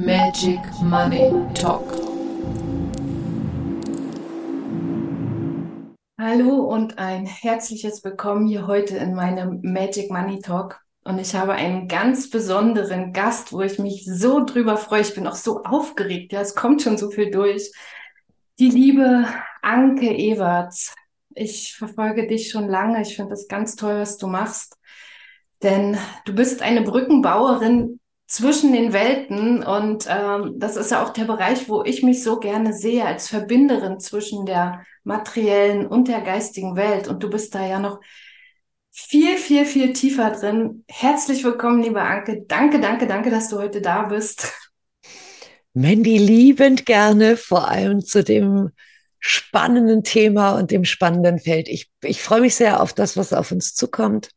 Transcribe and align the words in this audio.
Magic 0.00 0.60
Money 0.80 1.32
Talk. 1.54 1.82
Hallo 6.16 6.54
und 6.72 6.98
ein 6.98 7.26
herzliches 7.26 8.04
Willkommen 8.04 8.46
hier 8.46 8.68
heute 8.68 8.96
in 8.96 9.16
meinem 9.16 9.58
Magic 9.62 10.08
Money 10.12 10.38
Talk. 10.38 10.80
Und 11.02 11.18
ich 11.18 11.34
habe 11.34 11.54
einen 11.54 11.88
ganz 11.88 12.30
besonderen 12.30 13.12
Gast, 13.12 13.52
wo 13.52 13.60
ich 13.62 13.80
mich 13.80 14.04
so 14.04 14.44
drüber 14.44 14.76
freue. 14.76 15.00
Ich 15.00 15.16
bin 15.16 15.26
auch 15.26 15.34
so 15.34 15.64
aufgeregt. 15.64 16.32
Ja, 16.32 16.42
es 16.42 16.54
kommt 16.54 16.80
schon 16.80 16.96
so 16.96 17.10
viel 17.10 17.32
durch. 17.32 17.72
Die 18.60 18.70
liebe 18.70 19.26
Anke 19.62 20.14
Ewerts. 20.14 20.94
Ich 21.34 21.74
verfolge 21.74 22.28
dich 22.28 22.52
schon 22.52 22.68
lange. 22.68 23.02
Ich 23.02 23.16
finde 23.16 23.30
das 23.30 23.48
ganz 23.48 23.74
toll, 23.74 23.98
was 23.98 24.16
du 24.16 24.28
machst. 24.28 24.76
Denn 25.64 25.98
du 26.24 26.36
bist 26.36 26.62
eine 26.62 26.82
Brückenbauerin 26.82 27.98
zwischen 28.28 28.72
den 28.72 28.92
Welten. 28.92 29.64
Und 29.64 30.06
ähm, 30.08 30.54
das 30.58 30.76
ist 30.76 30.92
ja 30.92 31.02
auch 31.02 31.12
der 31.12 31.24
Bereich, 31.24 31.68
wo 31.68 31.82
ich 31.82 32.02
mich 32.02 32.22
so 32.22 32.38
gerne 32.38 32.72
sehe 32.72 33.04
als 33.04 33.28
Verbinderin 33.28 33.98
zwischen 33.98 34.46
der 34.46 34.84
materiellen 35.02 35.86
und 35.86 36.06
der 36.06 36.20
geistigen 36.20 36.76
Welt. 36.76 37.08
Und 37.08 37.22
du 37.22 37.30
bist 37.30 37.54
da 37.54 37.66
ja 37.66 37.80
noch 37.80 38.00
viel, 38.92 39.38
viel, 39.38 39.64
viel 39.64 39.92
tiefer 39.94 40.30
drin. 40.30 40.84
Herzlich 40.88 41.42
willkommen, 41.42 41.82
liebe 41.82 42.02
Anke. 42.02 42.44
Danke, 42.46 42.80
danke, 42.80 43.06
danke, 43.06 43.30
dass 43.30 43.48
du 43.48 43.58
heute 43.58 43.80
da 43.80 44.02
bist. 44.02 44.52
Mandy, 45.72 46.18
liebend 46.18 46.86
gerne, 46.86 47.36
vor 47.36 47.68
allem 47.68 48.04
zu 48.04 48.22
dem 48.22 48.70
spannenden 49.20 50.04
Thema 50.04 50.52
und 50.52 50.70
dem 50.70 50.84
spannenden 50.84 51.38
Feld. 51.38 51.68
Ich, 51.68 51.90
ich 52.02 52.22
freue 52.22 52.40
mich 52.40 52.56
sehr 52.56 52.82
auf 52.82 52.92
das, 52.92 53.16
was 53.16 53.32
auf 53.32 53.52
uns 53.52 53.74
zukommt. 53.74 54.30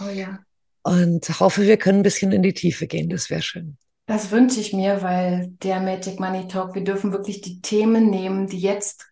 Oh 0.00 0.10
ja 0.10 0.38
und 0.84 1.40
hoffe, 1.40 1.62
wir 1.62 1.76
können 1.78 2.00
ein 2.00 2.04
bisschen 2.04 2.30
in 2.30 2.42
die 2.42 2.54
Tiefe 2.54 2.86
gehen. 2.86 3.08
Das 3.08 3.30
wäre 3.30 3.42
schön. 3.42 3.76
Das 4.06 4.30
wünsche 4.30 4.60
ich 4.60 4.74
mir, 4.74 5.02
weil 5.02 5.48
der 5.62 5.80
Magic 5.80 6.20
Money 6.20 6.46
Talk, 6.46 6.74
wir 6.74 6.84
dürfen 6.84 7.10
wirklich 7.10 7.40
die 7.40 7.62
Themen 7.62 8.10
nehmen, 8.10 8.46
die 8.46 8.60
jetzt 8.60 9.06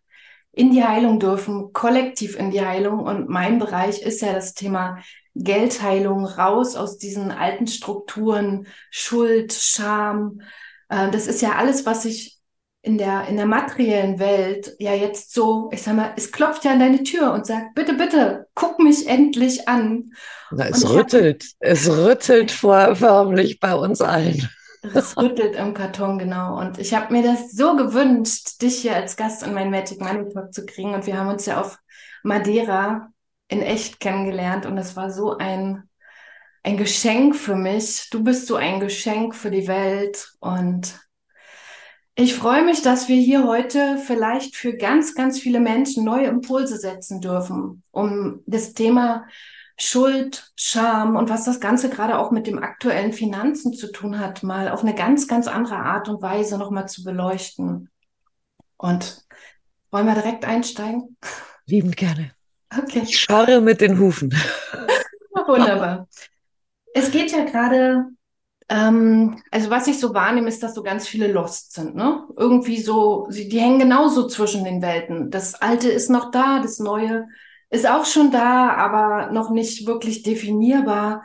in 0.53 0.71
die 0.71 0.85
Heilung 0.85 1.19
dürfen, 1.19 1.73
kollektiv 1.73 2.37
in 2.37 2.51
die 2.51 2.61
Heilung. 2.61 3.01
Und 3.01 3.31
mein 3.31 3.59
Bereich 3.59 4.03
ist 4.03 4.21
ja 4.21 4.35
das 4.35 4.53
Thema 4.53 4.99
Geldheilung, 5.35 6.27
raus 6.27 6.77
aus 6.77 6.99
diesen 6.99 7.31
alten 7.31 7.67
Strukturen, 7.67 8.67
Schuld, 8.91 9.55
Scham. 9.55 10.43
Äh, 10.91 11.11
das 11.11 11.27
ist 11.27 11.41
ja 11.41 11.53
alles, 11.53 11.87
was 11.87 12.05
ich 12.05 12.39
in 12.83 12.99
der, 12.99 13.29
in 13.29 13.37
der 13.37 13.47
materiellen 13.47 14.19
Welt 14.19 14.75
ja 14.81 14.93
jetzt 14.93 15.33
so, 15.33 15.71
ich 15.73 15.83
sag 15.83 15.95
mal, 15.95 16.13
es 16.17 16.33
klopft 16.33 16.65
ja 16.65 16.73
an 16.73 16.81
deine 16.81 17.05
Tür 17.05 17.33
und 17.33 17.47
sagt, 17.47 17.75
bitte, 17.75 17.95
bitte, 17.95 18.49
guck 18.55 18.81
mich 18.81 19.07
endlich 19.07 19.69
an. 19.69 20.13
Na, 20.51 20.67
es 20.67 20.89
rüttelt, 20.89 21.45
hab, 21.45 21.71
es 21.71 21.89
rüttelt 21.89 22.51
vor, 22.51 22.97
förmlich 22.97 23.61
bei 23.61 23.75
uns 23.75 24.01
allen. 24.01 24.49
Es 24.95 25.17
rüttelt 25.17 25.55
im 25.55 25.75
Karton, 25.75 26.19
genau. 26.19 26.59
Und 26.59 26.79
ich 26.79 26.93
habe 26.93 27.13
mir 27.13 27.23
das 27.23 27.53
so 27.53 27.77
gewünscht, 27.77 28.61
dich 28.61 28.83
hier 28.83 28.97
als 28.97 29.17
Gast 29.17 29.45
in 29.45 29.55
meinen 29.55 29.71
Magic 29.71 30.01
Money 30.01 30.29
Talk 30.33 30.53
zu 30.53 30.67
kriegen. 30.67 30.93
Und 30.93 31.07
wir 31.07 31.17
haben 31.17 31.29
uns 31.29 31.47
ja 31.47 31.61
auf 31.61 31.79
Madeira 32.25 33.13
in 33.47 33.63
echt 33.63 34.01
kennengelernt 34.01 34.67
und 34.67 34.77
es 34.79 34.97
war 34.97 35.13
so 35.13 35.37
ein, 35.37 35.89
ein 36.65 36.77
Geschenk 36.77 37.37
für 37.37 37.55
mich. 37.55 38.09
Du 38.11 38.25
bist 38.25 38.49
so 38.49 38.57
ein 38.57 38.81
Geschenk 38.81 39.37
für 39.37 39.53
die 39.53 39.69
Welt 39.69 40.33
und 40.41 40.99
ich 42.15 42.35
freue 42.35 42.65
mich, 42.65 42.83
dass 42.83 43.09
wir 43.09 43.17
hier 43.17 43.45
heute 43.47 43.99
vielleicht 43.99 44.57
für 44.57 44.77
ganz, 44.77 45.15
ganz 45.15 45.39
viele 45.39 45.61
Menschen 45.61 46.05
neue 46.05 46.27
Impulse 46.27 46.77
setzen 46.79 47.21
dürfen, 47.21 47.83
um 47.91 48.41
das 48.47 48.75
Thema 48.75 49.25
Schuld, 49.79 50.53
Scham 50.55 51.17
und 51.17 51.31
was 51.31 51.45
das 51.45 51.59
Ganze 51.59 51.89
gerade 51.89 52.19
auch 52.19 52.31
mit 52.31 52.47
dem 52.47 52.63
aktuellen 52.63 53.13
Finanzen 53.13 53.73
zu 53.73 53.91
tun 53.91 54.19
hat, 54.19 54.43
mal 54.43 54.69
auf 54.69 54.83
eine 54.83 54.95
ganz, 54.95 55.27
ganz 55.27 55.49
andere 55.49 55.77
Art 55.77 56.09
und 56.09 56.21
Weise 56.21 56.59
nochmal 56.59 56.87
zu 56.87 57.03
beleuchten. 57.03 57.89
Und 58.77 59.25
wollen 59.91 60.07
wir 60.07 60.15
direkt 60.15 60.45
einsteigen? 60.45 61.17
Lieben 61.67 61.93
gerne. 61.93 62.33
Okay. 62.77 63.03
Ich 63.05 63.19
scharre 63.19 63.61
mit 63.61 63.81
den 63.81 63.99
Hufen. 63.99 64.35
Wunderbar. 65.47 66.09
Es 66.95 67.11
geht 67.11 67.33
ja 67.33 67.45
gerade 67.45 68.07
ähm, 68.73 69.43
also 69.51 69.69
was 69.69 69.87
ich 69.87 70.01
so 70.01 70.15
wahrnehme, 70.15 70.49
ist, 70.49 70.63
dass 70.63 70.75
so 70.75 70.83
ganz 70.83 71.07
viele 71.07 71.31
lost 71.31 71.75
sind. 71.75 71.95
Ne? 71.95 72.27
Irgendwie 72.39 72.81
so, 72.81 73.27
sie, 73.29 73.47
die 73.47 73.61
hängen 73.61 73.79
genauso 73.79 74.27
zwischen 74.29 74.65
den 74.65 74.81
Welten. 74.81 75.31
Das 75.31 75.55
Alte 75.55 75.91
ist 75.91 76.09
noch 76.09 76.31
da, 76.31 76.61
das 76.61 76.79
Neue 76.79 77.27
ist 77.69 77.87
auch 77.87 78.07
schon 78.07 78.31
da, 78.31 78.71
aber 78.71 79.31
noch 79.31 79.51
nicht 79.51 79.87
wirklich 79.87 80.23
definierbar. 80.23 81.25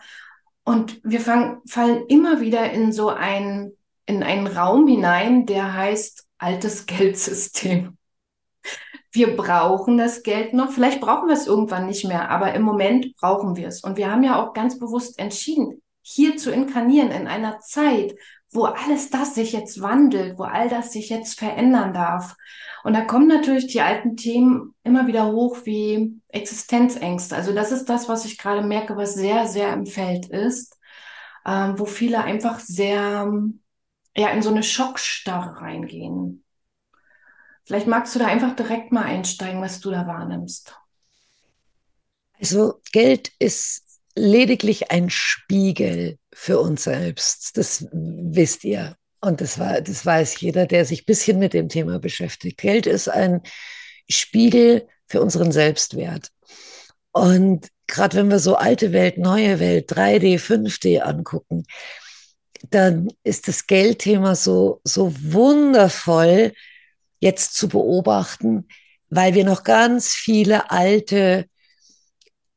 Und 0.65 0.99
wir 1.05 1.21
fangen, 1.21 1.61
fallen 1.65 2.05
immer 2.07 2.41
wieder 2.41 2.69
in 2.71 2.91
so 2.91 3.07
ein, 3.09 3.71
in 4.05 4.23
einen 4.23 4.47
Raum 4.47 4.85
hinein, 4.85 5.45
der 5.45 5.73
heißt 5.73 6.27
altes 6.37 6.85
Geldsystem. 6.85 7.97
Wir 9.11 9.37
brauchen 9.37 9.97
das 9.97 10.21
Geld 10.21 10.53
noch. 10.53 10.71
Vielleicht 10.71 10.99
brauchen 10.99 11.29
wir 11.29 11.35
es 11.35 11.47
irgendwann 11.47 11.85
nicht 11.85 12.05
mehr, 12.05 12.29
aber 12.29 12.53
im 12.53 12.63
Moment 12.63 13.15
brauchen 13.15 13.55
wir 13.55 13.69
es. 13.69 13.81
Und 13.85 13.95
wir 13.95 14.11
haben 14.11 14.23
ja 14.23 14.43
auch 14.43 14.53
ganz 14.53 14.77
bewusst 14.77 15.17
entschieden, 15.17 15.81
hier 16.09 16.37
zu 16.37 16.51
inkarnieren 16.51 17.11
in 17.11 17.27
einer 17.27 17.59
Zeit, 17.59 18.15
wo 18.49 18.63
alles 18.63 19.09
das 19.09 19.35
sich 19.35 19.51
jetzt 19.51 19.81
wandelt, 19.81 20.39
wo 20.39 20.43
all 20.43 20.69
das 20.69 20.93
sich 20.93 21.09
jetzt 21.09 21.37
verändern 21.37 21.93
darf. 21.93 22.37
Und 22.85 22.93
da 22.93 23.01
kommen 23.01 23.27
natürlich 23.27 23.67
die 23.67 23.81
alten 23.81 24.15
Themen 24.15 24.73
immer 24.85 25.07
wieder 25.07 25.29
hoch 25.33 25.57
wie 25.65 26.21
Existenzängste. 26.29 27.35
Also 27.35 27.53
das 27.53 27.73
ist 27.73 27.89
das, 27.89 28.07
was 28.07 28.23
ich 28.23 28.37
gerade 28.37 28.65
merke, 28.65 28.95
was 28.95 29.15
sehr, 29.15 29.47
sehr 29.47 29.73
im 29.73 29.85
Feld 29.85 30.27
ist, 30.27 30.77
ähm, 31.45 31.77
wo 31.77 31.83
viele 31.83 32.23
einfach 32.23 32.59
sehr 32.61 33.29
ja, 34.15 34.29
in 34.29 34.41
so 34.41 34.49
eine 34.49 34.63
Schockstarre 34.63 35.59
reingehen. 35.59 36.45
Vielleicht 37.65 37.87
magst 37.87 38.15
du 38.15 38.19
da 38.19 38.27
einfach 38.27 38.55
direkt 38.55 38.93
mal 38.93 39.03
einsteigen, 39.03 39.61
was 39.61 39.81
du 39.81 39.91
da 39.91 40.07
wahrnimmst. 40.07 40.73
Also 42.39 42.79
Geld 42.93 43.33
ist 43.39 43.86
lediglich 44.17 44.91
ein 44.91 45.09
Spiegel 45.09 46.17
für 46.33 46.59
uns 46.59 46.83
selbst. 46.83 47.57
Das 47.57 47.87
wisst 47.91 48.63
ihr. 48.63 48.95
Und 49.21 49.41
das, 49.41 49.57
war, 49.59 49.81
das 49.81 50.05
weiß 50.05 50.39
jeder, 50.41 50.65
der 50.65 50.85
sich 50.85 51.01
ein 51.01 51.05
bisschen 51.05 51.39
mit 51.39 51.53
dem 51.53 51.69
Thema 51.69 51.99
beschäftigt. 51.99 52.57
Geld 52.59 52.85
ist 52.85 53.07
ein 53.07 53.41
Spiegel 54.09 54.87
für 55.07 55.21
unseren 55.21 55.51
Selbstwert. 55.51 56.31
Und 57.11 57.69
gerade 57.87 58.17
wenn 58.17 58.29
wir 58.29 58.39
so 58.39 58.55
alte 58.55 58.93
Welt, 58.93 59.17
neue 59.17 59.59
Welt, 59.59 59.91
3D, 59.91 60.39
5D 60.39 60.99
angucken, 60.99 61.65
dann 62.69 63.09
ist 63.23 63.47
das 63.47 63.67
Geldthema 63.67 64.35
so, 64.35 64.81
so 64.83 65.13
wundervoll 65.19 66.53
jetzt 67.19 67.55
zu 67.55 67.69
beobachten, 67.69 68.67
weil 69.09 69.33
wir 69.33 69.45
noch 69.45 69.63
ganz 69.63 70.13
viele 70.13 70.69
alte 70.69 71.45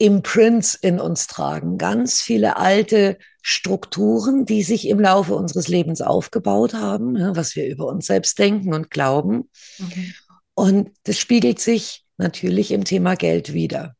Imprints 0.01 0.75
in 0.75 0.99
uns 0.99 1.27
tragen, 1.27 1.77
ganz 1.77 2.23
viele 2.23 2.57
alte 2.57 3.19
Strukturen, 3.43 4.47
die 4.47 4.63
sich 4.63 4.89
im 4.89 4.99
Laufe 4.99 5.35
unseres 5.35 5.69
Lebens 5.69 6.01
aufgebaut 6.01 6.73
haben, 6.73 7.13
ne, 7.13 7.33
was 7.35 7.55
wir 7.55 7.67
über 7.67 7.87
uns 7.87 8.07
selbst 8.07 8.39
denken 8.39 8.73
und 8.73 8.91
glauben. 8.91 9.51
Mhm. 9.79 10.15
Und 10.55 10.91
das 11.05 11.19
spiegelt 11.19 11.61
sich 11.61 12.05
natürlich 12.17 12.73
im 12.73 12.85
Thema 12.85 13.15
Geld 13.15 13.53
wieder. 13.53 13.95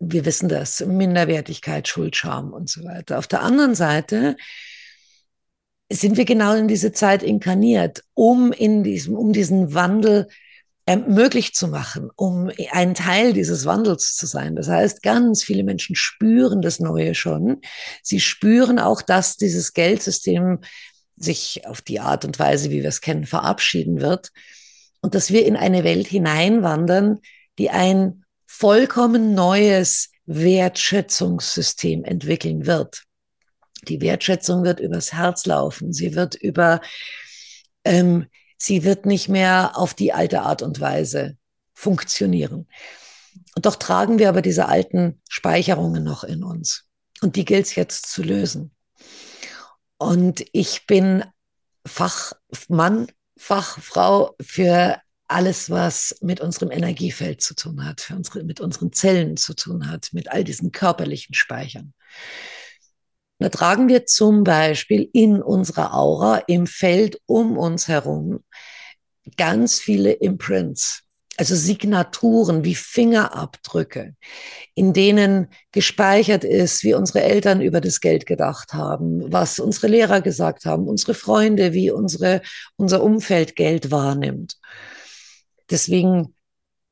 Wir 0.00 0.24
wissen 0.24 0.48
das, 0.48 0.84
Minderwertigkeit, 0.84 1.86
Schuld, 1.86 2.16
Scham 2.16 2.52
und 2.52 2.68
so 2.68 2.82
weiter. 2.84 3.18
Auf 3.18 3.28
der 3.28 3.42
anderen 3.42 3.76
Seite 3.76 4.36
sind 5.92 6.16
wir 6.16 6.24
genau 6.24 6.54
in 6.54 6.66
diese 6.66 6.90
Zeit 6.90 7.22
inkarniert, 7.22 8.02
um 8.14 8.50
in 8.52 8.82
diesem, 8.82 9.14
um 9.16 9.32
diesen 9.32 9.74
Wandel 9.74 10.26
möglich 10.86 11.54
zu 11.54 11.68
machen, 11.68 12.10
um 12.14 12.50
ein 12.70 12.94
Teil 12.94 13.32
dieses 13.32 13.64
Wandels 13.64 14.16
zu 14.16 14.26
sein. 14.26 14.54
Das 14.54 14.68
heißt, 14.68 15.02
ganz 15.02 15.42
viele 15.42 15.64
Menschen 15.64 15.96
spüren 15.96 16.60
das 16.60 16.78
Neue 16.78 17.14
schon. 17.14 17.60
Sie 18.02 18.20
spüren 18.20 18.78
auch, 18.78 19.00
dass 19.00 19.36
dieses 19.36 19.72
Geldsystem 19.72 20.60
sich 21.16 21.66
auf 21.66 21.80
die 21.80 22.00
Art 22.00 22.24
und 22.24 22.38
Weise, 22.38 22.70
wie 22.70 22.82
wir 22.82 22.88
es 22.88 23.00
kennen, 23.00 23.24
verabschieden 23.24 24.00
wird 24.00 24.30
und 25.00 25.14
dass 25.14 25.30
wir 25.30 25.46
in 25.46 25.56
eine 25.56 25.84
Welt 25.84 26.06
hineinwandern, 26.06 27.20
die 27.58 27.70
ein 27.70 28.24
vollkommen 28.46 29.34
neues 29.34 30.10
Wertschätzungssystem 30.26 32.04
entwickeln 32.04 32.66
wird. 32.66 33.04
Die 33.88 34.00
Wertschätzung 34.00 34.64
wird 34.64 34.80
übers 34.80 35.12
Herz 35.12 35.46
laufen. 35.46 35.92
Sie 35.92 36.14
wird 36.14 36.34
über 36.34 36.80
ähm, 37.84 38.26
sie 38.64 38.84
wird 38.84 39.06
nicht 39.06 39.28
mehr 39.28 39.72
auf 39.74 39.94
die 39.94 40.12
alte 40.12 40.42
Art 40.42 40.62
und 40.62 40.80
Weise 40.80 41.36
funktionieren. 41.72 42.68
Und 43.56 43.66
doch 43.66 43.76
tragen 43.76 44.18
wir 44.18 44.28
aber 44.28 44.42
diese 44.42 44.68
alten 44.68 45.20
Speicherungen 45.28 46.02
noch 46.02 46.24
in 46.24 46.42
uns. 46.42 46.84
Und 47.20 47.36
die 47.36 47.44
gilt 47.44 47.66
es 47.66 47.74
jetzt 47.74 48.10
zu 48.10 48.22
lösen. 48.22 48.74
Und 49.98 50.44
ich 50.52 50.86
bin 50.86 51.24
Fachmann, 51.86 53.08
Fachfrau 53.36 54.34
für 54.40 55.00
alles, 55.26 55.70
was 55.70 56.16
mit 56.20 56.40
unserem 56.40 56.70
Energiefeld 56.70 57.42
zu 57.42 57.54
tun 57.54 57.84
hat, 57.84 58.00
für 58.00 58.14
unsere, 58.14 58.44
mit 58.44 58.60
unseren 58.60 58.92
Zellen 58.92 59.36
zu 59.36 59.54
tun 59.54 59.90
hat, 59.90 60.08
mit 60.12 60.30
all 60.30 60.44
diesen 60.44 60.70
körperlichen 60.70 61.34
Speichern. 61.34 61.94
Da 63.38 63.48
tragen 63.48 63.88
wir 63.88 64.06
zum 64.06 64.44
Beispiel 64.44 65.08
in 65.12 65.42
unserer 65.42 65.94
Aura 65.94 66.38
im 66.46 66.66
Feld 66.66 67.20
um 67.26 67.58
uns 67.58 67.88
herum 67.88 68.44
ganz 69.36 69.80
viele 69.80 70.12
Imprints, 70.12 71.02
also 71.36 71.56
Signaturen 71.56 72.64
wie 72.64 72.74
Fingerabdrücke, 72.74 74.14
in 74.74 74.92
denen 74.92 75.48
gespeichert 75.72 76.44
ist, 76.44 76.84
wie 76.84 76.94
unsere 76.94 77.22
Eltern 77.22 77.60
über 77.60 77.80
das 77.80 78.00
Geld 78.00 78.26
gedacht 78.26 78.72
haben, 78.72 79.32
was 79.32 79.58
unsere 79.58 79.88
Lehrer 79.88 80.20
gesagt 80.20 80.64
haben, 80.64 80.86
unsere 80.86 81.14
Freunde, 81.14 81.72
wie 81.72 81.90
unsere, 81.90 82.40
unser 82.76 83.02
Umfeld 83.02 83.56
Geld 83.56 83.90
wahrnimmt. 83.90 84.58
Deswegen, 85.70 86.34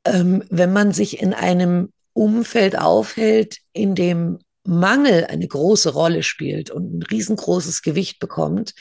ähm, 0.04 0.42
wenn 0.50 0.72
man 0.72 0.92
sich 0.92 1.22
in 1.22 1.34
einem 1.34 1.92
Umfeld 2.14 2.76
aufhält, 2.76 3.58
in 3.72 3.94
dem 3.94 4.38
Mangel 4.64 5.24
eine 5.24 5.46
große 5.46 5.90
Rolle 5.92 6.22
spielt 6.22 6.70
und 6.70 6.98
ein 6.98 7.02
riesengroßes 7.02 7.82
Gewicht 7.82 8.18
bekommt, 8.18 8.74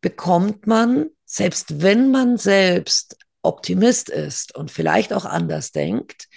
bekommt 0.00 0.66
man, 0.66 1.10
selbst 1.24 1.82
wenn 1.82 2.10
man 2.10 2.38
selbst 2.38 3.16
Optimist 3.42 4.08
ist 4.08 4.54
und 4.54 4.70
vielleicht 4.70 5.12
auch 5.12 5.24
anders 5.24 5.72
denkt, 5.72 6.28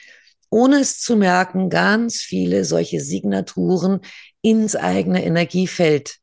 ohne 0.50 0.80
es 0.80 1.00
zu 1.00 1.16
merken, 1.16 1.70
ganz 1.70 2.18
viele 2.18 2.64
solche 2.64 3.02
Signaturen 3.02 4.02
ins 4.42 4.76
eigene 4.76 5.26
Energiefeld 5.26 6.18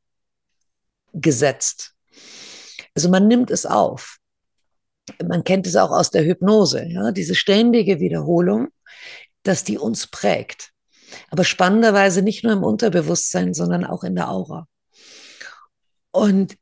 gesetzt. 1.12 1.94
Also 2.94 3.08
man 3.08 3.26
nimmt 3.26 3.50
es 3.50 3.66
auf. 3.66 4.18
Man 5.26 5.42
kennt 5.42 5.66
es 5.66 5.74
auch 5.74 5.90
aus 5.90 6.10
der 6.10 6.24
Hypnose, 6.24 6.84
ja, 6.86 7.10
diese 7.10 7.34
ständige 7.34 7.98
Wiederholung, 7.98 8.68
dass 9.42 9.64
die 9.64 9.78
uns 9.78 10.06
prägt. 10.06 10.70
Aber 11.30 11.44
spannenderweise 11.44 12.22
nicht 12.22 12.44
nur 12.44 12.52
im 12.52 12.62
Unterbewusstsein, 12.62 13.54
sondern 13.54 13.84
auch 13.84 14.04
in 14.04 14.14
der 14.14 14.30
Aura. 14.30 14.66
Und 16.12 16.56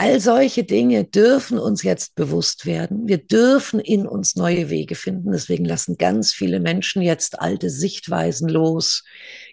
all 0.00 0.18
solche 0.18 0.64
Dinge 0.64 1.04
dürfen 1.04 1.58
uns 1.58 1.82
jetzt 1.82 2.14
bewusst 2.14 2.64
werden. 2.64 3.06
Wir 3.06 3.18
dürfen 3.18 3.80
in 3.80 4.06
uns 4.06 4.34
neue 4.34 4.70
Wege 4.70 4.94
finden. 4.94 5.32
Deswegen 5.32 5.66
lassen 5.66 5.98
ganz 5.98 6.32
viele 6.32 6.58
Menschen 6.58 7.02
jetzt 7.02 7.38
alte 7.38 7.68
Sichtweisen 7.68 8.48
los, 8.48 9.04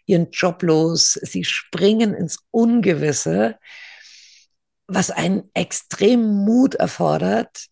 ihren 0.06 0.32
Job 0.32 0.64
los. 0.64 1.20
Sie 1.22 1.44
springen 1.44 2.14
ins 2.14 2.40
Ungewisse, 2.52 3.58
was 4.88 5.12
einen 5.12 5.52
extremen 5.54 6.46
Mut 6.46 6.76
erfordert, 6.76 7.66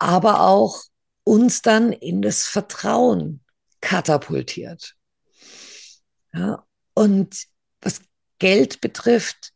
aber 0.00 0.40
auch 0.40 0.82
uns 1.22 1.62
dann 1.62 1.92
in 1.92 2.20
das 2.20 2.42
Vertrauen 2.42 3.44
katapultiert. 3.80 4.96
Ja, 6.34 6.66
und 6.94 7.46
was 7.80 8.00
Geld 8.38 8.80
betrifft 8.80 9.52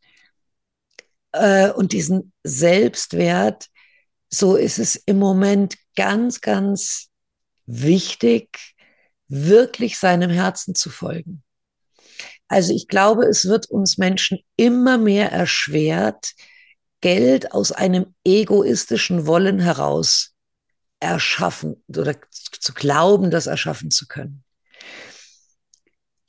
äh, 1.31 1.71
und 1.71 1.91
diesen 1.91 2.33
Selbstwert, 2.43 3.67
so 4.29 4.55
ist 4.55 4.79
es 4.79 4.95
im 4.95 5.19
Moment 5.19 5.75
ganz, 5.95 6.41
ganz 6.41 7.09
wichtig, 7.65 8.75
wirklich 9.27 9.97
seinem 9.97 10.29
Herzen 10.29 10.75
zu 10.75 10.89
folgen. 10.89 11.43
Also 12.47 12.73
ich 12.73 12.87
glaube, 12.87 13.25
es 13.25 13.45
wird 13.45 13.69
uns 13.69 13.97
Menschen 13.97 14.39
immer 14.55 14.97
mehr 14.97 15.31
erschwert, 15.31 16.31
Geld 17.01 17.51
aus 17.51 17.71
einem 17.71 18.15
egoistischen 18.23 19.27
Wollen 19.27 19.59
heraus 19.59 20.33
erschaffen 20.99 21.83
oder 21.87 22.15
zu 22.31 22.73
glauben, 22.73 23.29
das 23.29 23.47
erschaffen 23.47 23.91
zu 23.91 24.07
können. 24.07 24.43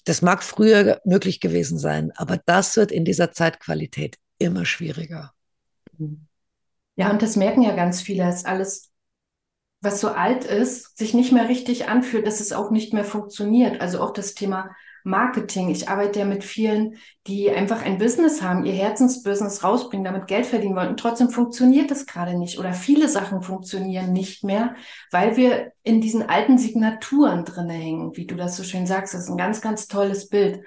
Das 0.09 0.23
mag 0.23 0.43
früher 0.43 1.03
möglich 1.05 1.39
gewesen 1.39 1.79
sein, 1.79 2.13
aber 2.17 2.39
das 2.47 2.79
wird 2.79 2.93
in 2.93 3.05
dieser 3.05 3.31
Zeitqualität 3.31 4.17
immer 4.39 4.65
schwieriger. 4.65 5.35
Ja, 6.97 7.11
und 7.11 7.21
das 7.21 7.37
merken 7.37 7.61
ja 7.61 7.77
ganz 7.77 8.01
viele, 8.01 8.25
dass 8.25 8.47
alles, 8.47 8.91
was 9.83 10.01
so 10.01 10.09
alt 10.09 10.47
ist, 10.47 10.97
sich 10.97 11.13
nicht 11.13 11.31
mehr 11.33 11.51
richtig 11.51 11.89
anfühlt, 11.91 12.27
dass 12.27 12.41
es 12.41 12.55
auch 12.55 12.71
nicht 12.71 12.95
mehr 12.95 13.05
funktioniert. 13.05 13.83
Also 13.83 14.01
auch 14.01 14.15
das 14.15 14.33
Thema 14.33 14.75
Marketing. 15.09 15.71
Ich 15.71 15.89
arbeite 15.89 16.21
ja 16.21 16.25
mit 16.25 16.45
vielen, 16.45 16.97
die 17.27 17.51
einfach 17.51 17.83
ein 17.85 17.99
Business 17.99 18.43
haben, 18.43 18.65
ihr 18.65 18.75
Herzensbusiness 18.75 19.65
rausbringen, 19.65 20.05
damit 20.05 20.27
Geld 20.27 20.47
verdienen 20.47 20.77
wollen. 20.77 20.91
Und 20.91 21.01
trotzdem 21.01 21.31
funktioniert 21.31 21.91
das 21.91 22.07
gerade 22.07 22.39
nicht. 22.39 22.59
Oder 22.59 22.73
viele 22.75 23.09
Sachen 23.09 23.43
funktionieren 23.43 24.13
nicht 24.13 24.45
mehr, 24.45 24.75
weil 25.11 25.37
wir 25.37 25.73
in 25.83 26.01
diesen 26.01 26.29
alten 26.29 26.59
Signaturen 26.59 27.45
drinne 27.45 27.73
hängen, 27.73 28.17
wie 28.17 28.27
du 28.27 28.37
das 28.37 28.57
so 28.57 28.63
schön 28.63 28.87
sagst. 28.87 29.15
Das 29.15 29.23
ist 29.23 29.31
ein 29.31 29.39
ganz, 29.39 29.61
ganz 29.61 29.89
tolles 29.89 30.29
Bild. 30.29 30.61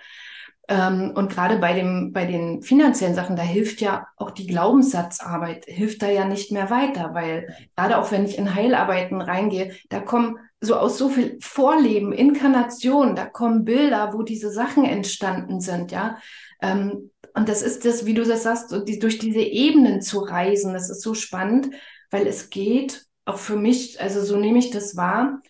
Ähm, 0.71 1.11
und 1.15 1.29
gerade 1.29 1.57
bei 1.57 1.73
bei 2.13 2.25
den 2.25 2.61
finanziellen 2.61 3.13
Sachen, 3.13 3.35
da 3.35 3.43
hilft 3.43 3.81
ja 3.81 4.07
auch 4.15 4.31
die 4.31 4.47
Glaubenssatzarbeit, 4.47 5.65
hilft 5.65 6.01
da 6.01 6.09
ja 6.09 6.23
nicht 6.23 6.53
mehr 6.53 6.69
weiter, 6.69 7.13
weil 7.13 7.53
gerade 7.75 7.97
auch 7.97 8.09
wenn 8.11 8.23
ich 8.23 8.37
in 8.37 8.55
Heilarbeiten 8.55 9.19
reingehe, 9.19 9.75
da 9.89 9.99
kommen 9.99 10.37
so 10.61 10.77
aus 10.77 10.97
so 10.97 11.09
viel 11.09 11.37
Vorleben, 11.41 12.13
Inkarnation, 12.13 13.17
da 13.17 13.25
kommen 13.25 13.65
Bilder, 13.65 14.13
wo 14.13 14.23
diese 14.23 14.49
Sachen 14.49 14.85
entstanden 14.85 15.59
sind, 15.59 15.91
ja. 15.91 16.15
Ähm, 16.61 17.11
und 17.33 17.49
das 17.49 17.63
ist 17.63 17.83
das, 17.83 18.05
wie 18.05 18.13
du 18.13 18.23
das 18.23 18.43
sagst, 18.43 18.71
durch 18.71 19.19
diese 19.19 19.41
Ebenen 19.41 20.01
zu 20.01 20.19
reisen, 20.19 20.71
das 20.73 20.89
ist 20.89 21.01
so 21.01 21.13
spannend, 21.15 21.69
weil 22.11 22.27
es 22.27 22.49
geht 22.49 23.07
auch 23.25 23.39
für 23.39 23.57
mich, 23.57 23.99
also 23.99 24.23
so 24.23 24.37
nehme 24.37 24.59
ich 24.59 24.69
das 24.69 24.95
wahr, 24.95 25.41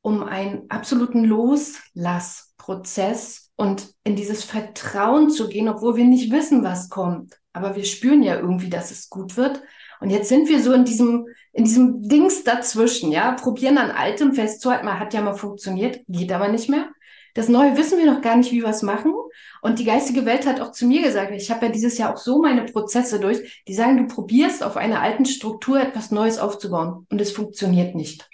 um 0.00 0.22
einen 0.22 0.70
absoluten 0.70 1.22
Loslassprozess 1.24 3.49
und 3.60 3.92
in 4.04 4.16
dieses 4.16 4.42
Vertrauen 4.42 5.28
zu 5.28 5.46
gehen, 5.46 5.68
obwohl 5.68 5.94
wir 5.94 6.06
nicht 6.06 6.32
wissen, 6.32 6.64
was 6.64 6.88
kommt. 6.88 7.34
Aber 7.52 7.76
wir 7.76 7.84
spüren 7.84 8.22
ja 8.22 8.36
irgendwie, 8.36 8.70
dass 8.70 8.90
es 8.90 9.10
gut 9.10 9.36
wird. 9.36 9.62
Und 10.00 10.08
jetzt 10.08 10.30
sind 10.30 10.48
wir 10.48 10.62
so 10.62 10.72
in 10.72 10.86
diesem, 10.86 11.26
in 11.52 11.64
diesem 11.64 12.08
Dings 12.08 12.42
dazwischen, 12.42 13.12
ja, 13.12 13.32
probieren 13.32 13.76
an 13.76 13.90
Altem 13.90 14.32
festzuhalten. 14.32 14.86
Man 14.86 14.98
hat 14.98 15.12
ja 15.12 15.20
mal 15.20 15.34
funktioniert, 15.34 16.00
geht 16.08 16.32
aber 16.32 16.48
nicht 16.48 16.70
mehr. 16.70 16.88
Das 17.34 17.50
Neue 17.50 17.76
wissen 17.76 17.98
wir 17.98 18.10
noch 18.10 18.22
gar 18.22 18.34
nicht, 18.36 18.50
wie 18.50 18.62
wir 18.62 18.70
es 18.70 18.80
machen. 18.80 19.12
Und 19.60 19.78
die 19.78 19.84
geistige 19.84 20.24
Welt 20.24 20.46
hat 20.46 20.62
auch 20.62 20.72
zu 20.72 20.86
mir 20.86 21.02
gesagt, 21.02 21.30
ich 21.32 21.50
habe 21.50 21.66
ja 21.66 21.72
dieses 21.72 21.98
Jahr 21.98 22.14
auch 22.14 22.18
so 22.18 22.40
meine 22.40 22.64
Prozesse 22.64 23.20
durch, 23.20 23.62
die 23.68 23.74
sagen, 23.74 23.98
du 23.98 24.14
probierst 24.14 24.62
auf 24.62 24.78
einer 24.78 25.02
alten 25.02 25.26
Struktur 25.26 25.78
etwas 25.78 26.10
Neues 26.10 26.38
aufzubauen 26.38 27.06
und 27.10 27.20
es 27.20 27.30
funktioniert 27.30 27.94
nicht. 27.94 28.26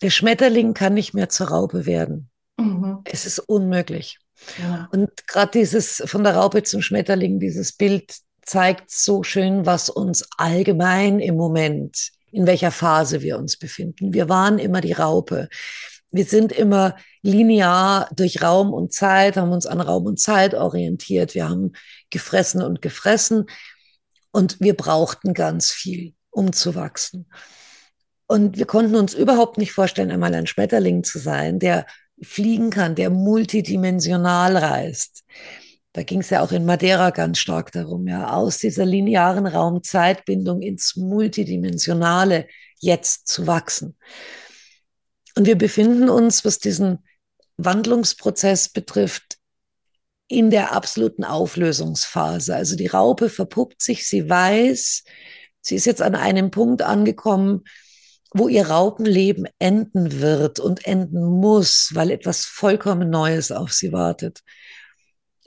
Der 0.00 0.08
Schmetterling 0.08 0.72
kann 0.72 0.94
nicht 0.94 1.12
mehr 1.12 1.28
zur 1.28 1.48
Raupe 1.48 1.84
werden. 1.84 2.30
Mhm. 2.56 3.00
Es 3.04 3.26
ist 3.26 3.40
unmöglich. 3.40 4.20
Ja. 4.58 4.88
Und 4.92 5.26
gerade 5.26 5.52
dieses 5.52 6.02
von 6.06 6.24
der 6.24 6.36
Raupe 6.36 6.62
zum 6.62 6.82
Schmetterling, 6.82 7.38
dieses 7.38 7.72
Bild 7.72 8.14
zeigt 8.42 8.90
so 8.90 9.22
schön, 9.22 9.66
was 9.66 9.88
uns 9.88 10.28
allgemein 10.36 11.20
im 11.20 11.36
Moment, 11.36 12.10
in 12.30 12.46
welcher 12.46 12.70
Phase 12.70 13.22
wir 13.22 13.38
uns 13.38 13.56
befinden. 13.56 14.12
Wir 14.12 14.28
waren 14.28 14.58
immer 14.58 14.80
die 14.80 14.92
Raupe. 14.92 15.48
Wir 16.10 16.24
sind 16.24 16.52
immer 16.52 16.96
linear 17.22 18.08
durch 18.14 18.42
Raum 18.42 18.72
und 18.72 18.92
Zeit, 18.92 19.36
haben 19.36 19.52
uns 19.52 19.66
an 19.66 19.80
Raum 19.80 20.06
und 20.06 20.20
Zeit 20.20 20.54
orientiert. 20.54 21.34
Wir 21.34 21.48
haben 21.48 21.72
gefressen 22.10 22.62
und 22.62 22.82
gefressen 22.82 23.46
und 24.30 24.60
wir 24.60 24.74
brauchten 24.74 25.32
ganz 25.32 25.70
viel, 25.70 26.14
um 26.30 26.52
zu 26.52 26.74
wachsen. 26.74 27.26
Und 28.26 28.56
wir 28.58 28.66
konnten 28.66 28.96
uns 28.96 29.14
überhaupt 29.14 29.58
nicht 29.58 29.72
vorstellen, 29.72 30.10
einmal 30.10 30.34
ein 30.34 30.46
Schmetterling 30.46 31.04
zu 31.04 31.18
sein, 31.18 31.58
der 31.58 31.86
fliegen 32.24 32.70
kann, 32.70 32.94
der 32.94 33.10
multidimensional 33.10 34.56
reist. 34.56 35.24
Da 35.92 36.02
ging 36.02 36.20
es 36.20 36.30
ja 36.30 36.42
auch 36.42 36.50
in 36.50 36.64
Madeira 36.64 37.10
ganz 37.10 37.38
stark 37.38 37.70
darum, 37.70 38.08
ja, 38.08 38.32
aus 38.32 38.58
dieser 38.58 38.84
linearen 38.84 39.46
Raum-Zeitbindung 39.46 40.60
ins 40.60 40.96
Multidimensionale 40.96 42.48
jetzt 42.80 43.28
zu 43.28 43.46
wachsen. 43.46 43.96
Und 45.36 45.46
wir 45.46 45.56
befinden 45.56 46.08
uns, 46.08 46.44
was 46.44 46.58
diesen 46.58 46.98
Wandlungsprozess 47.56 48.68
betrifft, 48.70 49.38
in 50.26 50.50
der 50.50 50.72
absoluten 50.72 51.24
Auflösungsphase. 51.24 52.56
Also 52.56 52.76
die 52.76 52.86
Raupe 52.86 53.28
verpuppt 53.28 53.82
sich, 53.82 54.08
sie 54.08 54.28
weiß, 54.28 55.04
sie 55.60 55.76
ist 55.76 55.84
jetzt 55.84 56.02
an 56.02 56.14
einem 56.14 56.50
Punkt 56.50 56.82
angekommen, 56.82 57.64
wo 58.34 58.48
ihr 58.48 58.68
Raupenleben 58.68 59.46
enden 59.60 60.20
wird 60.20 60.58
und 60.58 60.86
enden 60.86 61.24
muss, 61.24 61.92
weil 61.94 62.10
etwas 62.10 62.44
vollkommen 62.44 63.08
Neues 63.08 63.52
auf 63.52 63.72
sie 63.72 63.92
wartet. 63.92 64.40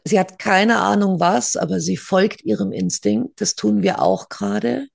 Sie 0.05 0.17
hat 0.17 0.39
keine 0.39 0.79
Ahnung 0.79 1.19
was, 1.19 1.57
aber 1.57 1.81
sie 1.81 1.97
folgt 1.97 2.45
ihrem 2.45 2.71
Instinkt. 2.71 3.41
Das 3.41 3.55
tun 3.55 3.83
wir 3.83 4.01
auch 4.01 4.29
gerade. 4.29 4.87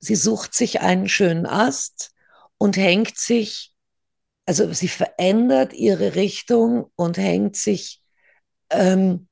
Sie 0.00 0.16
sucht 0.16 0.52
sich 0.52 0.80
einen 0.80 1.08
schönen 1.08 1.46
Ast 1.46 2.10
und 2.58 2.76
hängt 2.76 3.16
sich, 3.16 3.72
also 4.44 4.72
sie 4.72 4.88
verändert 4.88 5.72
ihre 5.72 6.16
Richtung 6.16 6.90
und 6.96 7.18
hängt 7.18 7.54
sich 7.54 8.02
ähm, 8.70 9.28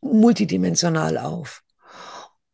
multidimensional 0.00 1.18
auf. 1.18 1.62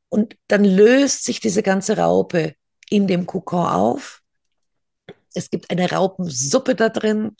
Und 0.08 0.34
dann 0.48 0.64
löst 0.64 1.24
sich 1.24 1.40
diese 1.40 1.62
ganze 1.62 1.98
Raupe 1.98 2.54
in 2.88 3.06
dem 3.06 3.26
Kokon 3.26 3.66
auf. 3.66 4.23
Es 5.34 5.50
gibt 5.50 5.70
eine 5.70 5.90
Raupensuppe 5.90 6.74
da 6.74 6.88
drin. 6.88 7.36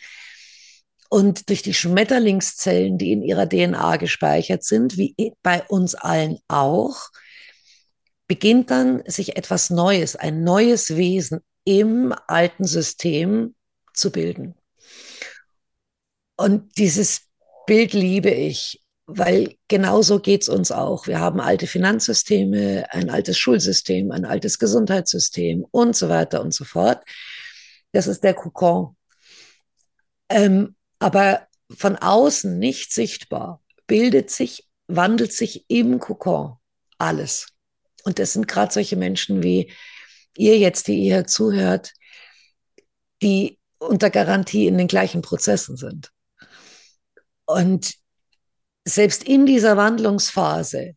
und 1.11 1.49
durch 1.49 1.63
die 1.63 1.75
Schmetterlingszellen, 1.75 2.99
die 2.99 3.13
in 3.13 3.23
ihrer 3.23 3.49
DNA 3.49 3.97
gespeichert 3.99 4.65
sind, 4.65 4.97
wie 4.97 5.15
bei 5.43 5.63
uns 5.69 5.95
allen 5.95 6.39
auch, 6.49 7.11
beginnt 8.27 8.71
dann 8.71 9.03
sich 9.07 9.37
etwas 9.37 9.71
Neues, 9.71 10.17
ein 10.17 10.43
neues 10.43 10.97
Wesen 10.97 11.41
im 11.65 12.15
alten 12.27 12.65
System 12.65 13.55
zu 13.93 14.11
bilden. 14.11 14.55
Und 16.37 16.77
dieses 16.79 17.23
Bild 17.67 17.93
liebe 17.93 18.31
ich, 18.31 18.81
weil 19.07 19.55
genauso 19.69 20.19
geht 20.19 20.43
es 20.43 20.49
uns 20.49 20.73
auch. 20.73 21.07
Wir 21.07 21.21
haben 21.21 21.41
alte 21.41 21.67
Finanzsysteme, 21.67 22.87
ein 22.91 23.11
altes 23.11 23.39
Schulsystem, 23.39 24.11
ein 24.11 24.25
altes 24.25 24.59
Gesundheitssystem 24.59 25.65
und 25.71 25.95
so 25.95 26.09
weiter 26.09 26.41
und 26.41 26.55
so 26.55 26.65
fort. 26.65 27.03
Das 27.95 28.09
ist 28.09 28.25
der 28.25 28.35
Kokon. 28.35 28.97
Ähm, 30.29 30.75
aber 30.99 31.47
von 31.71 31.95
außen 31.97 32.59
nicht 32.59 32.93
sichtbar 32.93 33.63
bildet 33.87 34.31
sich, 34.31 34.69
wandelt 34.89 35.33
sich 35.33 35.65
im 35.69 36.01
Kokon 36.01 36.57
alles. 36.99 37.47
Und 38.03 38.19
das 38.19 38.33
sind 38.33 38.49
gerade 38.49 38.73
solche 38.73 38.97
Menschen 38.97 39.45
wie 39.45 39.73
ihr 40.37 40.59
jetzt, 40.59 40.89
die 40.89 40.99
ihr 41.05 41.27
zuhört, 41.27 41.93
die 43.23 43.61
unter 43.79 44.11
Garantie 44.11 44.67
in 44.67 44.77
den 44.77 44.89
gleichen 44.89 45.23
Prozessen 45.23 45.77
sind. 45.77 46.11
Und 47.47 47.95
selbst 48.85 49.23
in 49.23 49.47
dieser 49.47 49.77
Wandlungsphase 49.77 50.97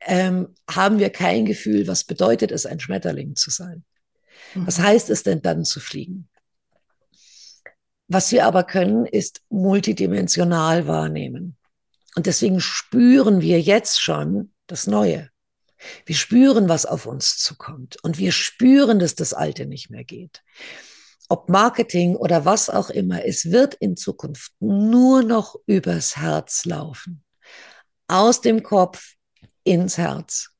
ähm, 0.00 0.54
haben 0.68 0.98
wir 0.98 1.10
kein 1.10 1.46
Gefühl, 1.46 1.86
was 1.86 2.02
bedeutet 2.02 2.50
es, 2.50 2.66
ein 2.66 2.80
Schmetterling 2.80 3.36
zu 3.36 3.50
sein. 3.50 3.84
Was 4.54 4.78
heißt 4.78 5.10
es 5.10 5.22
denn 5.22 5.42
dann 5.42 5.64
zu 5.64 5.80
fliegen? 5.80 6.28
Was 8.08 8.30
wir 8.32 8.46
aber 8.46 8.64
können, 8.64 9.04
ist 9.04 9.42
multidimensional 9.48 10.86
wahrnehmen. 10.86 11.56
Und 12.14 12.26
deswegen 12.26 12.60
spüren 12.60 13.40
wir 13.40 13.60
jetzt 13.60 14.00
schon 14.00 14.52
das 14.66 14.86
Neue. 14.86 15.30
Wir 16.06 16.16
spüren, 16.16 16.68
was 16.68 16.86
auf 16.86 17.06
uns 17.06 17.36
zukommt. 17.38 18.02
Und 18.02 18.18
wir 18.18 18.32
spüren, 18.32 18.98
dass 18.98 19.14
das 19.14 19.34
Alte 19.34 19.66
nicht 19.66 19.90
mehr 19.90 20.04
geht. 20.04 20.42
Ob 21.28 21.48
Marketing 21.48 22.14
oder 22.14 22.44
was 22.44 22.70
auch 22.70 22.88
immer, 22.88 23.24
es 23.24 23.50
wird 23.50 23.74
in 23.74 23.96
Zukunft 23.96 24.52
nur 24.60 25.22
noch 25.22 25.56
übers 25.66 26.16
Herz 26.16 26.64
laufen. 26.64 27.24
Aus 28.06 28.40
dem 28.40 28.62
Kopf 28.62 29.14
ins 29.64 29.98
Herz. 29.98 30.50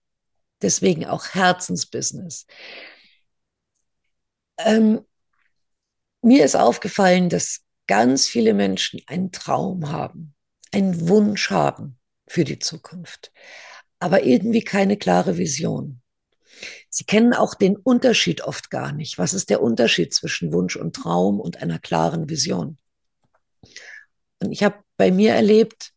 Deswegen 0.60 1.06
auch 1.06 1.28
Herzensbusiness. 1.28 2.46
Ähm, 4.58 5.04
mir 6.22 6.44
ist 6.44 6.56
aufgefallen, 6.56 7.28
dass 7.28 7.60
ganz 7.86 8.26
viele 8.26 8.54
Menschen 8.54 9.00
einen 9.06 9.32
Traum 9.32 9.90
haben, 9.90 10.34
einen 10.72 11.08
Wunsch 11.08 11.50
haben 11.50 11.98
für 12.26 12.44
die 12.44 12.58
Zukunft, 12.58 13.32
aber 14.00 14.24
irgendwie 14.24 14.62
keine 14.62 14.96
klare 14.96 15.38
Vision. 15.38 16.02
Sie 16.88 17.04
kennen 17.04 17.34
auch 17.34 17.54
den 17.54 17.76
Unterschied 17.76 18.40
oft 18.42 18.70
gar 18.70 18.92
nicht. 18.92 19.18
Was 19.18 19.34
ist 19.34 19.50
der 19.50 19.62
Unterschied 19.62 20.14
zwischen 20.14 20.52
Wunsch 20.52 20.76
und 20.76 20.96
Traum 20.96 21.40
und 21.40 21.62
einer 21.62 21.78
klaren 21.78 22.28
Vision? 22.28 22.78
Und 24.42 24.52
ich 24.52 24.62
habe 24.62 24.76
bei 24.96 25.10
mir 25.10 25.34
erlebt, 25.34 25.92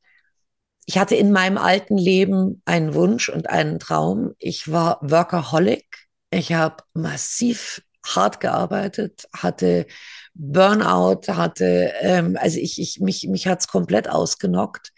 ich 0.86 0.98
hatte 0.98 1.16
in 1.16 1.32
meinem 1.32 1.58
alten 1.58 1.98
Leben 1.98 2.62
einen 2.66 2.94
Wunsch 2.94 3.30
und 3.30 3.50
einen 3.50 3.80
Traum. 3.80 4.34
Ich 4.40 4.72
war 4.72 5.00
Workaholic. 5.02 5.86
Ich 6.32 6.54
habe 6.54 6.84
massiv 6.94 7.82
hart 8.06 8.40
gearbeitet, 8.40 9.28
hatte 9.34 9.86
Burnout, 10.34 11.28
hatte, 11.28 11.94
ähm, 12.00 12.38
also 12.40 12.60
ich, 12.60 12.80
ich, 12.80 13.00
mich, 13.00 13.28
mich 13.28 13.48
hat's 13.48 13.68
komplett 13.68 14.10
ausgenockt, 14.10 14.92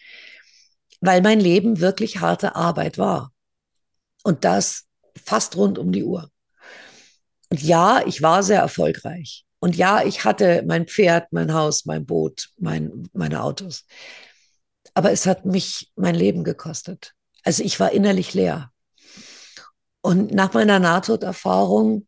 weil 1.01 1.21
mein 1.21 1.39
Leben 1.39 1.79
wirklich 1.79 2.19
harte 2.19 2.55
Arbeit 2.55 2.97
war. 2.97 3.31
Und 4.23 4.45
das 4.45 4.85
fast 5.25 5.55
rund 5.55 5.79
um 5.79 5.91
die 5.91 6.03
Uhr. 6.03 6.29
Und 7.49 7.61
ja, 7.61 8.01
ich 8.05 8.21
war 8.21 8.43
sehr 8.43 8.59
erfolgreich. 8.59 9.45
Und 9.59 9.75
ja, 9.75 10.03
ich 10.03 10.25
hatte 10.25 10.63
mein 10.65 10.87
Pferd, 10.87 11.31
mein 11.31 11.53
Haus, 11.53 11.85
mein 11.85 12.05
Boot, 12.05 12.49
mein, 12.57 13.09
meine 13.13 13.43
Autos. 13.43 13.85
Aber 14.93 15.11
es 15.11 15.25
hat 15.25 15.45
mich 15.45 15.91
mein 15.95 16.15
Leben 16.15 16.43
gekostet. 16.43 17.13
Also 17.43 17.63
ich 17.63 17.79
war 17.79 17.91
innerlich 17.91 18.33
leer. 18.33 18.71
Und 20.01 20.33
nach 20.33 20.53
meiner 20.53 20.79
Nahtoderfahrung 20.79 22.07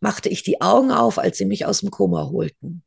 machte 0.00 0.28
ich 0.28 0.42
die 0.42 0.60
Augen 0.60 0.90
auf, 0.90 1.18
als 1.18 1.38
sie 1.38 1.44
mich 1.44 1.66
aus 1.66 1.80
dem 1.80 1.90
Koma 1.90 2.30
holten. 2.30 2.82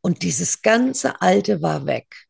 Und 0.00 0.22
dieses 0.22 0.62
ganze 0.62 1.20
Alte 1.20 1.62
war 1.62 1.86
weg. 1.86 2.26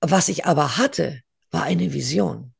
Was 0.00 0.28
ich 0.28 0.46
aber 0.46 0.76
hatte, 0.76 1.20
war 1.50 1.62
eine 1.62 1.92
Vision. 1.92 2.54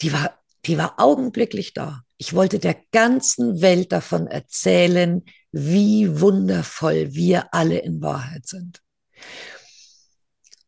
Die 0.00 0.12
war, 0.12 0.38
die 0.64 0.78
war 0.78 0.94
augenblicklich 0.98 1.74
da. 1.74 2.02
Ich 2.16 2.34
wollte 2.34 2.58
der 2.58 2.76
ganzen 2.92 3.60
Welt 3.60 3.90
davon 3.90 4.28
erzählen, 4.28 5.24
wie 5.50 6.20
wundervoll 6.20 7.12
wir 7.12 7.52
alle 7.52 7.78
in 7.78 8.00
Wahrheit 8.00 8.46
sind. 8.46 8.80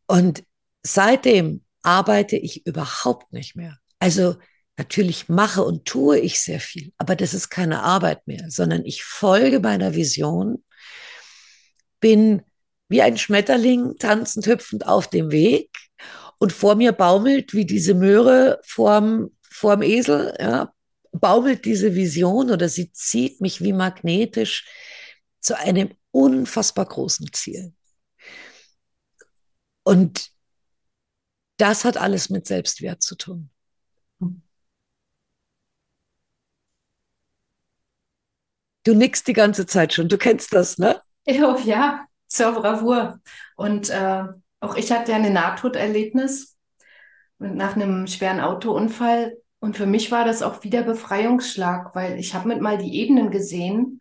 Und 0.07 0.43
seitdem 0.83 1.63
arbeite 1.81 2.35
ich 2.35 2.65
überhaupt 2.65 3.31
nicht 3.31 3.55
mehr. 3.55 3.79
Also 3.99 4.35
Natürlich 4.77 5.29
mache 5.29 5.63
und 5.63 5.85
tue 5.85 6.19
ich 6.19 6.41
sehr 6.41 6.59
viel, 6.59 6.91
aber 6.97 7.15
das 7.15 7.33
ist 7.33 7.49
keine 7.49 7.83
Arbeit 7.83 8.27
mehr, 8.27 8.49
sondern 8.49 8.83
ich 8.85 9.03
folge 9.03 9.61
meiner 9.61 9.95
Vision, 9.95 10.63
bin 12.01 12.41
wie 12.89 13.01
ein 13.01 13.17
Schmetterling 13.17 13.97
tanzend, 13.97 14.47
hüpfend 14.47 14.85
auf 14.85 15.07
dem 15.07 15.31
Weg 15.31 15.69
und 16.39 16.51
vor 16.51 16.75
mir 16.75 16.91
baumelt 16.91 17.53
wie 17.53 17.65
diese 17.65 17.93
Möhre 17.93 18.59
vorm, 18.63 19.31
vorm 19.49 19.81
Esel, 19.81 20.35
ja, 20.39 20.73
baumelt 21.13 21.65
diese 21.65 21.95
Vision 21.95 22.51
oder 22.51 22.67
sie 22.67 22.91
zieht 22.91 23.39
mich 23.41 23.61
wie 23.61 23.73
magnetisch 23.73 24.67
zu 25.39 25.57
einem 25.57 25.93
unfassbar 26.11 26.85
großen 26.85 27.31
Ziel. 27.31 27.73
Und 29.83 30.31
das 31.57 31.85
hat 31.85 31.97
alles 31.97 32.29
mit 32.29 32.47
Selbstwert 32.47 33.01
zu 33.01 33.15
tun. 33.15 33.49
Du 38.85 38.93
nickst 38.93 39.27
die 39.27 39.33
ganze 39.33 39.65
Zeit 39.65 39.93
schon, 39.93 40.07
du 40.07 40.17
kennst 40.17 40.53
das, 40.53 40.77
ne? 40.77 41.01
Ja, 41.25 41.57
ja 41.65 42.05
zur 42.27 42.51
Bravour. 42.53 43.19
Und 43.55 43.89
äh, 43.89 44.23
auch 44.59 44.75
ich 44.75 44.91
hatte 44.91 45.11
ja 45.11 45.17
ein 45.17 45.33
Nahtoderlebnis 45.33 46.55
nach 47.39 47.75
einem 47.75 48.05
schweren 48.07 48.39
Autounfall. 48.39 49.37
Und 49.59 49.75
für 49.75 49.87
mich 49.87 50.11
war 50.11 50.23
das 50.23 50.43
auch 50.43 50.63
wieder 50.63 50.83
Befreiungsschlag, 50.83 51.95
weil 51.95 52.19
ich 52.19 52.35
habe 52.35 52.47
mit 52.47 52.61
mal 52.61 52.77
die 52.77 52.95
Ebenen 52.95 53.31
gesehen, 53.31 53.99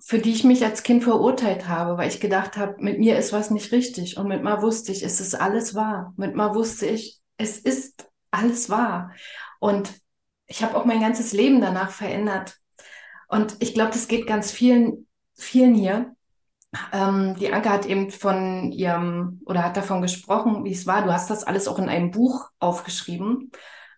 für 0.00 0.18
die 0.18 0.32
ich 0.32 0.44
mich 0.44 0.64
als 0.64 0.82
Kind 0.82 1.04
verurteilt 1.04 1.68
habe, 1.68 1.98
weil 1.98 2.08
ich 2.08 2.20
gedacht 2.20 2.56
habe, 2.56 2.76
mit 2.78 2.98
mir 2.98 3.18
ist 3.18 3.34
was 3.34 3.50
nicht 3.50 3.72
richtig. 3.72 4.16
Und 4.16 4.28
mit 4.28 4.42
mal 4.42 4.62
wusste 4.62 4.92
ich, 4.92 5.02
es 5.02 5.20
ist 5.20 5.34
alles 5.34 5.74
wahr. 5.74 6.14
Mit 6.16 6.34
mal 6.34 6.54
wusste 6.54 6.86
ich, 6.86 7.20
es 7.36 7.58
ist 7.58 8.08
alles 8.30 8.70
wahr. 8.70 9.12
Und 9.60 9.92
ich 10.46 10.62
habe 10.62 10.76
auch 10.76 10.86
mein 10.86 11.00
ganzes 11.00 11.32
Leben 11.32 11.60
danach 11.60 11.90
verändert. 11.90 12.56
Und 13.28 13.56
ich 13.60 13.74
glaube, 13.74 13.92
das 13.92 14.08
geht 14.08 14.26
ganz 14.26 14.50
vielen, 14.50 15.06
vielen 15.34 15.74
hier. 15.74 16.14
Ähm, 16.92 17.36
die 17.38 17.52
Anke 17.52 17.70
hat 17.70 17.86
eben 17.86 18.10
von 18.10 18.72
ihrem 18.72 19.40
oder 19.46 19.64
hat 19.64 19.76
davon 19.76 20.02
gesprochen, 20.02 20.64
wie 20.64 20.72
es 20.72 20.86
war. 20.86 21.04
Du 21.04 21.12
hast 21.12 21.30
das 21.30 21.44
alles 21.44 21.68
auch 21.68 21.78
in 21.78 21.88
einem 21.88 22.10
Buch 22.10 22.50
aufgeschrieben. 22.58 23.50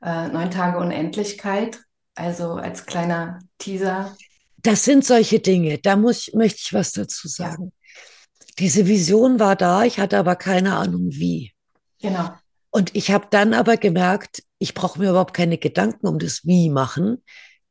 Äh, 0.03 0.29
Neun 0.29 0.51
Tage 0.51 0.79
Unendlichkeit. 0.79 1.81
Also 2.15 2.55
als 2.55 2.87
kleiner 2.87 3.39
Teaser. 3.59 4.17
Das 4.59 4.85
sind 4.85 5.05
solche 5.05 5.39
Dinge. 5.39 5.79
Da 5.79 5.97
muss, 5.97 6.33
möchte 6.35 6.61
ich 6.63 6.75
was 6.75 6.93
dazu 6.93 7.29
sagen. 7.29 7.73
Ja. 7.73 8.47
Diese 8.59 8.87
Vision 8.87 9.39
war 9.39 9.55
da, 9.55 9.85
ich 9.85 10.01
hatte 10.01 10.19
aber 10.19 10.35
keine 10.35 10.77
Ahnung 10.77 11.11
wie. 11.11 11.53
Genau. 12.01 12.31
Und 12.71 12.95
ich 12.97 13.13
habe 13.13 13.29
dann 13.31 13.55
aber 13.55 13.77
gemerkt, 13.77 14.43
ich 14.59 14.75
brauche 14.75 14.99
mir 14.99 15.11
überhaupt 15.11 15.35
keine 15.35 15.59
Gedanken 15.59 16.09
um 16.09 16.19
das 16.19 16.45
Wie 16.45 16.71
machen, 16.71 17.23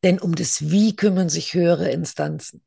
denn 0.03 0.19
um 0.19 0.35
das 0.35 0.69
Wie 0.69 0.95
kümmern 0.95 1.29
sich 1.29 1.53
höhere 1.53 1.89
Instanzen. 1.89 2.61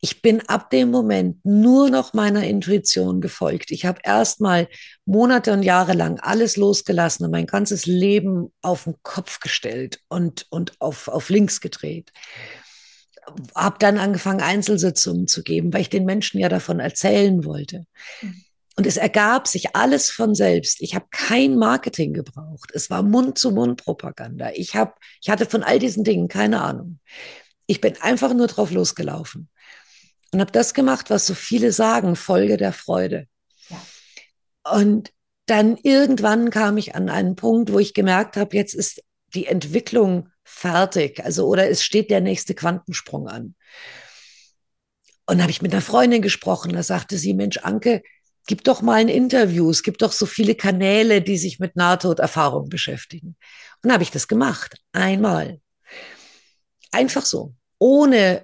Ich 0.00 0.20
bin 0.20 0.42
ab 0.48 0.68
dem 0.70 0.90
Moment 0.90 1.44
nur 1.44 1.88
noch 1.88 2.12
meiner 2.12 2.44
Intuition 2.44 3.22
gefolgt. 3.22 3.70
Ich 3.70 3.86
habe 3.86 4.00
erstmal 4.04 4.68
Monate 5.06 5.52
und 5.52 5.62
Jahre 5.62 5.94
lang 5.94 6.20
alles 6.20 6.56
losgelassen 6.56 7.24
und 7.24 7.30
mein 7.30 7.46
ganzes 7.46 7.86
Leben 7.86 8.52
auf 8.60 8.84
den 8.84 8.96
Kopf 9.02 9.40
gestellt 9.40 10.00
und, 10.08 10.46
und 10.50 10.78
auf, 10.80 11.08
auf 11.08 11.30
links 11.30 11.62
gedreht. 11.62 12.12
Habe 13.54 13.76
dann 13.78 13.96
angefangen, 13.96 14.42
Einzelsitzungen 14.42 15.26
zu 15.26 15.42
geben, 15.42 15.72
weil 15.72 15.80
ich 15.80 15.90
den 15.90 16.04
Menschen 16.04 16.40
ja 16.40 16.50
davon 16.50 16.78
erzählen 16.78 17.44
wollte. 17.44 17.86
Mhm. 18.20 18.44
Und 18.76 18.86
es 18.86 18.96
ergab 18.96 19.46
sich 19.46 19.76
alles 19.76 20.10
von 20.10 20.34
selbst. 20.34 20.80
Ich 20.80 20.94
habe 20.94 21.06
kein 21.10 21.56
Marketing 21.56 22.12
gebraucht. 22.12 22.70
Es 22.74 22.90
war 22.90 23.02
Mund-zu-Mund-Propaganda. 23.02 24.50
Ich, 24.54 24.74
hab, 24.74 24.98
ich 25.22 25.30
hatte 25.30 25.46
von 25.46 25.62
all 25.62 25.78
diesen 25.78 26.02
Dingen 26.02 26.26
keine 26.26 26.60
Ahnung. 26.60 26.98
Ich 27.66 27.80
bin 27.80 27.96
einfach 28.02 28.34
nur 28.34 28.48
drauf 28.48 28.72
losgelaufen 28.72 29.48
und 30.32 30.40
habe 30.40 30.50
das 30.50 30.74
gemacht, 30.74 31.08
was 31.10 31.26
so 31.26 31.34
viele 31.34 31.70
sagen, 31.70 32.16
Folge 32.16 32.56
der 32.56 32.72
Freude. 32.72 33.28
Und 34.64 35.12
dann 35.46 35.76
irgendwann 35.76 36.50
kam 36.50 36.76
ich 36.76 36.94
an 36.94 37.08
einen 37.08 37.36
Punkt, 37.36 37.72
wo 37.72 37.78
ich 37.78 37.94
gemerkt 37.94 38.36
habe, 38.36 38.56
jetzt 38.56 38.74
ist 38.74 39.02
die 39.34 39.46
Entwicklung 39.46 40.28
fertig. 40.42 41.24
Also, 41.24 41.46
oder 41.46 41.68
es 41.68 41.84
steht 41.84 42.10
der 42.10 42.20
nächste 42.20 42.54
Quantensprung 42.54 43.28
an. 43.28 43.54
Und 45.26 45.40
habe 45.40 45.50
ich 45.50 45.62
mit 45.62 45.72
einer 45.72 45.82
Freundin 45.82 46.22
gesprochen, 46.22 46.72
da 46.72 46.82
sagte 46.82 47.16
sie, 47.16 47.34
Mensch, 47.34 47.58
Anke, 47.58 48.02
gib 48.46 48.64
doch 48.64 48.82
mal 48.82 48.94
ein 48.94 49.08
Interview. 49.08 49.70
Es 49.70 49.82
gibt 49.82 50.02
doch 50.02 50.12
so 50.12 50.26
viele 50.26 50.54
Kanäle, 50.54 51.22
die 51.22 51.38
sich 51.38 51.58
mit 51.58 51.76
Nahtoderfahrung 51.76 52.68
beschäftigen. 52.68 53.36
Und 53.82 53.92
habe 53.92 54.02
ich 54.02 54.10
das 54.10 54.28
gemacht. 54.28 54.76
Einmal. 54.92 55.60
Einfach 56.92 57.24
so. 57.24 57.54
Ohne 57.78 58.42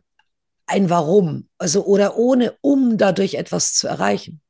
ein 0.66 0.90
Warum. 0.90 1.48
Also, 1.58 1.84
oder 1.84 2.16
ohne, 2.16 2.56
um 2.60 2.98
dadurch 2.98 3.34
etwas 3.34 3.74
zu 3.74 3.88
erreichen 3.88 4.40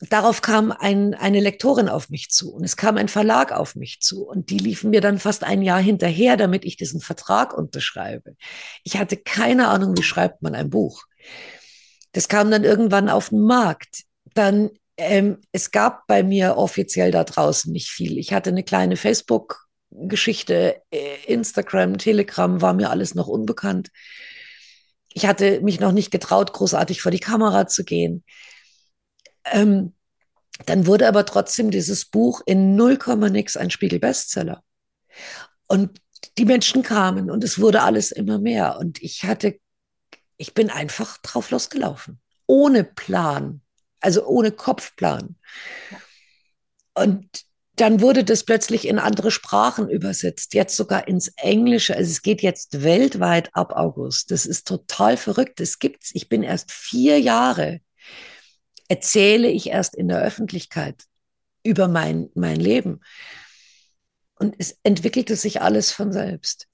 darauf 0.00 0.42
kam 0.42 0.72
ein, 0.72 1.14
eine 1.14 1.40
Lektorin 1.40 1.88
auf 1.88 2.08
mich 2.10 2.30
zu 2.30 2.52
und 2.52 2.64
es 2.64 2.76
kam 2.76 2.96
ein 2.96 3.08
Verlag 3.08 3.52
auf 3.52 3.74
mich 3.74 4.00
zu 4.00 4.26
und 4.26 4.50
die 4.50 4.58
liefen 4.58 4.90
mir 4.90 5.00
dann 5.00 5.18
fast 5.18 5.44
ein 5.44 5.62
Jahr 5.62 5.80
hinterher, 5.80 6.36
damit 6.36 6.64
ich 6.64 6.76
diesen 6.76 7.00
Vertrag 7.00 7.56
unterschreibe. 7.56 8.36
Ich 8.84 8.96
hatte 8.96 9.16
keine 9.16 9.68
Ahnung, 9.68 9.96
wie 9.96 10.02
schreibt 10.02 10.42
man 10.42 10.54
ein 10.54 10.70
Buch. 10.70 11.04
Das 12.12 12.28
kam 12.28 12.50
dann 12.50 12.64
irgendwann 12.64 13.08
auf 13.08 13.30
den 13.30 13.42
Markt. 13.42 14.04
Dann, 14.38 14.70
ähm, 14.96 15.38
es 15.52 15.70
gab 15.70 16.06
bei 16.06 16.22
mir 16.22 16.56
offiziell 16.56 17.10
da 17.10 17.24
draußen 17.24 17.72
nicht 17.72 17.90
viel. 17.90 18.18
Ich 18.18 18.32
hatte 18.32 18.50
eine 18.50 18.62
kleine 18.62 18.96
Facebook- 18.96 19.68
Geschichte, 19.90 20.82
äh, 20.90 21.16
Instagram, 21.26 21.98
Telegram 21.98 22.60
war 22.60 22.74
mir 22.74 22.90
alles 22.90 23.14
noch 23.14 23.26
unbekannt. 23.26 23.90
Ich 25.12 25.26
hatte 25.26 25.60
mich 25.62 25.80
noch 25.80 25.92
nicht 25.92 26.10
getraut, 26.10 26.52
großartig 26.52 27.00
vor 27.00 27.10
die 27.10 27.18
Kamera 27.18 27.66
zu 27.66 27.84
gehen. 27.84 28.22
Ähm, 29.46 29.94
dann 30.66 30.86
wurde 30.86 31.08
aber 31.08 31.24
trotzdem 31.24 31.70
dieses 31.70 32.04
Buch 32.04 32.42
in 32.44 32.76
0, 32.76 32.98
nix 33.30 33.56
ein 33.56 33.70
Spiegel-Bestseller. 33.70 34.62
Und 35.66 36.00
die 36.36 36.44
Menschen 36.44 36.82
kamen 36.82 37.30
und 37.30 37.44
es 37.44 37.58
wurde 37.58 37.82
alles 37.82 38.12
immer 38.12 38.38
mehr. 38.38 38.78
Und 38.78 39.02
ich 39.02 39.24
hatte, 39.24 39.58
ich 40.36 40.54
bin 40.54 40.70
einfach 40.70 41.18
drauf 41.18 41.50
losgelaufen. 41.50 42.20
Ohne 42.46 42.84
Plan. 42.84 43.62
Also 44.00 44.24
ohne 44.26 44.52
Kopfplan. 44.52 45.36
Und 46.94 47.26
dann 47.76 48.00
wurde 48.00 48.24
das 48.24 48.44
plötzlich 48.44 48.88
in 48.88 48.98
andere 48.98 49.30
Sprachen 49.30 49.88
übersetzt, 49.88 50.54
jetzt 50.54 50.76
sogar 50.76 51.06
ins 51.06 51.28
Englische. 51.36 51.94
Also 51.96 52.10
es 52.10 52.22
geht 52.22 52.42
jetzt 52.42 52.82
weltweit 52.82 53.50
ab 53.54 53.72
August. 53.74 54.30
Das 54.30 54.46
ist 54.46 54.66
total 54.66 55.16
verrückt. 55.16 55.60
Das 55.60 55.78
gibt's. 55.78 56.10
Ich 56.14 56.28
bin 56.28 56.42
erst 56.42 56.72
vier 56.72 57.20
Jahre 57.20 57.80
erzähle 58.88 59.48
ich 59.48 59.68
erst 59.68 59.94
in 59.94 60.08
der 60.08 60.20
Öffentlichkeit 60.20 61.04
über 61.62 61.88
mein, 61.88 62.30
mein 62.34 62.58
Leben. 62.58 63.00
Und 64.34 64.54
es 64.58 64.78
entwickelte 64.82 65.36
sich 65.36 65.60
alles 65.60 65.92
von 65.92 66.12
selbst, 66.12 66.66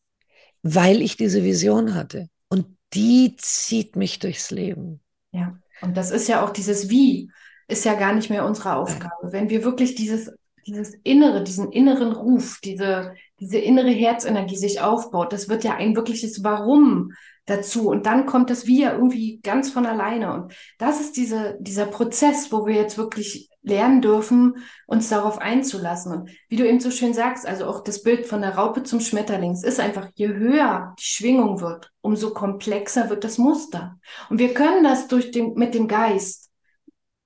weil 0.63 1.03
ich 1.03 1.17
diese 1.17 1.43
Vision 1.43 1.95
hatte. 1.95 2.29
Und 2.49 2.77
die 2.93 3.37
zieht 3.37 3.97
mich 3.97 4.21
durchs 4.21 4.51
Leben. 4.51 5.03
Ja, 5.33 5.59
und 5.81 5.97
das 5.97 6.11
ist 6.11 6.29
ja 6.29 6.45
auch 6.45 6.51
dieses 6.51 6.89
Wie, 6.89 7.31
ist 7.69 7.85
ja 7.85 7.95
gar 7.95 8.15
nicht 8.15 8.31
mehr 8.31 8.45
unsere 8.45 8.77
Aufgabe. 8.77 9.33
Wenn 9.33 9.51
wir 9.51 9.65
wirklich 9.65 9.95
dieses, 9.95 10.31
dieses 10.67 10.95
Innere, 11.03 11.43
diesen 11.43 11.73
inneren 11.73 12.13
Ruf, 12.13 12.61
diese, 12.63 13.15
diese 13.41 13.59
innere 13.59 13.91
Herzenergie 13.91 14.57
sich 14.57 14.81
aufbaut, 14.81 15.33
das 15.33 15.49
wird 15.49 15.65
ja 15.65 15.75
ein 15.75 15.97
wirkliches 15.97 16.43
Warum 16.43 17.13
dazu. 17.47 17.89
Und 17.89 18.07
dann 18.07 18.27
kommt 18.27 18.51
das 18.51 18.67
Wir 18.67 18.93
irgendwie 18.93 19.41
ganz 19.43 19.71
von 19.71 19.87
alleine. 19.87 20.33
Und 20.33 20.55
das 20.79 21.01
ist 21.01 21.17
diese, 21.17 21.57
dieser 21.61 21.87
Prozess, 21.87 22.51
wo 22.53 22.67
wir 22.67 22.75
jetzt 22.75 22.97
wirklich 22.99 23.51
lernen 23.63 24.03
dürfen, 24.03 24.57
uns 24.87 25.09
darauf 25.09 25.39
einzulassen. 25.39 26.13
Und 26.13 26.31
wie 26.49 26.57
du 26.57 26.67
eben 26.67 26.81
so 26.81 26.91
schön 26.91 27.15
sagst, 27.15 27.47
also 27.47 27.67
auch 27.67 27.83
das 27.83 28.03
Bild 28.03 28.27
von 28.27 28.43
der 28.43 28.57
Raupe 28.57 28.83
zum 28.83 29.01
Schmetterling, 29.01 29.53
es 29.53 29.65
ist 29.65 29.81
einfach, 29.81 30.09
je 30.15 30.29
höher 30.29 30.95
die 30.99 31.05
Schwingung 31.05 31.61
wird, 31.61 31.91
umso 32.01 32.33
komplexer 32.33 33.09
wird 33.11 33.25
das 33.25 33.39
Muster. 33.39 33.99
Und 34.29 34.39
wir 34.39 34.55
können 34.55 34.85
das 34.85 35.09
durch 35.09 35.31
den, 35.31 35.55
mit 35.55 35.75
dem 35.75 35.89
Geist 35.89 36.51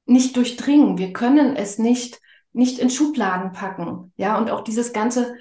nicht 0.07 0.37
durchdringen. 0.37 0.97
Wir 0.97 1.13
können 1.13 1.57
es 1.57 1.79
nicht, 1.79 2.21
nicht 2.53 2.79
in 2.79 2.91
Schubladen 2.91 3.53
packen. 3.53 4.13
Ja, 4.17 4.39
und 4.39 4.51
auch 4.51 4.63
dieses 4.63 4.93
ganze, 4.93 5.37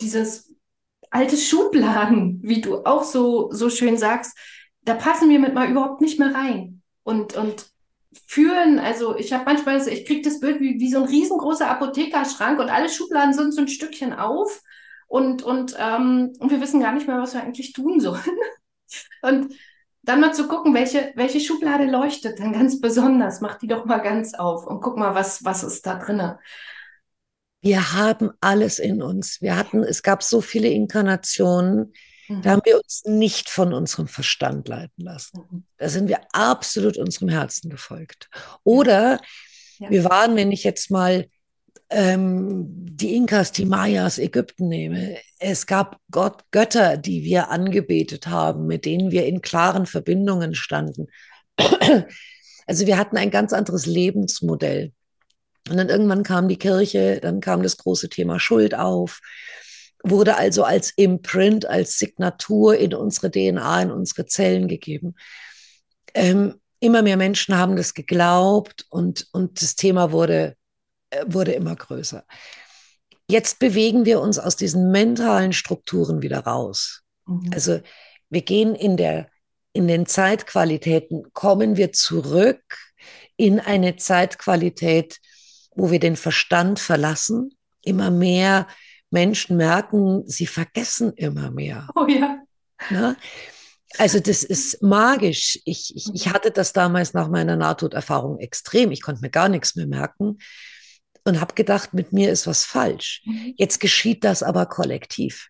dieses 0.00 0.54
alte 1.10 1.36
Schubladen, 1.36 2.40
wie 2.42 2.60
du 2.60 2.84
auch 2.84 3.04
so, 3.04 3.50
so 3.52 3.70
schön 3.70 3.96
sagst, 3.96 4.36
da 4.82 4.94
passen 4.94 5.28
wir 5.28 5.38
mit 5.38 5.54
mal 5.54 5.70
überhaupt 5.70 6.00
nicht 6.00 6.18
mehr 6.18 6.34
rein. 6.34 6.82
Und, 7.02 7.36
und 7.36 7.66
fühlen, 8.26 8.78
also 8.78 9.16
ich 9.16 9.32
habe 9.32 9.44
manchmal, 9.44 9.86
ich 9.88 10.06
kriege 10.06 10.22
das 10.22 10.40
Bild 10.40 10.60
wie, 10.60 10.80
wie 10.80 10.90
so 10.90 10.98
ein 10.98 11.08
riesengroßer 11.08 11.68
Apothekerschrank 11.68 12.58
und 12.58 12.68
alle 12.68 12.88
Schubladen 12.88 13.32
sind 13.32 13.52
so 13.52 13.60
ein 13.60 13.68
Stückchen 13.68 14.12
auf 14.12 14.62
und, 15.06 15.42
und, 15.42 15.76
ähm, 15.78 16.32
und 16.38 16.50
wir 16.50 16.60
wissen 16.60 16.80
gar 16.80 16.92
nicht 16.92 17.06
mehr, 17.06 17.20
was 17.20 17.34
wir 17.34 17.42
eigentlich 17.42 17.72
tun 17.72 18.00
sollen. 18.00 18.22
und 19.22 19.54
dann 20.10 20.20
mal 20.20 20.34
zu 20.34 20.48
gucken, 20.48 20.74
welche, 20.74 21.12
welche 21.14 21.38
Schublade 21.38 21.84
leuchtet 21.84 22.40
dann 22.40 22.52
ganz 22.52 22.80
besonders. 22.80 23.40
Mach 23.40 23.58
die 23.58 23.68
doch 23.68 23.84
mal 23.84 23.98
ganz 23.98 24.34
auf 24.34 24.66
und 24.66 24.80
guck 24.80 24.96
mal, 24.96 25.14
was, 25.14 25.44
was 25.44 25.62
ist 25.62 25.86
da 25.86 25.94
drinne. 25.94 26.40
Wir 27.60 27.92
haben 27.92 28.30
alles 28.40 28.80
in 28.80 29.02
uns. 29.02 29.40
Wir 29.40 29.56
hatten, 29.56 29.84
es 29.84 30.02
gab 30.02 30.22
so 30.22 30.40
viele 30.40 30.68
Inkarnationen, 30.68 31.92
mhm. 32.26 32.42
da 32.42 32.50
haben 32.50 32.62
wir 32.64 32.78
uns 32.78 33.02
nicht 33.04 33.50
von 33.50 33.72
unserem 33.72 34.08
Verstand 34.08 34.66
leiten 34.66 35.04
lassen. 35.04 35.46
Mhm. 35.48 35.64
Da 35.76 35.88
sind 35.88 36.08
wir 36.08 36.20
absolut 36.32 36.96
unserem 36.96 37.28
Herzen 37.28 37.70
gefolgt. 37.70 38.28
Oder 38.64 39.20
ja. 39.78 39.90
wir 39.90 40.04
waren, 40.04 40.34
wenn 40.34 40.50
ich 40.50 40.64
jetzt 40.64 40.90
mal 40.90 41.26
ähm, 41.90 42.66
die 42.86 43.14
Inkas, 43.16 43.52
die 43.52 43.64
Mayas, 43.64 44.18
Ägypten 44.18 44.68
nehme, 44.68 45.16
es 45.38 45.66
gab 45.66 45.98
Gott, 46.10 46.44
Götter, 46.50 46.96
die 46.96 47.24
wir 47.24 47.50
angebetet 47.50 48.26
haben, 48.26 48.66
mit 48.66 48.84
denen 48.84 49.10
wir 49.10 49.26
in 49.26 49.42
klaren 49.42 49.86
Verbindungen 49.86 50.54
standen. 50.54 51.08
Also 52.66 52.86
wir 52.86 52.98
hatten 52.98 53.16
ein 53.16 53.32
ganz 53.32 53.52
anderes 53.52 53.86
Lebensmodell. 53.86 54.92
Und 55.68 55.76
dann 55.76 55.88
irgendwann 55.88 56.22
kam 56.22 56.46
die 56.46 56.56
Kirche, 56.56 57.18
dann 57.20 57.40
kam 57.40 57.64
das 57.64 57.76
große 57.78 58.08
Thema 58.08 58.38
Schuld 58.38 58.76
auf, 58.76 59.20
wurde 60.04 60.36
also 60.36 60.62
als 60.62 60.90
Imprint, 60.90 61.66
als 61.66 61.98
Signatur 61.98 62.76
in 62.76 62.94
unsere 62.94 63.28
DNA, 63.28 63.82
in 63.82 63.90
unsere 63.90 64.26
Zellen 64.26 64.68
gegeben. 64.68 65.16
Ähm, 66.14 66.60
immer 66.78 67.02
mehr 67.02 67.16
Menschen 67.16 67.56
haben 67.56 67.74
das 67.74 67.94
geglaubt 67.94 68.86
und, 68.88 69.26
und 69.32 69.60
das 69.60 69.74
Thema 69.74 70.12
wurde, 70.12 70.56
wurde 71.26 71.52
immer 71.52 71.76
größer. 71.76 72.24
Jetzt 73.28 73.58
bewegen 73.58 74.04
wir 74.04 74.20
uns 74.20 74.38
aus 74.38 74.56
diesen 74.56 74.90
mentalen 74.90 75.52
Strukturen 75.52 76.22
wieder 76.22 76.40
raus. 76.40 77.02
Mhm. 77.26 77.50
Also 77.54 77.80
wir 78.28 78.42
gehen 78.42 78.74
in 78.74 78.96
der 78.96 79.28
in 79.72 79.86
den 79.86 80.04
Zeitqualitäten 80.04 81.32
kommen 81.32 81.76
wir 81.76 81.92
zurück 81.92 82.60
in 83.36 83.60
eine 83.60 83.94
Zeitqualität, 83.94 85.20
wo 85.76 85.92
wir 85.92 86.00
den 86.00 86.16
Verstand 86.16 86.80
verlassen. 86.80 87.56
Immer 87.82 88.10
mehr 88.10 88.66
Menschen 89.10 89.56
merken, 89.56 90.24
sie 90.26 90.46
vergessen 90.46 91.12
immer 91.12 91.52
mehr. 91.52 91.88
Oh 91.94 92.06
ja. 92.08 92.42
Na? 92.90 93.16
Also 93.96 94.18
das 94.18 94.42
ist 94.42 94.82
magisch. 94.82 95.60
Ich, 95.64 95.94
ich, 95.94 96.10
ich 96.14 96.28
hatte 96.28 96.50
das 96.50 96.72
damals 96.72 97.14
nach 97.14 97.28
meiner 97.28 97.56
Nahtoderfahrung 97.56 98.40
extrem. 98.40 98.90
Ich 98.90 99.02
konnte 99.02 99.20
mir 99.20 99.30
gar 99.30 99.48
nichts 99.48 99.76
mehr 99.76 99.86
merken 99.86 100.38
und 101.24 101.40
habe 101.40 101.54
gedacht, 101.54 101.94
mit 101.94 102.12
mir 102.12 102.30
ist 102.30 102.46
was 102.46 102.64
falsch. 102.64 103.22
Mhm. 103.24 103.54
Jetzt 103.56 103.80
geschieht 103.80 104.24
das 104.24 104.42
aber 104.42 104.66
kollektiv. 104.66 105.48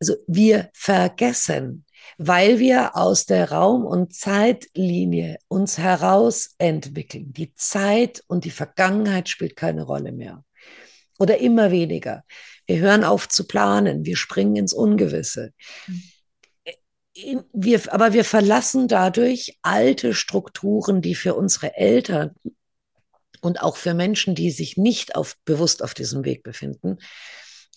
Also 0.00 0.14
wir 0.26 0.70
vergessen 0.74 1.84
weil 2.18 2.58
wir 2.58 2.96
aus 2.96 3.26
der 3.26 3.50
Raum- 3.52 3.86
und 3.86 4.14
Zeitlinie 4.14 5.38
uns 5.48 5.78
heraus 5.78 6.54
entwickeln. 6.58 7.32
Die 7.32 7.54
Zeit 7.54 8.24
und 8.26 8.44
die 8.44 8.50
Vergangenheit 8.50 9.28
spielt 9.28 9.56
keine 9.56 9.82
Rolle 9.82 10.12
mehr 10.12 10.44
oder 11.18 11.38
immer 11.38 11.70
weniger. 11.70 12.24
Wir 12.66 12.78
hören 12.78 13.04
auf 13.04 13.28
zu 13.28 13.46
planen, 13.46 14.04
wir 14.04 14.16
springen 14.16 14.56
ins 14.56 14.72
Ungewisse. 14.72 15.52
Wir, 17.52 17.92
aber 17.92 18.12
wir 18.12 18.24
verlassen 18.24 18.86
dadurch 18.86 19.58
alte 19.62 20.14
Strukturen, 20.14 21.02
die 21.02 21.16
für 21.16 21.34
unsere 21.34 21.76
Eltern 21.76 22.32
und 23.40 23.60
auch 23.60 23.76
für 23.76 23.94
Menschen, 23.94 24.34
die 24.34 24.50
sich 24.50 24.76
nicht 24.76 25.16
auf, 25.16 25.36
bewusst 25.44 25.82
auf 25.82 25.94
diesem 25.94 26.24
Weg 26.24 26.42
befinden, 26.42 26.98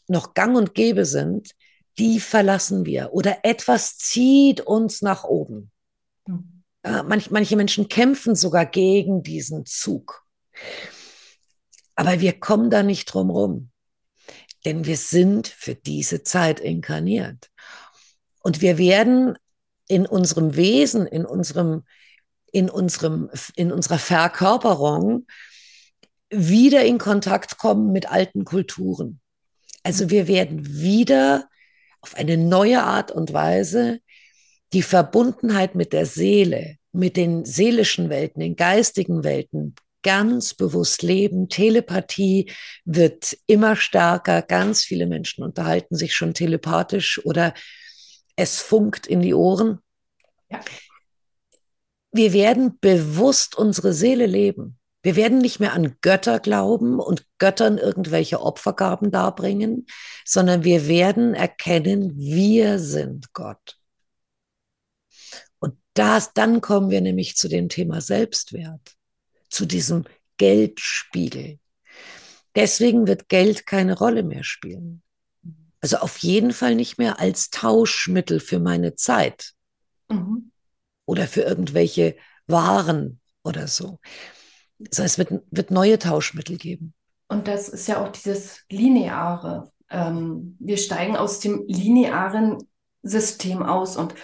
noch 0.07 0.33
gang 0.33 0.55
und 0.55 0.73
gäbe 0.73 1.05
sind, 1.05 1.51
die 1.97 2.19
verlassen 2.19 2.85
wir 2.85 3.13
oder 3.13 3.39
etwas 3.43 3.97
zieht 3.97 4.61
uns 4.61 5.01
nach 5.01 5.23
oben. 5.23 5.71
Mhm. 6.27 6.63
Äh, 6.83 7.03
manch, 7.03 7.29
manche 7.29 7.55
Menschen 7.55 7.87
kämpfen 7.89 8.35
sogar 8.35 8.65
gegen 8.65 9.23
diesen 9.23 9.65
Zug. 9.65 10.25
Aber 11.95 12.19
wir 12.21 12.39
kommen 12.39 12.69
da 12.69 12.81
nicht 12.83 13.05
drum 13.05 13.29
rum, 13.29 13.71
denn 14.65 14.85
wir 14.85 14.97
sind 14.97 15.47
für 15.47 15.75
diese 15.75 16.23
Zeit 16.23 16.59
inkarniert. 16.59 17.51
Und 18.41 18.61
wir 18.61 18.77
werden 18.77 19.37
in 19.87 20.07
unserem 20.07 20.55
Wesen, 20.55 21.05
in 21.05 21.25
unserem, 21.25 21.83
in 22.51 22.69
unserem, 22.69 23.29
in 23.55 23.71
unserer 23.71 23.99
Verkörperung 23.99 25.27
wieder 26.31 26.83
in 26.83 26.97
Kontakt 26.97 27.57
kommen 27.57 27.91
mit 27.91 28.09
alten 28.09 28.45
Kulturen. 28.45 29.19
Also 29.83 30.09
wir 30.09 30.27
werden 30.27 30.65
wieder 30.79 31.49
auf 32.01 32.15
eine 32.15 32.37
neue 32.37 32.83
Art 32.83 33.11
und 33.11 33.33
Weise 33.33 33.99
die 34.73 34.81
Verbundenheit 34.81 35.75
mit 35.75 35.93
der 35.93 36.05
Seele, 36.05 36.77
mit 36.93 37.17
den 37.17 37.45
seelischen 37.45 38.09
Welten, 38.09 38.39
den 38.39 38.55
geistigen 38.55 39.23
Welten 39.23 39.75
ganz 40.01 40.53
bewusst 40.53 41.03
leben. 41.03 41.49
Telepathie 41.49 42.51
wird 42.85 43.37
immer 43.45 43.75
stärker. 43.75 44.41
Ganz 44.41 44.83
viele 44.83 45.05
Menschen 45.05 45.43
unterhalten 45.43 45.95
sich 45.95 46.15
schon 46.15 46.33
telepathisch 46.33 47.23
oder 47.25 47.53
es 48.35 48.59
funkt 48.59 49.07
in 49.07 49.21
die 49.21 49.33
Ohren. 49.33 49.79
Ja. 50.49 50.61
Wir 52.11 52.33
werden 52.33 52.77
bewusst 52.79 53.55
unsere 53.55 53.93
Seele 53.93 54.25
leben. 54.25 54.79
Wir 55.03 55.15
werden 55.15 55.39
nicht 55.39 55.59
mehr 55.59 55.73
an 55.73 55.95
Götter 56.01 56.39
glauben 56.39 56.99
und 56.99 57.25
Göttern 57.39 57.77
irgendwelche 57.77 58.41
Opfergaben 58.41 59.09
darbringen, 59.09 59.87
sondern 60.25 60.63
wir 60.63 60.87
werden 60.87 61.33
erkennen, 61.33 62.15
wir 62.17 62.77
sind 62.77 63.33
Gott. 63.33 63.79
Und 65.59 65.75
das, 65.95 66.33
dann 66.33 66.61
kommen 66.61 66.91
wir 66.91 67.01
nämlich 67.01 67.35
zu 67.35 67.47
dem 67.47 67.67
Thema 67.67 68.01
Selbstwert, 68.01 68.95
zu 69.49 69.65
diesem 69.65 70.05
Geldspiegel. 70.37 71.59
Deswegen 72.55 73.07
wird 73.07 73.29
Geld 73.29 73.65
keine 73.65 73.97
Rolle 73.97 74.23
mehr 74.23 74.43
spielen. 74.43 75.01
Also 75.79 75.97
auf 75.97 76.19
jeden 76.19 76.51
Fall 76.51 76.75
nicht 76.75 76.99
mehr 76.99 77.19
als 77.19 77.49
Tauschmittel 77.49 78.39
für 78.39 78.59
meine 78.59 78.95
Zeit 78.95 79.53
mhm. 80.09 80.51
oder 81.05 81.27
für 81.27 81.41
irgendwelche 81.41 82.15
Waren 82.45 83.19
oder 83.43 83.67
so. 83.67 83.99
Das 84.89 84.99
heißt, 84.99 85.19
es 85.19 85.31
wird, 85.31 85.43
wird 85.51 85.71
neue 85.71 85.99
Tauschmittel 85.99 86.57
geben. 86.57 86.93
Und 87.27 87.47
das 87.47 87.69
ist 87.69 87.87
ja 87.87 88.03
auch 88.03 88.09
dieses 88.09 88.65
Lineare. 88.69 89.71
Ähm, 89.89 90.57
wir 90.59 90.77
steigen 90.77 91.15
aus 91.15 91.39
dem 91.39 91.63
linearen 91.67 92.57
System 93.03 93.63
aus. 93.63 93.97
Und 93.97 94.15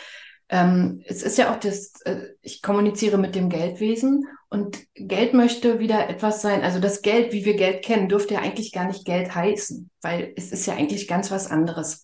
ähm, 0.49 1.01
es 1.05 1.23
ist 1.23 1.37
ja 1.37 1.53
auch 1.53 1.59
das, 1.59 1.93
äh, 2.05 2.29
ich 2.41 2.61
kommuniziere 2.61 3.17
mit 3.17 3.35
dem 3.35 3.49
Geldwesen 3.49 4.25
und 4.49 4.77
Geld 4.93 5.33
möchte 5.33 5.79
wieder 5.79 6.09
etwas 6.09 6.41
sein. 6.41 6.63
Also 6.63 6.79
das 6.79 7.01
Geld, 7.01 7.33
wie 7.33 7.43
wir 7.43 7.55
Geld 7.55 7.83
kennen, 7.83 8.07
dürfte 8.07 8.35
ja 8.35 8.41
eigentlich 8.41 8.71
gar 8.71 8.87
nicht 8.87 9.05
Geld 9.05 9.35
heißen, 9.35 9.89
weil 10.01 10.33
es 10.35 10.51
ist 10.51 10.65
ja 10.65 10.75
eigentlich 10.75 11.07
ganz 11.07 11.31
was 11.31 11.51
anderes. 11.51 12.03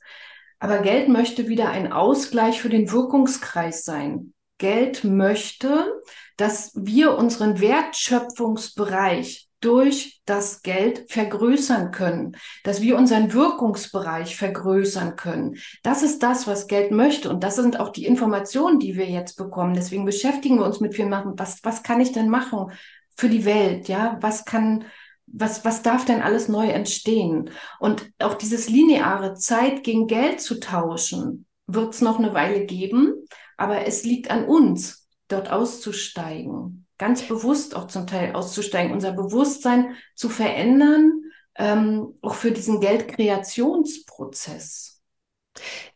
Aber 0.59 0.79
Geld 0.79 1.09
möchte 1.09 1.47
wieder 1.47 1.69
ein 1.69 1.91
Ausgleich 1.91 2.61
für 2.61 2.69
den 2.69 2.91
Wirkungskreis 2.91 3.83
sein. 3.83 4.33
Geld 4.57 5.03
möchte, 5.03 6.01
dass 6.37 6.71
wir 6.75 7.17
unseren 7.17 7.59
Wertschöpfungsbereich 7.59 9.49
durch 9.63 10.21
das 10.25 10.61
Geld 10.61 11.05
vergrößern 11.09 11.91
können, 11.91 12.35
dass 12.63 12.81
wir 12.81 12.97
unseren 12.97 13.31
Wirkungsbereich 13.31 14.35
vergrößern 14.35 15.15
können. 15.15 15.55
Das 15.83 16.03
ist 16.03 16.21
das, 16.21 16.47
was 16.47 16.67
Geld 16.67 16.91
möchte. 16.91 17.29
Und 17.29 17.43
das 17.43 17.55
sind 17.55 17.79
auch 17.79 17.89
die 17.89 18.05
Informationen, 18.05 18.79
die 18.79 18.97
wir 18.97 19.09
jetzt 19.09 19.37
bekommen. 19.37 19.73
Deswegen 19.73 20.05
beschäftigen 20.05 20.57
wir 20.57 20.65
uns 20.65 20.81
mit 20.81 20.95
viel 20.95 21.05
machen. 21.05 21.33
Was, 21.37 21.63
was 21.63 21.81
kann 21.81 22.01
ich 22.01 22.11
denn 22.11 22.29
machen 22.29 22.71
für 23.15 23.29
die 23.29 23.45
Welt? 23.45 23.87
Ja, 23.87 24.17
was 24.19 24.43
kann, 24.43 24.83
was, 25.27 25.63
was 25.63 25.81
darf 25.81 26.03
denn 26.03 26.21
alles 26.21 26.49
neu 26.49 26.67
entstehen? 26.67 27.49
Und 27.79 28.11
auch 28.19 28.33
dieses 28.33 28.67
lineare 28.67 29.35
Zeit 29.35 29.83
gegen 29.83 30.07
Geld 30.07 30.41
zu 30.41 30.59
tauschen, 30.59 31.45
wird 31.67 31.93
es 31.93 32.01
noch 32.01 32.19
eine 32.19 32.33
Weile 32.33 32.65
geben. 32.65 33.13
Aber 33.55 33.85
es 33.85 34.03
liegt 34.03 34.29
an 34.29 34.43
uns, 34.43 35.02
dort 35.33 35.51
auszusteigen, 35.51 36.87
ganz 36.97 37.23
bewusst 37.23 37.75
auch 37.75 37.87
zum 37.87 38.07
Teil 38.07 38.33
auszusteigen, 38.33 38.93
unser 38.93 39.11
Bewusstsein 39.11 39.97
zu 40.15 40.29
verändern, 40.29 41.23
ähm, 41.55 42.13
auch 42.21 42.35
für 42.35 42.51
diesen 42.51 42.79
Geldkreationsprozess. 42.79 45.01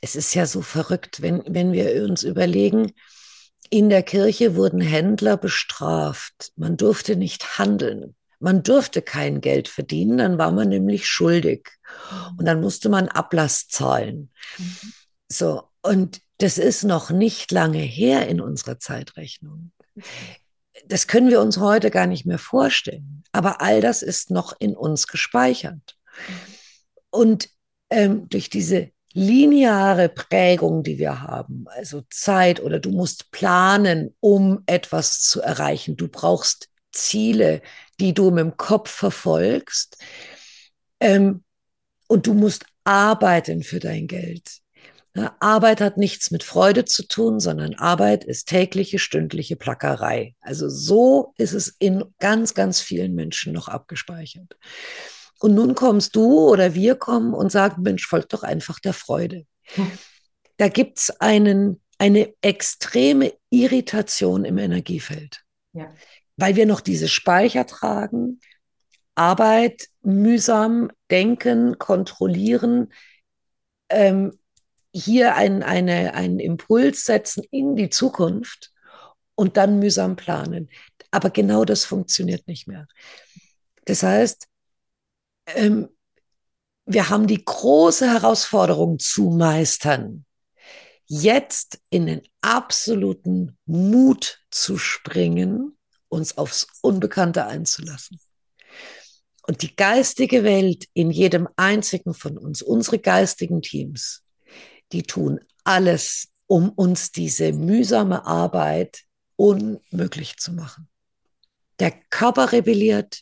Es 0.01 0.15
ist 0.15 0.35
ja 0.35 0.45
so 0.45 0.61
verrückt, 0.61 1.21
wenn, 1.21 1.43
wenn 1.47 1.71
wir 1.71 2.03
uns 2.03 2.23
überlegen, 2.23 2.91
in 3.69 3.89
der 3.89 4.03
Kirche 4.03 4.55
wurden 4.55 4.81
Händler 4.81 5.37
bestraft. 5.37 6.51
Man 6.55 6.77
durfte 6.77 7.15
nicht 7.15 7.57
handeln. 7.57 8.15
Man 8.39 8.63
durfte 8.63 9.01
kein 9.01 9.41
Geld 9.41 9.67
verdienen, 9.67 10.19
dann 10.19 10.37
war 10.37 10.51
man 10.51 10.69
nämlich 10.69 11.07
schuldig. 11.07 11.69
Und 12.37 12.45
dann 12.45 12.61
musste 12.61 12.87
man 12.87 13.07
Ablass 13.07 13.67
zahlen. 13.67 14.31
Mhm. 14.57 14.93
So, 15.27 15.63
und 15.81 16.21
das 16.37 16.57
ist 16.57 16.83
noch 16.83 17.09
nicht 17.09 17.51
lange 17.51 17.79
her 17.79 18.27
in 18.27 18.41
unserer 18.41 18.79
Zeitrechnung. 18.79 19.71
Das 20.85 21.07
können 21.07 21.29
wir 21.29 21.41
uns 21.41 21.57
heute 21.57 21.89
gar 21.89 22.05
nicht 22.05 22.25
mehr 22.25 22.37
vorstellen. 22.37 23.23
Aber 23.31 23.61
all 23.61 23.81
das 23.81 24.01
ist 24.03 24.29
noch 24.29 24.53
in 24.59 24.75
uns 24.75 25.07
gespeichert. 25.07 25.97
Und 27.09 27.49
ähm, 27.89 28.29
durch 28.29 28.49
diese 28.49 28.91
lineare 29.13 30.09
Prägung, 30.09 30.83
die 30.83 30.99
wir 30.99 31.23
haben, 31.23 31.65
also 31.69 32.03
Zeit 32.11 32.59
oder 32.59 32.79
du 32.79 32.91
musst 32.91 33.31
planen, 33.31 34.15
um 34.19 34.61
etwas 34.67 35.21
zu 35.21 35.41
erreichen. 35.41 35.97
Du 35.97 36.07
brauchst 36.07 36.69
Ziele, 36.91 37.63
die 37.99 38.13
du 38.13 38.29
mit 38.29 38.43
dem 38.43 38.57
Kopf 38.57 38.91
verfolgst. 38.91 39.97
Ähm, 40.99 41.43
und 42.07 42.27
du 42.27 42.33
musst 42.35 42.65
arbeiten 42.83 43.63
für 43.63 43.79
dein 43.79 44.07
Geld. 44.07 44.61
Arbeit 45.39 45.81
hat 45.81 45.97
nichts 45.97 46.31
mit 46.31 46.43
Freude 46.43 46.85
zu 46.85 47.07
tun, 47.07 47.39
sondern 47.39 47.75
Arbeit 47.75 48.23
ist 48.23 48.47
tägliche, 48.47 48.99
stündliche 48.99 49.55
Plackerei. 49.55 50.35
Also 50.41 50.69
so 50.69 51.33
ist 51.37 51.53
es 51.53 51.75
in 51.79 52.03
ganz, 52.19 52.53
ganz 52.53 52.81
vielen 52.81 53.15
Menschen 53.15 53.53
noch 53.53 53.67
abgespeichert. 53.67 54.57
Und 55.39 55.55
nun 55.55 55.75
kommst 55.75 56.15
du 56.15 56.49
oder 56.49 56.73
wir 56.73 56.95
kommen 56.95 57.33
und 57.33 57.51
sagen, 57.51 57.83
Mensch, 57.83 58.05
folgt 58.05 58.33
doch 58.33 58.43
einfach 58.43 58.79
der 58.79 58.93
Freude. 58.93 59.45
Hm. 59.75 59.91
Da 60.57 60.67
gibt 60.69 60.97
es 60.97 61.13
eine 61.19 61.77
extreme 62.41 63.33
Irritation 63.49 64.45
im 64.45 64.57
Energiefeld, 64.57 65.43
ja. 65.73 65.93
weil 66.35 66.55
wir 66.55 66.65
noch 66.65 66.81
diese 66.81 67.07
Speicher 67.07 67.65
tragen, 67.65 68.39
Arbeit, 69.13 69.89
mühsam 70.01 70.91
denken, 71.09 71.77
kontrollieren, 71.77 72.91
ähm, 73.89 74.37
hier 74.97 75.35
ein, 75.35 75.63
eine, 75.63 76.13
einen 76.13 76.39
Impuls 76.39 77.05
setzen 77.05 77.43
in 77.51 77.75
die 77.75 77.89
Zukunft 77.89 78.71
und 79.35 79.57
dann 79.57 79.79
mühsam 79.79 80.15
planen. 80.15 80.69
Aber 81.11 81.29
genau 81.29 81.65
das 81.65 81.85
funktioniert 81.85 82.47
nicht 82.47 82.67
mehr. 82.67 82.87
Das 83.85 84.03
heißt, 84.03 84.47
ähm, 85.47 85.89
wir 86.85 87.09
haben 87.09 87.27
die 87.27 87.43
große 87.43 88.09
Herausforderung 88.09 88.99
zu 88.99 89.29
meistern, 89.29 90.25
jetzt 91.05 91.79
in 91.89 92.05
den 92.05 92.21
absoluten 92.41 93.57
Mut 93.65 94.39
zu 94.51 94.77
springen, 94.77 95.77
uns 96.09 96.37
aufs 96.37 96.67
Unbekannte 96.81 97.45
einzulassen. 97.45 98.19
Und 99.43 99.61
die 99.61 99.75
geistige 99.75 100.43
Welt 100.43 100.85
in 100.93 101.09
jedem 101.09 101.47
einzigen 101.55 102.13
von 102.13 102.37
uns, 102.37 102.61
unsere 102.61 102.99
geistigen 102.99 103.61
Teams, 103.61 104.23
die 104.91 105.03
tun 105.03 105.39
alles, 105.63 106.29
um 106.47 106.69
uns 106.69 107.11
diese 107.11 107.51
mühsame 107.51 108.25
Arbeit 108.25 109.03
unmöglich 109.35 110.37
zu 110.37 110.53
machen. 110.53 110.87
Der 111.79 111.91
Körper 112.09 112.51
rebelliert, 112.51 113.21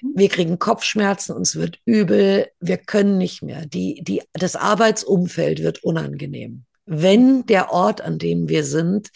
mhm. 0.00 0.12
wir 0.14 0.28
kriegen 0.28 0.58
Kopfschmerzen, 0.58 1.32
uns 1.34 1.56
wird 1.56 1.78
übel, 1.84 2.48
wir 2.60 2.78
können 2.78 3.18
nicht 3.18 3.42
mehr. 3.42 3.66
Die, 3.66 4.02
die, 4.02 4.22
das 4.32 4.56
Arbeitsumfeld 4.56 5.62
wird 5.62 5.84
unangenehm. 5.84 6.64
Wenn 6.86 7.44
der 7.46 7.72
Ort, 7.72 8.00
an 8.00 8.18
dem 8.18 8.48
wir 8.48 8.64
sind, 8.64 9.10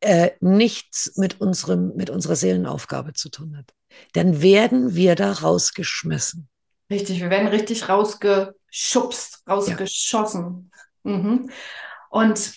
äh, 0.00 0.30
nichts 0.40 1.14
mit, 1.16 1.40
unserem, 1.40 1.94
mit 1.96 2.10
unserer 2.10 2.36
Seelenaufgabe 2.36 3.14
zu 3.14 3.30
tun 3.30 3.56
hat, 3.56 3.72
dann 4.12 4.42
werden 4.42 4.94
wir 4.94 5.16
da 5.16 5.32
rausgeschmissen. 5.32 6.48
Richtig, 6.90 7.20
wir 7.20 7.30
werden 7.30 7.48
richtig 7.48 7.88
rausgeschubst, 7.88 9.42
rausgeschossen. 9.48 10.70
Ja. 11.04 11.10
Mhm. 11.12 11.50
Und 12.10 12.52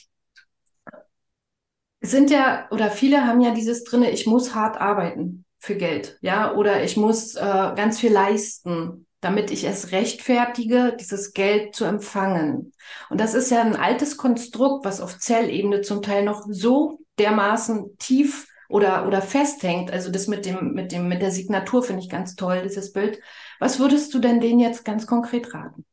sind 2.02 2.32
ja, 2.32 2.67
oder 2.72 2.89
viele 2.89 3.26
haben 3.26 3.41
ja 3.41 3.52
dieses 3.54 3.84
drinne, 3.84 4.12
ich 4.12 4.26
muss 4.26 4.56
hart 4.56 4.80
arbeiten 4.80 5.46
für 5.60 5.76
Geld, 5.76 6.17
ja, 6.22 6.54
oder 6.56 6.84
ich 6.84 6.98
muss 6.98 7.36
äh, 7.36 7.39
ganz 7.41 8.00
viel 8.00 8.12
leisten, 8.12 9.06
damit 9.20 9.52
ich 9.52 9.65
es 9.65 9.91
rechtfertige, 9.91 10.98
dieses 11.00 11.34
Geld 11.34 11.76
zu 11.76 11.86
empfangen. 11.86 12.74
Und 13.10 13.22
das 13.22 13.36
ist 13.36 13.52
ja 13.52 13.62
ein 13.62 13.76
altes 13.76 14.17
Konstrukt, 14.17 14.84
was 14.84 15.00
auf 15.00 15.20
Zellebene 15.20 15.82
zum 15.82 16.02
Teil 16.02 16.24
noch 16.24 16.46
so 16.50 17.00
dermaßen 17.20 17.98
tief 18.00 18.48
oder, 18.67 19.06
oder 19.06 19.22
festhängt. 19.22 19.91
Also 19.91 20.10
das 20.10 20.28
mit 20.28 20.46
dem, 20.48 20.74
mit 20.74 20.91
dem, 20.91 21.08
mit 21.08 21.22
der 21.22 21.30
Signatur 21.30 21.84
finde 21.84 22.02
ich 22.02 22.10
ganz 22.10 22.36
toll, 22.36 22.63
dieses 22.63 22.94
Bild. 22.94 23.20
Was 23.62 23.78
würdest 23.78 24.12
du 24.15 24.19
denn 24.19 24.39
denen 24.39 24.60
jetzt 24.60 24.84
ganz 24.84 25.06
konkret 25.06 25.54
raten? 25.54 25.86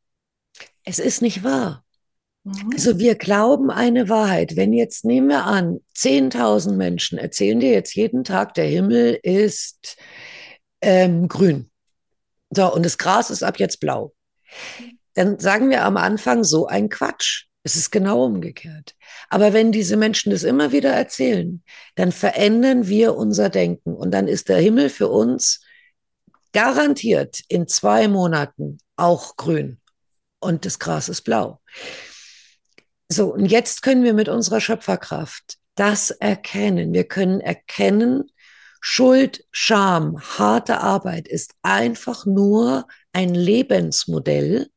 Es 0.83 0.97
ist 0.97 1.21
nicht 1.21 1.43
wahr. 1.43 1.85
Mhm. 2.43 2.71
Also 2.73 2.97
wir 2.97 3.13
glauben 3.13 3.69
eine 3.69 4.09
Wahrheit. 4.09 4.55
Wenn 4.55 4.73
jetzt 4.73 5.05
nehmen 5.05 5.27
wir 5.27 5.45
an, 5.45 5.79
10.000 5.95 6.71
Menschen 6.73 7.19
erzählen 7.19 7.59
dir 7.59 7.69
jetzt 7.69 7.93
jeden 7.93 8.23
Tag, 8.23 8.55
der 8.55 8.65
Himmel 8.65 9.19
ist 9.21 9.97
ähm, 10.81 11.27
grün. 11.27 11.69
So, 12.49 12.73
und 12.73 12.83
das 12.83 12.97
Gras 12.97 13.29
ist 13.29 13.43
ab 13.43 13.59
jetzt 13.59 13.79
blau. 13.79 14.15
Dann 15.13 15.37
sagen 15.37 15.69
wir 15.69 15.85
am 15.85 15.97
Anfang 15.97 16.43
so 16.43 16.65
ein 16.65 16.89
Quatsch. 16.89 17.45
Es 17.61 17.75
ist 17.75 17.91
genau 17.91 18.25
umgekehrt. 18.25 18.95
Aber 19.29 19.53
wenn 19.53 19.71
diese 19.71 19.95
Menschen 19.95 20.31
das 20.31 20.41
immer 20.41 20.71
wieder 20.71 20.89
erzählen, 20.91 21.61
dann 21.93 22.11
verändern 22.11 22.87
wir 22.87 23.15
unser 23.15 23.49
Denken 23.49 23.93
und 23.93 24.09
dann 24.09 24.27
ist 24.27 24.49
der 24.49 24.57
Himmel 24.57 24.89
für 24.89 25.09
uns 25.09 25.59
garantiert 26.53 27.39
in 27.47 27.67
zwei 27.67 28.07
Monaten 28.07 28.79
auch 28.95 29.35
grün 29.35 29.79
und 30.39 30.65
das 30.65 30.79
Gras 30.79 31.09
ist 31.09 31.21
blau. 31.21 31.61
So, 33.11 33.33
und 33.33 33.45
jetzt 33.45 33.81
können 33.81 34.03
wir 34.03 34.13
mit 34.13 34.29
unserer 34.29 34.61
Schöpferkraft 34.61 35.57
das 35.75 36.11
erkennen. 36.11 36.93
Wir 36.93 37.05
können 37.05 37.41
erkennen, 37.41 38.31
Schuld, 38.81 39.45
Scham, 39.51 40.21
harte 40.37 40.79
Arbeit 40.79 41.27
ist 41.27 41.53
einfach 41.63 42.25
nur 42.25 42.87
ein 43.11 43.33
Lebensmodell, 43.33 44.69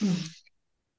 mhm. 0.00 0.30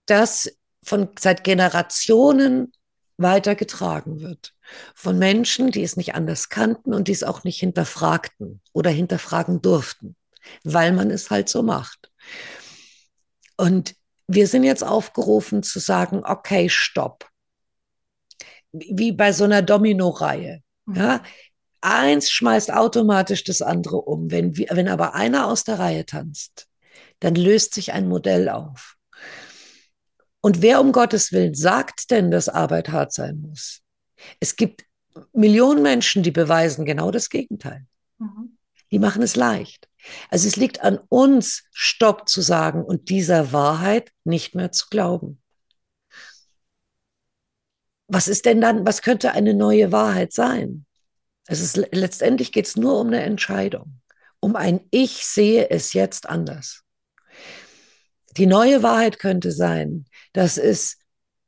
das 0.05 0.51
von 0.83 1.09
seit 1.19 1.43
Generationen 1.43 2.71
weitergetragen 3.17 4.19
wird. 4.21 4.53
Von 4.95 5.17
Menschen, 5.19 5.71
die 5.71 5.83
es 5.83 5.97
nicht 5.97 6.15
anders 6.15 6.49
kannten 6.49 6.93
und 6.93 7.07
die 7.07 7.11
es 7.11 7.23
auch 7.23 7.43
nicht 7.43 7.59
hinterfragten 7.59 8.61
oder 8.73 8.89
hinterfragen 8.89 9.61
durften, 9.61 10.15
weil 10.63 10.91
man 10.91 11.11
es 11.11 11.29
halt 11.29 11.49
so 11.49 11.63
macht. 11.63 12.11
Und 13.57 13.95
wir 14.27 14.47
sind 14.47 14.63
jetzt 14.63 14.83
aufgerufen 14.83 15.63
zu 15.63 15.79
sagen, 15.79 16.23
okay, 16.25 16.69
stopp. 16.69 17.29
Wie 18.71 19.11
bei 19.11 19.33
so 19.33 19.43
einer 19.43 19.61
Domino-Reihe. 19.61 20.61
Mhm. 20.85 20.95
Ja, 20.95 21.23
eins 21.81 22.31
schmeißt 22.31 22.71
automatisch 22.71 23.43
das 23.43 23.61
andere 23.61 23.97
um. 23.97 24.31
Wenn, 24.31 24.57
wenn 24.57 24.87
aber 24.87 25.13
einer 25.15 25.47
aus 25.47 25.63
der 25.63 25.79
Reihe 25.79 26.05
tanzt, 26.05 26.67
dann 27.19 27.35
löst 27.35 27.73
sich 27.73 27.91
ein 27.91 28.07
Modell 28.07 28.49
auf. 28.49 28.95
Und 30.41 30.61
wer 30.61 30.81
um 30.81 30.91
Gottes 30.91 31.31
Willen 31.31 31.53
sagt 31.53 32.09
denn, 32.09 32.31
dass 32.31 32.49
Arbeit 32.49 32.89
hart 32.89 33.13
sein 33.13 33.41
muss? 33.41 33.81
Es 34.39 34.55
gibt 34.55 34.85
Millionen 35.33 35.83
Menschen, 35.83 36.23
die 36.23 36.31
beweisen 36.31 36.85
genau 36.85 37.11
das 37.11 37.29
Gegenteil. 37.29 37.85
Mhm. 38.17 38.57
Die 38.91 38.99
machen 38.99 39.21
es 39.21 39.35
leicht. 39.35 39.87
Also 40.29 40.47
es 40.47 40.55
liegt 40.55 40.81
an 40.81 40.99
uns, 41.09 41.63
Stopp 41.71 42.27
zu 42.27 42.41
sagen 42.41 42.83
und 42.83 43.09
dieser 43.09 43.51
Wahrheit 43.51 44.11
nicht 44.23 44.55
mehr 44.55 44.71
zu 44.71 44.87
glauben. 44.89 45.41
Was 48.07 48.27
ist 48.27 48.45
denn 48.45 48.59
dann, 48.59 48.85
was 48.85 49.01
könnte 49.01 49.31
eine 49.31 49.53
neue 49.53 49.91
Wahrheit 49.91 50.33
sein? 50.33 50.85
Es 51.47 51.61
ist, 51.61 51.77
letztendlich 51.91 52.51
geht 52.51 52.67
es 52.67 52.75
nur 52.75 52.99
um 52.99 53.07
eine 53.07 53.21
Entscheidung, 53.23 54.01
um 54.39 54.55
ein 54.55 54.81
Ich 54.91 55.25
sehe 55.25 55.69
es 55.69 55.93
jetzt 55.93 56.29
anders. 56.29 56.83
Die 58.37 58.45
neue 58.45 58.83
Wahrheit 58.83 59.19
könnte 59.19 59.51
sein, 59.51 60.05
dass 60.33 60.57
es 60.57 60.97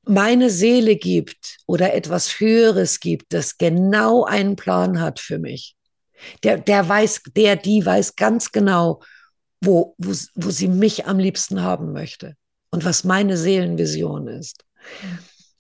meine 0.05 0.49
Seele 0.49 0.95
gibt 0.95 1.57
oder 1.65 1.93
etwas 1.93 2.39
Höheres 2.39 2.99
gibt, 2.99 3.33
das 3.33 3.57
genau 3.57 4.25
einen 4.25 4.55
Plan 4.55 4.99
hat 4.99 5.19
für 5.19 5.39
mich. 5.39 5.75
Der, 6.43 6.57
der 6.57 6.87
weiß, 6.87 7.21
der, 7.35 7.55
die 7.55 7.85
weiß 7.85 8.15
ganz 8.15 8.51
genau, 8.51 9.01
wo, 9.61 9.95
wo, 9.97 10.13
wo 10.35 10.49
sie 10.49 10.67
mich 10.67 11.05
am 11.05 11.19
liebsten 11.19 11.61
haben 11.61 11.93
möchte 11.93 12.35
und 12.71 12.85
was 12.85 13.03
meine 13.03 13.37
Seelenvision 13.37 14.27
ist. 14.27 14.65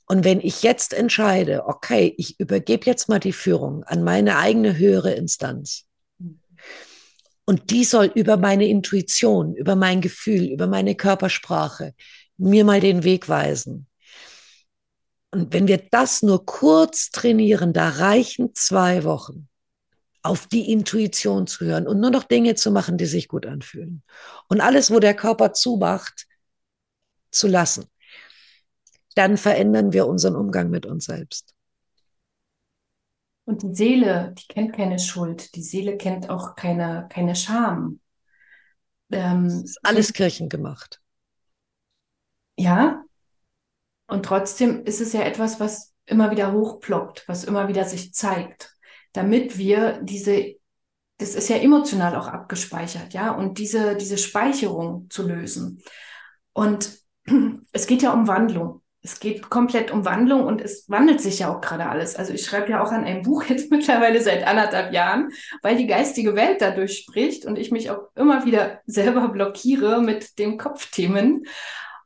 Und 0.07 0.25
wenn 0.25 0.41
ich 0.41 0.63
jetzt 0.63 0.93
entscheide, 0.93 1.65
okay, 1.65 2.13
ich 2.17 2.39
übergebe 2.39 2.85
jetzt 2.85 3.07
mal 3.07 3.19
die 3.19 3.33
Führung 3.33 3.83
an 3.85 4.03
meine 4.03 4.37
eigene 4.37 4.77
höhere 4.77 5.13
Instanz, 5.13 5.85
und 7.45 7.71
die 7.71 7.83
soll 7.83 8.05
über 8.15 8.37
meine 8.37 8.67
Intuition, 8.67 9.53
über 9.55 9.75
mein 9.75 10.01
Gefühl, 10.01 10.45
über 10.45 10.67
meine 10.67 10.95
Körpersprache 10.95 11.93
mir 12.37 12.63
mal 12.63 12.79
den 12.79 13.03
Weg 13.03 13.27
weisen. 13.27 13.87
Und 15.31 15.51
wenn 15.51 15.67
wir 15.67 15.81
das 15.91 16.21
nur 16.21 16.45
kurz 16.45 17.09
trainieren, 17.09 17.73
da 17.73 17.89
reichen 17.89 18.51
zwei 18.53 19.03
Wochen, 19.03 19.49
auf 20.23 20.47
die 20.47 20.71
Intuition 20.71 21.47
zu 21.47 21.65
hören 21.65 21.85
und 21.85 21.99
nur 21.99 22.09
noch 22.09 22.23
Dinge 22.23 22.55
zu 22.55 22.71
machen, 22.71 22.97
die 22.97 23.05
sich 23.05 23.27
gut 23.27 23.45
anfühlen. 23.45 24.03
Und 24.47 24.61
alles, 24.61 24.89
wo 24.89 24.99
der 24.99 25.13
Körper 25.13 25.53
zumacht, 25.53 26.27
zu 27.29 27.47
lassen. 27.47 27.85
Dann 29.15 29.37
verändern 29.37 29.91
wir 29.91 30.07
unseren 30.07 30.35
Umgang 30.35 30.69
mit 30.69 30.85
uns 30.85 31.05
selbst. 31.05 31.53
Und 33.45 33.61
die 33.61 33.75
Seele, 33.75 34.33
die 34.37 34.47
kennt 34.47 34.73
keine 34.73 34.97
Schuld. 34.97 35.53
Die 35.55 35.61
Seele 35.61 35.97
kennt 35.97 36.29
auch 36.29 36.55
keine, 36.55 37.07
keine 37.11 37.35
Scham. 37.35 37.99
Ähm, 39.11 39.43
das 39.43 39.63
ist 39.63 39.79
alles 39.83 40.13
kirchengemacht. 40.13 41.01
Ja. 42.57 43.03
Und 44.07 44.25
trotzdem 44.25 44.85
ist 44.85 45.01
es 45.01 45.11
ja 45.11 45.21
etwas, 45.21 45.59
was 45.59 45.93
immer 46.05 46.31
wieder 46.31 46.53
hochploppt, 46.53 47.27
was 47.27 47.43
immer 47.43 47.67
wieder 47.67 47.83
sich 47.83 48.13
zeigt, 48.13 48.72
damit 49.13 49.57
wir 49.57 49.99
diese, 50.01 50.55
das 51.17 51.35
ist 51.35 51.49
ja 51.49 51.57
emotional 51.57 52.15
auch 52.15 52.27
abgespeichert, 52.27 53.13
ja, 53.13 53.31
und 53.31 53.57
diese, 53.57 53.95
diese 53.95 54.17
Speicherung 54.17 55.07
zu 55.09 55.27
lösen. 55.27 55.81
Und 56.53 56.99
es 57.71 57.87
geht 57.87 58.01
ja 58.01 58.13
um 58.13 58.27
Wandlung 58.27 58.83
es 59.03 59.19
geht 59.19 59.49
komplett 59.49 59.91
um 59.91 60.05
Wandlung 60.05 60.45
und 60.45 60.61
es 60.61 60.89
wandelt 60.89 61.19
sich 61.19 61.39
ja 61.39 61.53
auch 61.53 61.59
gerade 61.59 61.87
alles. 61.87 62.15
Also 62.15 62.31
ich 62.31 62.45
schreibe 62.45 62.71
ja 62.71 62.81
auch 62.81 62.91
an 62.91 63.03
einem 63.03 63.21
Buch 63.21 63.43
jetzt 63.49 63.69
mittlerweile 63.69 64.21
seit 64.21 64.47
anderthalb 64.47 64.93
Jahren, 64.93 65.29
weil 65.61 65.75
die 65.75 65.87
geistige 65.87 66.35
Welt 66.35 66.61
dadurch 66.61 66.97
spricht 66.97 67.45
und 67.45 67.59
ich 67.59 67.69
mich 67.69 67.91
auch 67.91 68.07
immer 68.15 68.45
wieder 68.45 68.81
selber 68.85 69.27
blockiere 69.27 70.01
mit 70.01 70.39
den 70.39 70.57
Kopfthemen. 70.57 71.45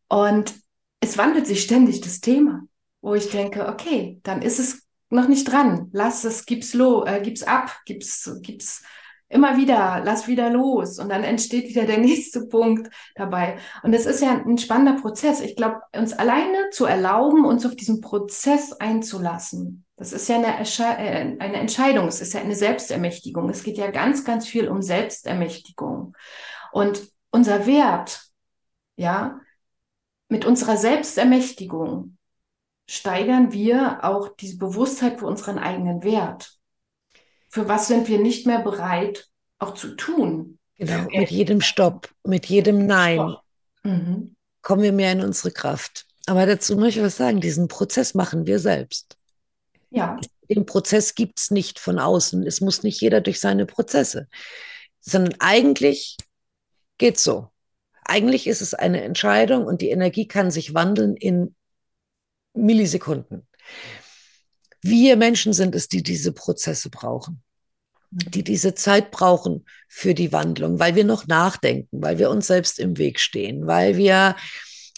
Und 0.09 0.55
es 0.99 1.17
wandelt 1.19 1.45
sich 1.45 1.61
ständig 1.61 2.01
das 2.01 2.19
Thema, 2.19 2.63
wo 3.01 3.13
ich 3.13 3.29
denke, 3.29 3.67
okay, 3.67 4.19
dann 4.23 4.41
ist 4.41 4.57
es 4.57 4.86
noch 5.09 5.27
nicht 5.27 5.51
dran. 5.51 5.89
Lass 5.93 6.23
es, 6.23 6.45
gib's 6.45 6.73
lo, 6.73 7.05
äh, 7.05 7.21
gib's 7.21 7.43
ab, 7.43 7.79
gib's, 7.85 8.29
gib's 8.41 8.83
immer 9.29 9.57
wieder, 9.57 10.01
lass 10.05 10.27
wieder 10.27 10.49
los 10.49 10.99
und 10.99 11.09
dann 11.09 11.23
entsteht 11.23 11.69
wieder 11.69 11.85
der 11.85 11.97
nächste 12.09 12.47
Punkt 12.47 12.89
dabei. 13.15 13.57
Und 13.83 13.93
es 13.93 14.05
ist 14.05 14.21
ja 14.21 14.31
ein 14.31 14.57
spannender 14.57 15.01
Prozess. 15.01 15.41
Ich 15.41 15.55
glaube, 15.55 15.81
uns 15.95 16.13
alleine 16.13 16.69
zu 16.71 16.85
erlauben, 16.85 17.45
uns 17.45 17.65
auf 17.65 17.75
diesen 17.75 18.01
Prozess 18.01 18.73
einzulassen, 18.73 19.85
das 19.97 20.13
ist 20.13 20.29
ja 20.29 20.35
eine, 20.35 20.59
äh, 20.59 21.37
eine 21.39 21.57
Entscheidung, 21.57 22.07
es 22.07 22.21
ist 22.21 22.33
ja 22.33 22.41
eine 22.41 22.55
Selbstermächtigung. 22.55 23.49
Es 23.49 23.63
geht 23.63 23.77
ja 23.77 23.89
ganz, 23.89 24.23
ganz 24.23 24.47
viel 24.47 24.69
um 24.69 24.83
Selbstermächtigung. 24.83 26.15
Und 26.71 27.09
unser 27.31 27.65
Wert, 27.65 28.21
ja, 28.95 29.41
mit 30.29 30.45
unserer 30.45 30.77
Selbstermächtigung 30.77 32.16
steigern 32.87 33.51
wir 33.51 34.03
auch 34.03 34.29
diese 34.35 34.57
Bewusstheit 34.57 35.19
für 35.19 35.25
unseren 35.27 35.59
eigenen 35.59 36.03
Wert 36.03 36.57
für 37.49 37.67
was 37.67 37.87
sind 37.87 38.07
wir 38.07 38.19
nicht 38.19 38.45
mehr 38.45 38.59
bereit, 38.59 39.27
auch 39.59 39.73
zu 39.73 39.95
tun. 39.95 40.59
Genau, 40.75 41.07
mit 41.09 41.31
jedem 41.31 41.61
Stopp, 41.61 42.09
mit 42.23 42.45
jedem 42.45 42.85
Nein 42.85 43.35
mhm. 43.83 44.35
kommen 44.61 44.83
wir 44.83 44.93
mehr 44.93 45.13
in 45.13 45.21
unsere 45.21 45.51
Kraft. 45.51 46.05
Aber 46.27 46.45
dazu 46.45 46.75
möchte 46.75 46.99
ich 46.99 47.05
was 47.05 47.17
sagen, 47.17 47.41
diesen 47.41 47.67
Prozess 47.67 48.13
machen 48.13 48.45
wir 48.45 48.59
selbst. 48.59 49.17
Ja. 49.89 50.19
Den 50.49 50.65
Prozess 50.65 51.15
gibt 51.15 51.39
es 51.39 51.51
nicht 51.51 51.79
von 51.79 51.97
außen. 51.97 52.45
Es 52.45 52.61
muss 52.61 52.83
nicht 52.83 53.01
jeder 53.01 53.21
durch 53.21 53.39
seine 53.39 53.65
Prozesse, 53.65 54.27
sondern 54.99 55.35
eigentlich 55.39 56.17
geht 56.97 57.17
so. 57.17 57.49
Eigentlich 58.03 58.45
ist 58.45 58.61
es 58.61 58.73
eine 58.73 59.01
Entscheidung 59.01 59.65
und 59.65 59.81
die 59.81 59.89
Energie 59.89 60.27
kann 60.27 60.51
sich 60.51 60.73
wandeln 60.73 61.15
in 61.17 61.55
Millisekunden. 62.57 63.47
Wir 64.81 65.17
Menschen 65.17 65.53
sind 65.53 65.75
es, 65.75 65.87
die 65.87 66.03
diese 66.03 66.31
Prozesse 66.31 66.89
brauchen, 66.89 67.41
die 68.11 68.43
diese 68.43 68.73
Zeit 68.73 69.11
brauchen 69.11 69.65
für 69.87 70.13
die 70.13 70.31
Wandlung, 70.31 70.79
weil 70.79 70.95
wir 70.95 71.03
noch 71.03 71.27
nachdenken, 71.27 72.01
weil 72.01 72.19
wir 72.19 72.29
uns 72.29 72.47
selbst 72.47 72.79
im 72.79 72.97
Weg 72.97 73.19
stehen, 73.19 73.67
weil 73.67 73.97
wir 73.97 74.35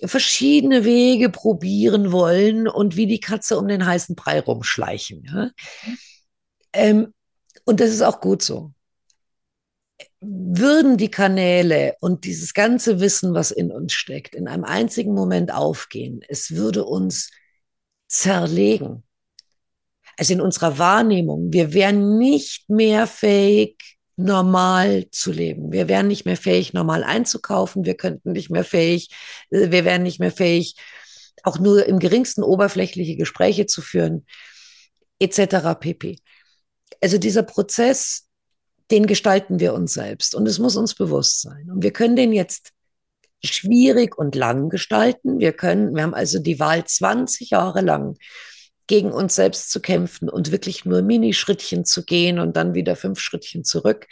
verschiedene 0.03 0.85
Wege 0.85 1.29
probieren 1.29 2.11
wollen 2.11 2.67
und 2.67 2.95
wie 2.95 3.07
die 3.07 3.19
Katze 3.19 3.57
um 3.57 3.67
den 3.67 3.85
heißen 3.85 4.15
Brei 4.15 4.39
rumschleichen. 4.39 5.25
Ja? 5.25 5.51
Ähm, 6.73 7.13
und 7.65 7.79
das 7.79 7.89
ist 7.89 8.01
auch 8.01 8.21
gut 8.21 8.41
so. 8.41 8.73
Würden 10.21 10.97
die 10.97 11.11
Kanäle 11.11 11.95
und 11.99 12.25
dieses 12.25 12.53
ganze 12.53 12.99
Wissen, 12.99 13.33
was 13.33 13.51
in 13.51 13.71
uns 13.71 13.93
steckt, 13.93 14.35
in 14.35 14.47
einem 14.47 14.65
einzigen 14.65 15.13
Moment 15.13 15.53
aufgehen, 15.53 16.21
es 16.27 16.55
würde 16.55 16.85
uns 16.85 17.29
zerlegen 18.09 19.03
also 20.19 20.33
in 20.33 20.41
unserer 20.41 20.77
Wahrnehmung, 20.77 21.53
wir 21.53 21.73
wären 21.73 22.17
nicht 22.17 22.69
mehr 22.69 23.07
fähig, 23.07 23.97
normal 24.17 25.09
zu 25.11 25.31
leben. 25.31 25.71
Wir 25.71 25.87
wären 25.87 26.07
nicht 26.07 26.25
mehr 26.25 26.35
fähig, 26.35 26.73
normal 26.73 27.05
einzukaufen. 27.05 27.85
Wir 27.85 27.95
könnten 27.95 28.33
nicht 28.33 28.49
mehr 28.49 28.65
fähig, 28.65 29.11
äh, 29.49 29.71
wir 29.71 29.85
wären 29.85 30.03
nicht 30.03 30.19
mehr 30.19 30.31
fähig, 30.31 30.75
auch 31.43 31.57
nur 31.57 31.85
im 31.85 31.99
geringsten 31.99 32.43
oberflächliche 32.43 33.15
Gespräche 33.15 33.65
zu 33.65 33.81
führen, 33.81 34.25
etc. 35.19 35.79
pp. 35.79 36.19
Also 36.99 37.17
dieser 37.17 37.43
Prozess, 37.43 38.27
den 38.91 39.07
gestalten 39.07 39.61
wir 39.61 39.73
uns 39.73 39.93
selbst 39.93 40.35
und 40.35 40.47
es 40.47 40.59
muss 40.59 40.75
uns 40.75 40.95
bewusst 40.95 41.39
sein. 41.39 41.71
Und 41.71 41.81
wir 41.81 41.93
können 41.93 42.17
den 42.17 42.33
jetzt 42.33 42.71
schwierig 43.43 44.17
und 44.17 44.35
lang 44.35 44.69
gestalten. 44.69 45.39
Wir 45.39 45.53
können, 45.53 45.95
wir 45.95 46.03
haben 46.03 46.13
also 46.13 46.39
die 46.39 46.59
Wahl 46.59 46.83
20 46.85 47.51
Jahre 47.51 47.81
lang 47.81 48.17
gegen 48.87 49.11
uns 49.11 49.35
selbst 49.35 49.71
zu 49.71 49.81
kämpfen 49.81 50.29
und 50.29 50.51
wirklich 50.51 50.83
nur 50.83 51.01
Minischrittchen 51.01 51.85
zu 51.85 52.03
gehen 52.03 52.39
und 52.39 52.55
dann 52.57 52.73
wieder 52.73 52.95
fünf 52.95 53.19
Schrittchen 53.19 53.63
zurück. 53.63 54.07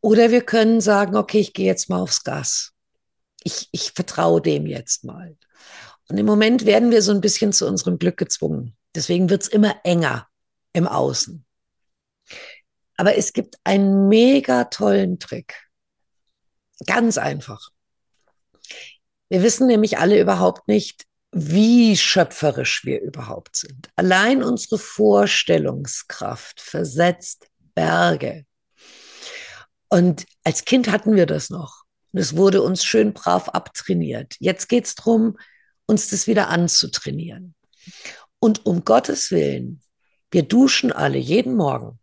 Oder 0.00 0.30
wir 0.30 0.42
können 0.42 0.80
sagen, 0.80 1.16
okay, 1.16 1.38
ich 1.38 1.54
gehe 1.54 1.66
jetzt 1.66 1.88
mal 1.88 2.00
aufs 2.00 2.24
Gas. 2.24 2.72
Ich, 3.42 3.68
ich 3.72 3.92
vertraue 3.92 4.42
dem 4.42 4.66
jetzt 4.66 5.04
mal. 5.04 5.36
Und 6.08 6.18
im 6.18 6.26
Moment 6.26 6.66
werden 6.66 6.90
wir 6.90 7.02
so 7.02 7.12
ein 7.12 7.20
bisschen 7.20 7.52
zu 7.52 7.66
unserem 7.66 7.98
Glück 7.98 8.16
gezwungen. 8.16 8.76
Deswegen 8.94 9.30
wird 9.30 9.42
es 9.42 9.48
immer 9.48 9.76
enger 9.84 10.28
im 10.72 10.86
Außen. 10.86 11.44
Aber 12.96 13.16
es 13.16 13.32
gibt 13.32 13.56
einen 13.64 14.08
mega 14.08 14.64
tollen 14.64 15.18
Trick. 15.18 15.63
Ganz 16.86 17.18
einfach. 17.18 17.70
Wir 19.28 19.42
wissen 19.42 19.66
nämlich 19.66 19.98
alle 19.98 20.20
überhaupt 20.20 20.68
nicht, 20.68 21.06
wie 21.32 21.96
schöpferisch 21.96 22.84
wir 22.84 23.00
überhaupt 23.00 23.56
sind. 23.56 23.90
Allein 23.96 24.42
unsere 24.42 24.78
Vorstellungskraft 24.78 26.60
versetzt 26.60 27.48
Berge. 27.74 28.46
Und 29.88 30.26
als 30.44 30.64
Kind 30.64 30.90
hatten 30.90 31.16
wir 31.16 31.26
das 31.26 31.50
noch. 31.50 31.84
Und 32.12 32.20
es 32.20 32.36
wurde 32.36 32.62
uns 32.62 32.84
schön 32.84 33.12
brav 33.12 33.48
abtrainiert. 33.48 34.36
Jetzt 34.38 34.68
geht 34.68 34.84
es 34.84 34.94
darum, 34.94 35.36
uns 35.86 36.10
das 36.10 36.26
wieder 36.28 36.48
anzutrainieren. 36.48 37.54
Und 38.38 38.66
um 38.66 38.84
Gottes 38.84 39.30
Willen, 39.32 39.82
wir 40.30 40.44
duschen 40.44 40.92
alle 40.92 41.18
jeden 41.18 41.56
Morgen. 41.56 41.98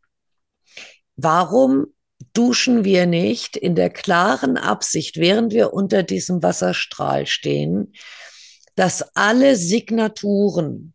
Warum 1.15 1.87
duschen 2.33 2.83
wir 2.83 3.05
nicht 3.05 3.57
in 3.57 3.75
der 3.75 3.89
klaren 3.89 4.57
Absicht, 4.57 5.17
während 5.17 5.53
wir 5.53 5.73
unter 5.73 6.03
diesem 6.03 6.43
Wasserstrahl 6.43 7.25
stehen, 7.25 7.93
dass 8.75 9.15
alle 9.15 9.55
Signaturen 9.55 10.93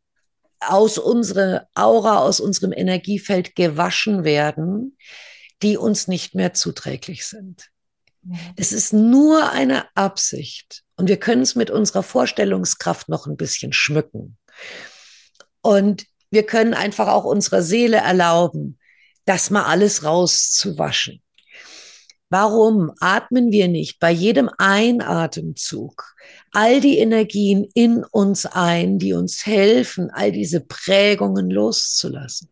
aus 0.60 0.98
unserer 0.98 1.68
Aura, 1.74 2.18
aus 2.18 2.40
unserem 2.40 2.72
Energiefeld 2.72 3.54
gewaschen 3.54 4.24
werden, 4.24 4.96
die 5.62 5.76
uns 5.76 6.08
nicht 6.08 6.34
mehr 6.34 6.54
zuträglich 6.54 7.26
sind. 7.26 7.70
Es 8.56 8.72
ist 8.72 8.92
nur 8.92 9.52
eine 9.52 9.84
Absicht 9.94 10.82
und 10.96 11.08
wir 11.08 11.18
können 11.18 11.42
es 11.42 11.54
mit 11.54 11.70
unserer 11.70 12.02
Vorstellungskraft 12.02 13.08
noch 13.08 13.26
ein 13.26 13.36
bisschen 13.36 13.72
schmücken. 13.72 14.36
Und 15.62 16.06
wir 16.30 16.44
können 16.44 16.74
einfach 16.74 17.08
auch 17.08 17.24
unserer 17.24 17.62
Seele 17.62 17.98
erlauben, 17.98 18.78
das 19.26 19.50
mal 19.50 19.64
alles 19.64 20.04
rauszuwaschen. 20.04 21.22
Warum 22.28 22.90
atmen 23.00 23.52
wir 23.52 23.68
nicht 23.68 24.00
bei 24.00 24.10
jedem 24.10 24.50
Einatemzug 24.58 26.14
all 26.52 26.80
die 26.80 26.98
Energien 26.98 27.68
in 27.74 28.02
uns 28.04 28.46
ein, 28.46 28.98
die 28.98 29.12
uns 29.12 29.46
helfen, 29.46 30.10
all 30.10 30.32
diese 30.32 30.60
Prägungen 30.60 31.50
loszulassen? 31.50 32.50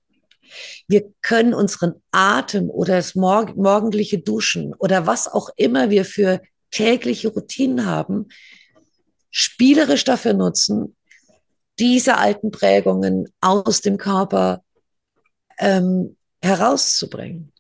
Wir 0.87 1.13
können 1.23 1.55
unseren 1.55 1.95
Atem 2.13 2.71
oder 2.71 2.97
das 2.97 3.17
morgendliche 3.17 4.19
Duschen 4.19 4.75
oder 4.75 5.09
was 5.09 5.27
auch 5.27 5.49
immer 5.57 5.91
wir 5.91 6.05
für 6.05 6.41
tägliche 6.71 7.29
Routinen 7.29 7.87
haben, 7.87 8.29
spielerisch 9.31 10.05
dafür 10.05 10.35
nutzen, 10.35 10.97
diese 11.81 12.19
alten 12.19 12.53
Prägungen 12.53 13.33
aus 13.41 13.81
dem 13.81 13.97
Körper 13.97 14.63
ähm, 15.59 16.17
herauszubringen 16.45 17.53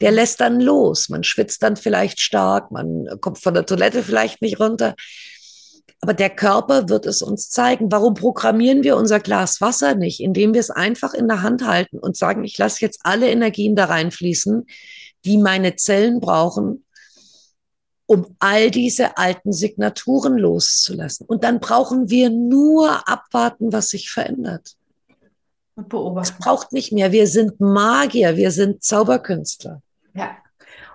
der 0.00 0.12
lässt 0.12 0.40
dann 0.40 0.60
los. 0.60 1.08
Man 1.08 1.24
schwitzt 1.24 1.62
dann 1.62 1.76
vielleicht 1.76 2.20
stark, 2.20 2.70
man 2.70 3.08
kommt 3.20 3.38
von 3.38 3.54
der 3.54 3.66
Toilette 3.66 4.02
vielleicht 4.02 4.42
nicht 4.42 4.60
runter. 4.60 4.94
Aber 6.00 6.14
der 6.14 6.30
Körper 6.30 6.88
wird 6.88 7.06
es 7.06 7.22
uns 7.22 7.50
zeigen. 7.50 7.90
Warum 7.90 8.14
programmieren 8.14 8.84
wir 8.84 8.96
unser 8.96 9.18
Glas 9.18 9.60
Wasser 9.60 9.96
nicht, 9.96 10.20
indem 10.20 10.54
wir 10.54 10.60
es 10.60 10.70
einfach 10.70 11.12
in 11.12 11.26
der 11.26 11.42
Hand 11.42 11.66
halten 11.66 11.98
und 11.98 12.16
sagen, 12.16 12.44
ich 12.44 12.56
lasse 12.56 12.80
jetzt 12.82 13.00
alle 13.02 13.28
Energien 13.28 13.74
da 13.74 13.86
reinfließen, 13.86 14.66
die 15.24 15.38
meine 15.38 15.74
Zellen 15.74 16.20
brauchen, 16.20 16.84
um 18.06 18.36
all 18.38 18.70
diese 18.70 19.18
alten 19.18 19.52
Signaturen 19.52 20.38
loszulassen. 20.38 21.26
Und 21.26 21.42
dann 21.42 21.58
brauchen 21.58 22.08
wir 22.08 22.30
nur 22.30 23.08
abwarten, 23.08 23.72
was 23.72 23.88
sich 23.88 24.08
verändert. 24.08 24.77
Und 25.78 25.90
beobachten. 25.90 26.34
Es 26.34 26.44
braucht 26.44 26.72
nicht 26.72 26.90
mehr. 26.90 27.12
Wir 27.12 27.28
sind 27.28 27.60
Magier, 27.60 28.36
wir 28.36 28.50
sind 28.50 28.82
Zauberkünstler. 28.82 29.80
Ja. 30.12 30.36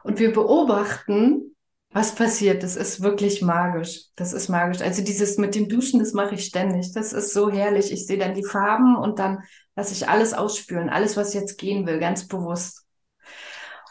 Und 0.04 0.20
wir 0.20 0.34
beobachten, 0.34 1.56
was 1.92 2.14
passiert. 2.14 2.64
Das 2.64 2.76
ist 2.76 3.02
wirklich 3.02 3.42
magisch. 3.42 4.08
Das 4.18 4.34
ist 4.34 4.50
magisch. 4.50 4.82
Also 4.82 5.02
dieses 5.02 5.38
mit 5.38 5.56
dem 5.56 5.70
Duschen, 5.70 6.02
das 6.02 6.12
mache 6.12 6.36
ich 6.36 6.44
ständig. 6.44 6.92
Das 6.92 7.14
ist 7.14 7.32
so 7.32 7.50
herrlich. 7.50 7.94
Ich 7.94 8.06
sehe 8.06 8.18
dann 8.18 8.34
die 8.34 8.44
Farben 8.44 8.98
und 8.98 9.20
dann 9.20 9.44
lasse 9.78 9.94
ich 9.94 10.10
alles 10.10 10.34
ausspüren. 10.34 10.90
Alles, 10.90 11.16
was 11.16 11.34
jetzt 11.34 11.58
gehen 11.58 11.88
will, 11.88 12.00
ganz 12.00 12.28
bewusst. 12.28 12.86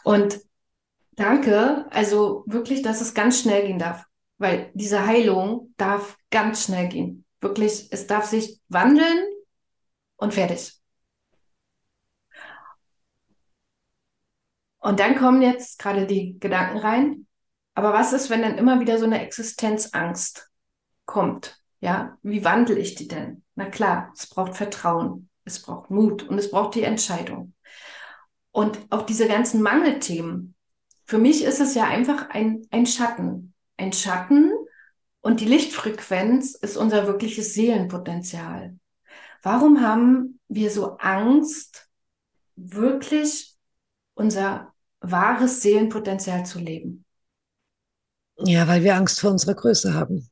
Und 0.03 0.41
danke. 1.13 1.87
Also 1.89 2.43
wirklich, 2.45 2.83
dass 2.83 3.01
es 3.01 3.15
ganz 3.15 3.39
schnell 3.39 3.65
gehen 3.65 3.79
darf. 3.79 4.05
Weil 4.37 4.69
diese 4.75 5.07
Heilung 5.07 5.73
darf 5.77 6.17
ganz 6.29 6.65
schnell 6.65 6.87
gehen. 6.87 7.25
Wirklich, 7.41 7.87
es 7.89 8.05
darf 8.05 8.25
sich 8.25 8.59
wandeln 8.69 9.25
und 10.17 10.35
fertig. 10.35 10.82
Und 14.83 14.99
dann 14.99 15.15
kommen 15.15 15.41
jetzt 15.41 15.79
gerade 15.79 16.05
die 16.05 16.37
Gedanken 16.39 16.77
rein. 16.77 17.25
Aber 17.73 17.93
was 17.93 18.11
ist, 18.11 18.29
wenn 18.29 18.41
dann 18.41 18.57
immer 18.57 18.81
wieder 18.81 18.99
so 18.99 19.05
eine 19.05 19.21
Existenzangst 19.21 20.51
kommt? 21.05 21.57
Ja, 21.79 22.17
wie 22.21 22.43
wandle 22.43 22.77
ich 22.77 22.95
die 22.95 23.07
denn? 23.07 23.43
Na 23.55 23.65
klar, 23.65 24.11
es 24.13 24.27
braucht 24.27 24.57
Vertrauen, 24.57 25.29
es 25.45 25.61
braucht 25.61 25.89
Mut 25.89 26.23
und 26.23 26.37
es 26.37 26.51
braucht 26.51 26.75
die 26.75 26.83
Entscheidung. 26.83 27.53
Und 28.51 28.77
auch 28.89 29.03
diese 29.03 29.25
ganzen 29.25 29.61
Mangelthemen. 29.61 30.53
Für 31.05 31.17
mich 31.17 31.45
ist 31.45 31.61
es 31.61 31.75
ja 31.75 31.85
einfach 31.85 32.29
ein, 32.31 32.67
ein 32.69 32.85
Schatten. 32.85 33.53
Ein 33.77 33.93
Schatten 33.93 34.51
und 35.21 35.39
die 35.39 35.45
Lichtfrequenz 35.45 36.55
ist 36.55 36.75
unser 36.75 37.07
wirkliches 37.07 37.53
Seelenpotenzial. 37.53 38.77
Warum 39.41 39.79
haben 39.79 40.41
wir 40.49 40.69
so 40.69 40.97
Angst, 40.97 41.89
wirklich 42.57 43.55
unser 44.13 44.72
wahres 45.03 45.61
Seelenpotenzial 45.61 46.45
zu 46.45 46.59
leben? 46.59 47.05
Ja, 48.37 48.67
weil 48.67 48.83
wir 48.83 48.95
Angst 48.95 49.19
vor 49.19 49.31
unserer 49.31 49.53
Größe 49.53 49.93
haben. 49.93 50.29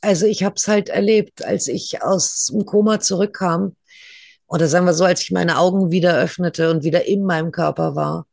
Also 0.00 0.26
ich 0.26 0.44
habe 0.44 0.54
es 0.56 0.68
halt 0.68 0.88
erlebt, 0.88 1.44
als 1.44 1.66
ich 1.66 2.02
aus 2.02 2.46
dem 2.52 2.64
Koma 2.64 3.00
zurückkam, 3.00 3.74
oder 4.46 4.68
sagen 4.68 4.86
wir 4.86 4.94
so, 4.94 5.04
als 5.04 5.22
ich 5.22 5.30
meine 5.30 5.58
Augen 5.58 5.90
wieder 5.90 6.16
öffnete 6.16 6.70
und 6.70 6.84
wieder 6.84 7.06
in 7.06 7.24
meinem 7.24 7.50
Körper 7.50 7.96
war. 7.96 8.26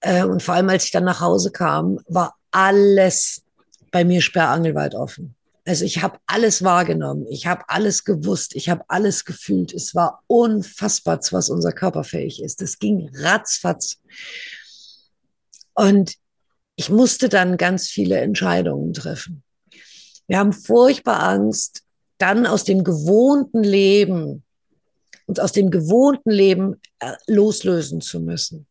Äh, 0.00 0.24
und 0.24 0.42
vor 0.42 0.54
allem, 0.54 0.70
als 0.70 0.86
ich 0.86 0.90
dann 0.90 1.04
nach 1.04 1.20
Hause 1.20 1.52
kam, 1.52 2.00
war 2.08 2.34
alles 2.50 3.42
bei 3.90 4.04
mir 4.04 4.22
sperrangelweit 4.22 4.94
offen. 4.94 5.36
Also 5.64 5.84
ich 5.84 6.02
habe 6.02 6.18
alles 6.26 6.64
wahrgenommen, 6.64 7.26
ich 7.28 7.46
habe 7.46 7.62
alles 7.68 8.04
gewusst, 8.04 8.56
ich 8.56 8.68
habe 8.68 8.84
alles 8.88 9.24
gefühlt. 9.24 9.72
Es 9.72 9.94
war 9.94 10.22
unfassbar, 10.26 11.20
was 11.30 11.50
unser 11.50 11.72
Körper 11.72 12.02
fähig 12.02 12.42
ist. 12.42 12.60
Das 12.60 12.78
ging 12.78 13.10
ratzfatz. 13.14 13.98
Und 15.74 16.16
ich 16.74 16.90
musste 16.90 17.28
dann 17.28 17.56
ganz 17.56 17.88
viele 17.88 18.18
Entscheidungen 18.18 18.92
treffen. 18.92 19.44
Wir 20.26 20.38
haben 20.38 20.52
furchtbar 20.52 21.20
Angst, 21.22 21.82
dann 22.18 22.46
aus 22.46 22.64
dem 22.64 22.82
gewohnten 22.84 23.62
Leben, 23.62 24.44
uns 25.26 25.38
aus 25.38 25.52
dem 25.52 25.70
gewohnten 25.70 26.30
Leben 26.30 26.80
äh, 26.98 27.14
loslösen 27.26 28.00
zu 28.00 28.20
müssen. 28.20 28.66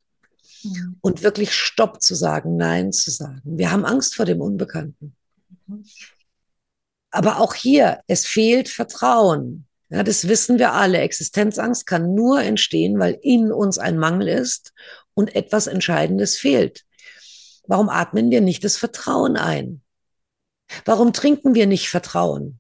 Mhm. 0.64 0.98
Und 1.02 1.24
wirklich 1.24 1.54
Stopp 1.54 2.02
zu 2.02 2.16
sagen, 2.16 2.58
Nein 2.58 2.92
zu 2.92 3.12
sagen. 3.12 3.42
Wir 3.46 3.72
haben 3.72 3.86
Angst 3.86 4.16
vor 4.16 4.26
dem 4.26 4.42
Unbekannten. 4.42 5.16
Aber 7.12 7.40
auch 7.40 7.54
hier, 7.54 8.02
es 8.08 8.26
fehlt 8.26 8.70
Vertrauen. 8.70 9.68
Ja, 9.90 10.04
das 10.04 10.30
wissen 10.30 10.58
wir 10.58 10.72
alle. 10.72 11.00
Existenzangst 11.00 11.86
kann 11.86 12.16
nur 12.16 12.42
entstehen, 12.42 12.98
weil 12.98 13.20
in 13.22 13.52
uns 13.52 13.78
ein 13.78 13.98
Mangel 13.98 14.30
ist 14.30 14.74
und 15.14 15.36
etwas 15.36 15.68
Entscheidendes 15.68 16.38
fehlt. 16.38 16.86
Warum 17.68 17.90
atmen 17.90 18.32
wir 18.32 18.40
nicht 18.40 18.64
das 18.64 18.78
Vertrauen 18.78 19.36
ein? 19.36 19.82
Warum 20.86 21.12
trinken 21.12 21.54
wir 21.54 21.68
nicht 21.68 21.90
Vertrauen? 21.90 22.60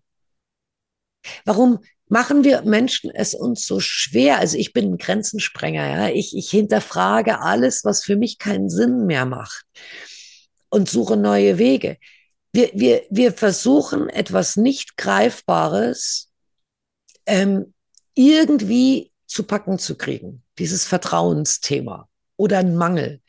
Warum 1.45 1.80
machen 2.08 2.43
wir 2.43 2.64
Menschen 2.64 3.10
es 3.12 3.34
uns 3.34 3.66
so 3.66 3.80
schwer? 3.80 4.39
Also 4.39 4.58
ich 4.58 4.74
bin 4.74 4.91
ein 4.91 4.97
Grenzensprenger, 4.97 5.89
ja. 5.89 6.10
Ich, 6.10 6.36
ich 6.36 6.49
hinterfrage 6.49 7.39
alles, 7.39 7.86
was 7.86 8.04
für 8.04 8.18
mich 8.18 8.38
keinen 8.38 8.70
Sinn 8.70 9.06
mehr 9.06 9.26
macht 9.26 9.64
und 10.70 10.89
suche 10.89 11.16
neue 11.16 11.58
Wege 11.58 11.97
wir, 12.54 12.72
wir, 12.74 13.06
wir 13.10 13.34
versuchen 13.34 14.10
etwas 14.10 14.58
nicht 14.58 14.97
Greifbares 14.97 16.30
ähm, 17.26 17.74
irgendwie 18.14 19.12
zu 19.28 19.43
packen 19.43 19.80
zu 19.80 19.95
kriegen, 19.97 20.43
dieses 20.60 20.86
Vertrauensthema. 20.86 22.08
oder 22.36 22.58
ein 22.58 22.76
Mangel. 22.76 23.22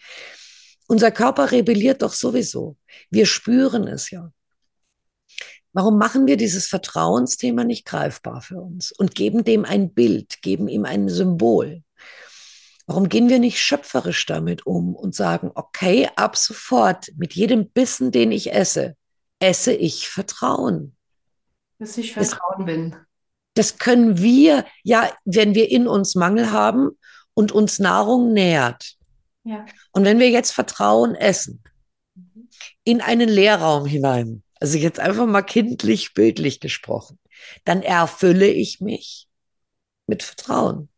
Unser 0.89 1.11
Körper 1.11 1.53
rebelliert 1.53 2.01
doch 2.03 2.15
sowieso. 2.15 2.77
Wir 3.11 3.27
spüren 3.27 3.87
es 3.87 4.11
ja. 4.11 4.33
Warum 5.75 5.99
machen 5.99 6.27
wir 6.27 6.37
dieses 6.37 6.67
Vertrauensthema 6.67 7.65
nicht 7.65 7.85
greifbar 7.85 8.43
für 8.43 8.61
uns 8.61 8.91
und 8.93 9.15
geben 9.15 9.45
dem 9.45 9.65
ein 9.65 9.93
Bild, 9.93 10.43
geben 10.43 10.69
ihm 10.69 10.85
ein 10.85 11.09
Symbol? 11.09 11.83
Warum 12.87 13.09
gehen 13.09 13.29
wir 13.29 13.39
nicht 13.39 13.59
schöpferisch 13.59 14.27
damit 14.27 14.67
um 14.67 14.95
und 14.95 15.15
sagen, 15.15 15.51
okay, 15.55 16.09
ab 16.17 16.37
sofort, 16.37 17.13
mit 17.17 17.35
jedem 17.35 17.71
Bissen, 17.71 18.11
den 18.11 18.33
ich 18.33 18.53
esse, 18.53 18.97
esse 19.43 19.73
ich 19.73 20.09
Vertrauen? 20.09 20.97
Dass 21.79 21.99
ich 21.99 22.13
Vertrauen 22.13 22.59
das, 22.59 22.67
bin. 22.67 22.97
Das 23.55 23.79
können 23.79 24.19
wir, 24.19 24.65
ja, 24.83 25.13
wenn 25.25 25.55
wir 25.55 25.71
in 25.71 25.87
uns 25.89 26.15
Mangel 26.15 26.53
haben 26.53 26.91
und 27.35 27.53
uns 27.53 27.79
Nahrung 27.79 28.33
nährt. 28.33 28.97
Ja. 29.45 29.67
Und 29.93 30.05
wenn 30.05 30.19
wir 30.19 30.31
jetzt 30.31 30.53
Vertrauen 30.53 31.15
essen, 31.15 31.63
mhm. 32.15 32.49
in 32.85 33.01
einen 33.01 33.29
Leerraum 33.29 33.85
hinein, 33.85 34.43
also 34.61 34.79
jetzt 34.79 35.01
einfach 35.01 35.27
mal 35.27 35.43
kindlich, 35.43 36.15
bildlich 36.15 36.61
gesprochen, 36.61 37.19
dann 37.65 37.83
erfülle 37.83 38.47
ich 38.47 38.81
mich 38.81 39.29
mit 40.07 40.23
Vertrauen. 40.23 40.89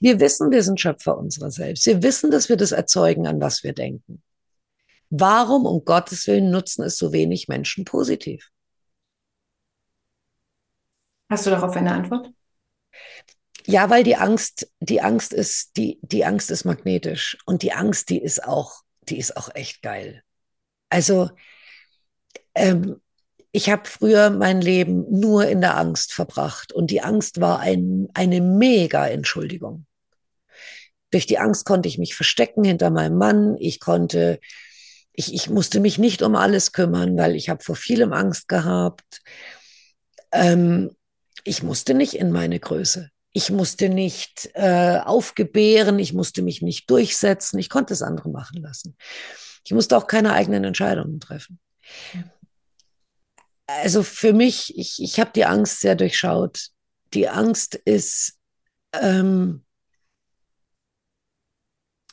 Wir 0.00 0.18
wissen, 0.20 0.50
wir 0.50 0.62
sind 0.62 0.80
Schöpfer 0.80 1.18
unserer 1.18 1.50
selbst. 1.50 1.84
Wir 1.84 2.02
wissen, 2.02 2.30
dass 2.30 2.48
wir 2.48 2.56
das 2.56 2.72
erzeugen, 2.72 3.26
an 3.26 3.40
was 3.40 3.62
wir 3.64 3.74
denken. 3.74 4.22
Warum 5.10 5.66
um 5.66 5.84
Gottes 5.84 6.26
Willen 6.26 6.50
nutzen 6.50 6.84
es 6.84 6.96
so 6.96 7.12
wenig 7.12 7.48
Menschen 7.48 7.84
positiv? 7.84 8.50
Hast 11.30 11.46
du 11.46 11.50
darauf 11.50 11.76
eine 11.76 11.92
Antwort? 11.92 12.30
Ja, 13.66 13.88
weil 13.88 14.04
die 14.04 14.16
Angst, 14.16 14.70
die 14.80 15.00
Angst 15.00 15.32
ist, 15.32 15.76
die, 15.76 15.98
die 16.02 16.24
Angst 16.24 16.50
ist 16.50 16.64
magnetisch 16.64 17.38
und 17.46 17.62
die 17.62 17.72
Angst, 17.72 18.10
die 18.10 18.20
ist 18.20 18.44
auch, 18.44 18.82
die 19.08 19.18
ist 19.18 19.36
auch 19.36 19.54
echt 19.54 19.80
geil. 19.80 20.22
Also 20.90 21.30
ähm, 22.54 23.00
ich 23.52 23.70
habe 23.70 23.88
früher 23.88 24.30
mein 24.30 24.60
Leben 24.60 25.06
nur 25.08 25.46
in 25.46 25.60
der 25.60 25.76
Angst 25.76 26.12
verbracht 26.12 26.72
und 26.72 26.90
die 26.90 27.00
Angst 27.00 27.40
war 27.40 27.60
ein, 27.60 28.08
eine 28.12 28.40
mega 28.40 29.06
Entschuldigung. 29.06 29.86
Durch 31.10 31.26
die 31.26 31.38
Angst 31.38 31.64
konnte 31.64 31.88
ich 31.88 31.96
mich 31.96 32.16
verstecken 32.16 32.64
hinter 32.64 32.90
meinem 32.90 33.16
Mann. 33.16 33.56
Ich 33.58 33.78
konnte, 33.78 34.40
ich, 35.14 35.32
ich 35.32 35.48
musste 35.48 35.80
mich 35.80 35.98
nicht 35.98 36.22
um 36.22 36.36
alles 36.36 36.72
kümmern, 36.72 37.16
weil 37.16 37.34
ich 37.34 37.48
habe 37.48 37.64
vor 37.64 37.76
vielem 37.76 38.12
Angst 38.12 38.48
gehabt. 38.48 39.22
Ähm, 40.32 40.94
ich 41.44 41.62
musste 41.62 41.94
nicht 41.94 42.14
in 42.14 42.30
meine 42.30 42.60
Größe. 42.60 43.10
Ich 43.32 43.50
musste 43.50 43.88
nicht 43.88 44.50
äh, 44.54 44.98
aufgebären, 44.98 45.98
ich 45.98 46.12
musste 46.12 46.42
mich 46.42 46.62
nicht 46.62 46.88
durchsetzen, 46.90 47.58
ich 47.58 47.68
konnte 47.68 47.92
es 47.92 48.02
andere 48.02 48.28
machen 48.28 48.62
lassen. 48.62 48.96
Ich 49.64 49.72
musste 49.72 49.96
auch 49.96 50.06
keine 50.06 50.32
eigenen 50.34 50.64
Entscheidungen 50.64 51.18
treffen 51.18 51.58
also 53.66 54.02
für 54.02 54.32
mich, 54.32 54.76
ich, 54.76 55.02
ich 55.02 55.20
habe 55.20 55.30
die 55.34 55.44
Angst 55.44 55.80
sehr 55.80 55.94
durchschaut. 55.94 56.68
Die 57.14 57.28
Angst 57.28 57.74
ist, 57.74 58.38
ähm, 58.92 59.64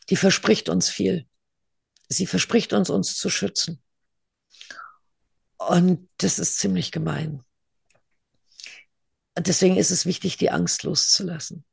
die 0.10 0.16
verspricht 0.16 0.70
uns 0.70 0.90
viel. 0.90 1.28
Sie 2.12 2.26
verspricht 2.26 2.74
uns, 2.74 2.90
uns 2.90 3.16
zu 3.16 3.30
schützen. 3.30 3.82
Und 5.58 6.10
das 6.18 6.40
ist 6.40 6.60
ziemlich 6.60 6.92
gemein. 6.92 7.44
Deswegen 9.38 9.78
ist 9.78 9.92
es 9.92 10.06
wichtig, 10.06 10.36
die 10.36 10.50
Angst 10.50 10.84
loszulassen. 10.84 11.64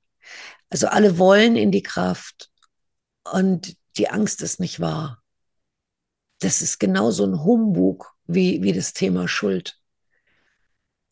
Also 0.70 0.86
alle 0.86 1.18
wollen 1.18 1.56
in 1.56 1.72
die 1.72 1.82
Kraft 1.82 2.50
und 3.24 3.76
die 3.96 4.10
Angst 4.10 4.40
ist 4.42 4.60
nicht 4.60 4.78
wahr. 4.78 5.22
Das 6.38 6.62
ist 6.62 6.78
genauso 6.78 7.24
ein 7.24 7.42
Humbug 7.42 8.14
wie, 8.26 8.62
wie 8.62 8.72
das 8.72 8.92
Thema 8.92 9.26
Schuld. 9.26 9.80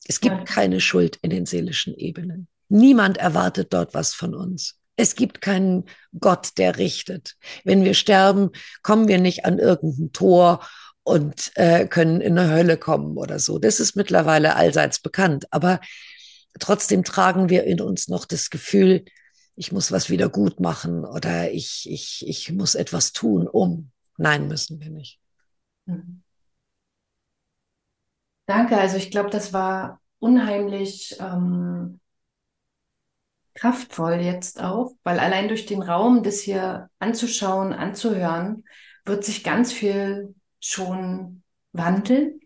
Es 0.06 0.20
gibt 0.20 0.36
ja. 0.36 0.44
keine 0.44 0.80
Schuld 0.80 1.16
in 1.16 1.30
den 1.30 1.46
seelischen 1.46 1.94
Ebenen. 1.94 2.46
Niemand 2.68 3.16
erwartet 3.16 3.72
dort 3.72 3.92
was 3.92 4.14
von 4.14 4.36
uns. 4.36 4.78
Es 4.96 5.14
gibt 5.14 5.40
keinen 5.40 5.84
Gott, 6.18 6.58
der 6.58 6.78
richtet. 6.78 7.36
Wenn 7.64 7.84
wir 7.84 7.94
sterben, 7.94 8.50
kommen 8.82 9.08
wir 9.08 9.18
nicht 9.18 9.44
an 9.44 9.58
irgendein 9.58 10.12
Tor 10.12 10.66
und 11.02 11.52
äh, 11.54 11.86
können 11.86 12.20
in 12.20 12.38
eine 12.38 12.50
Hölle 12.52 12.78
kommen 12.78 13.16
oder 13.16 13.38
so. 13.38 13.58
Das 13.58 13.78
ist 13.78 13.94
mittlerweile 13.94 14.56
allseits 14.56 15.00
bekannt. 15.00 15.46
Aber 15.52 15.80
trotzdem 16.58 17.04
tragen 17.04 17.48
wir 17.48 17.64
in 17.64 17.80
uns 17.80 18.08
noch 18.08 18.24
das 18.24 18.50
Gefühl, 18.50 19.04
ich 19.54 19.72
muss 19.72 19.92
was 19.92 20.10
wieder 20.10 20.28
gut 20.28 20.60
machen 20.60 21.04
oder 21.04 21.50
ich, 21.50 21.86
ich, 21.90 22.26
ich 22.26 22.52
muss 22.52 22.74
etwas 22.74 23.12
tun, 23.12 23.46
um. 23.46 23.90
Nein, 24.18 24.48
müssen 24.48 24.80
wir 24.80 24.90
nicht. 24.90 25.20
Mhm. 25.86 26.22
Danke. 28.46 28.78
Also 28.78 28.96
ich 28.96 29.10
glaube, 29.10 29.30
das 29.30 29.52
war 29.52 30.00
unheimlich 30.18 31.16
ähm, 31.20 32.00
kraftvoll 33.56 34.20
jetzt 34.20 34.60
auch, 34.60 34.94
weil 35.02 35.18
allein 35.18 35.48
durch 35.48 35.66
den 35.66 35.82
Raum, 35.82 36.22
das 36.22 36.40
hier 36.40 36.88
anzuschauen, 36.98 37.72
anzuhören, 37.72 38.64
wird 39.04 39.24
sich 39.24 39.42
ganz 39.42 39.72
viel 39.72 40.34
schon 40.60 41.42
wandeln. 41.72 42.40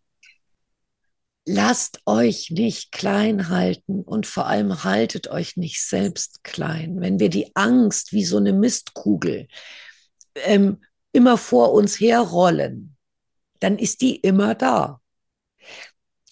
Lasst 1.46 2.00
euch 2.06 2.50
nicht 2.50 2.92
klein 2.92 3.48
halten 3.48 4.02
und 4.02 4.26
vor 4.26 4.46
allem 4.46 4.84
haltet 4.84 5.28
euch 5.28 5.56
nicht 5.56 5.82
selbst 5.82 6.44
klein. 6.44 7.00
Wenn 7.00 7.18
wir 7.18 7.28
die 7.28 7.50
Angst 7.56 8.12
wie 8.12 8.24
so 8.24 8.36
eine 8.36 8.52
Mistkugel 8.52 9.48
ähm, 10.36 10.80
immer 11.12 11.36
vor 11.36 11.72
uns 11.72 11.98
herrollen, 11.98 12.96
dann 13.58 13.78
ist 13.78 14.00
die 14.00 14.16
immer 14.16 14.54
da. 14.54 15.00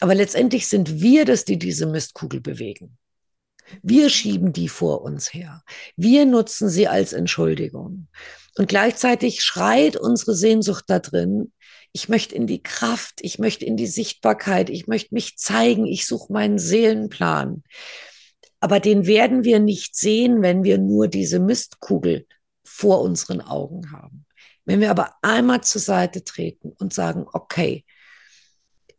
Aber 0.01 0.15
letztendlich 0.15 0.69
sind 0.69 1.01
wir 1.01 1.25
das, 1.25 1.45
die 1.45 1.59
diese 1.59 1.87
Mistkugel 1.87 2.41
bewegen. 2.41 2.97
Wir 3.83 4.11
schieben 4.11 4.53
die 4.53 4.69
vor 4.69 5.03
uns 5.03 5.33
her. 5.33 5.63
Wir 5.97 6.27
nutzen 6.27 6.69
sie 6.69 6.89
als 6.89 7.13
Entschuldigung. 7.13 8.09
Und 8.57 8.69
gleichzeitig 8.69 9.43
schreit 9.43 9.97
unsere 9.97 10.35
Sehnsucht 10.35 10.85
da 10.89 10.99
drin, 10.99 11.53
ich 11.93 12.09
möchte 12.09 12.35
in 12.35 12.47
die 12.47 12.63
Kraft, 12.63 13.21
ich 13.23 13.39
möchte 13.39 13.65
in 13.65 13.77
die 13.77 13.87
Sichtbarkeit, 13.87 14.69
ich 14.69 14.87
möchte 14.87 15.15
mich 15.15 15.39
zeigen, 15.39 15.87
ich 15.87 16.07
suche 16.07 16.33
meinen 16.33 16.59
Seelenplan. 16.59 17.63
Aber 18.61 18.81
den 18.81 19.07
werden 19.07 19.45
wir 19.45 19.59
nicht 19.59 19.97
sehen, 19.97 20.43
wenn 20.43 20.65
wir 20.65 20.79
nur 20.79 21.09
diese 21.09 21.39
Mistkugel 21.39 22.27
vor 22.65 23.01
unseren 23.01 23.41
Augen 23.41 23.93
haben. 23.93 24.27
Wenn 24.65 24.81
wir 24.81 24.91
aber 24.91 25.15
einmal 25.23 25.63
zur 25.63 25.81
Seite 25.81 26.25
treten 26.25 26.73
und 26.79 26.93
sagen, 26.93 27.27
okay, 27.33 27.85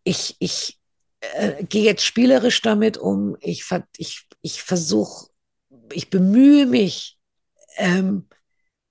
ich, 0.03 0.36
ich, 0.39 0.80
äh, 1.22 1.63
gehe 1.63 1.84
jetzt 1.84 2.03
spielerisch 2.03 2.61
damit 2.61 2.97
um. 2.97 3.36
Ich, 3.41 3.65
ich, 3.97 4.28
ich 4.41 4.61
versuche, 4.63 5.29
ich 5.91 6.09
bemühe 6.09 6.65
mich, 6.65 7.17
ähm, 7.77 8.27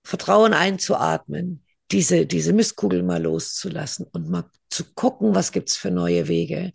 Vertrauen 0.05 0.55
einzuatmen, 0.55 1.65
diese, 1.91 2.27
diese 2.27 2.53
Mistkugel 2.53 3.03
mal 3.03 3.23
loszulassen 3.23 4.07
und 4.13 4.29
mal 4.29 4.51
zu 4.71 4.85
gucken, 4.95 5.35
was 5.35 5.53
gibt's 5.53 5.77
für 5.77 5.91
neue 5.91 6.29
Wege. 6.29 6.73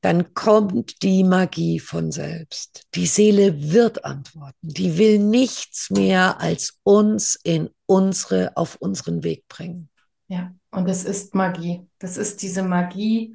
Dann 0.00 0.34
kommt 0.34 1.02
die 1.02 1.24
Magie 1.24 1.80
von 1.80 2.12
selbst. 2.12 2.82
Die 2.94 3.06
Seele 3.06 3.72
wird 3.72 4.04
antworten. 4.04 4.56
Die 4.60 4.98
will 4.98 5.18
nichts 5.18 5.90
mehr 5.90 6.40
als 6.40 6.78
uns 6.82 7.38
in 7.42 7.70
unsere, 7.86 8.54
auf 8.56 8.76
unseren 8.76 9.24
Weg 9.24 9.48
bringen. 9.48 9.88
Ja, 10.28 10.54
und 10.70 10.86
das 10.88 11.04
ist 11.04 11.34
Magie. 11.34 11.86
Das 11.98 12.18
ist 12.18 12.42
diese 12.42 12.62
Magie, 12.62 13.34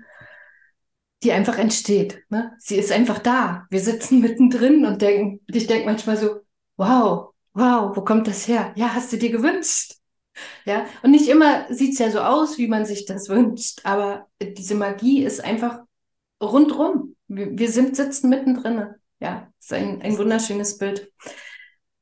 die 1.24 1.32
einfach 1.32 1.58
entsteht. 1.58 2.24
Ne? 2.30 2.54
Sie 2.60 2.78
ist 2.78 2.92
einfach 2.92 3.20
da. 3.20 3.66
Wir 3.70 3.80
sitzen 3.80 4.20
mittendrin 4.22 4.86
und 4.86 5.02
denken, 5.02 5.42
ich 5.48 5.68
denke 5.68 5.86
manchmal 5.86 6.18
so, 6.18 6.42
wow, 6.78 7.34
wow, 7.54 7.96
wo 7.96 8.02
kommt 8.02 8.28
das 8.28 8.48
her? 8.48 8.74
Ja, 8.76 8.94
hast 8.94 9.12
du 9.12 9.18
dir 9.18 9.32
gewünscht? 9.32 9.96
Ja, 10.66 10.86
und 11.04 11.12
nicht 11.12 11.28
immer 11.28 11.66
sieht 11.74 11.94
es 11.94 12.00
ja 12.00 12.12
so 12.12 12.20
aus, 12.20 12.58
wie 12.58 12.68
man 12.68 12.86
sich 12.86 13.06
das 13.06 13.28
wünscht, 13.28 13.82
aber 13.84 14.28
diese 14.42 14.76
Magie 14.76 15.24
ist 15.24 15.44
einfach 15.44 15.82
rundrum. 16.42 17.16
Wir, 17.28 17.58
wir 17.58 17.70
sind 17.70 17.98
sitzen 17.98 18.30
mittendrin. 18.30 18.94
Ja, 19.20 19.52
ist 19.60 19.74
ein, 19.74 20.02
ein 20.02 20.18
wunderschönes 20.18 20.78
Bild. 20.78 21.12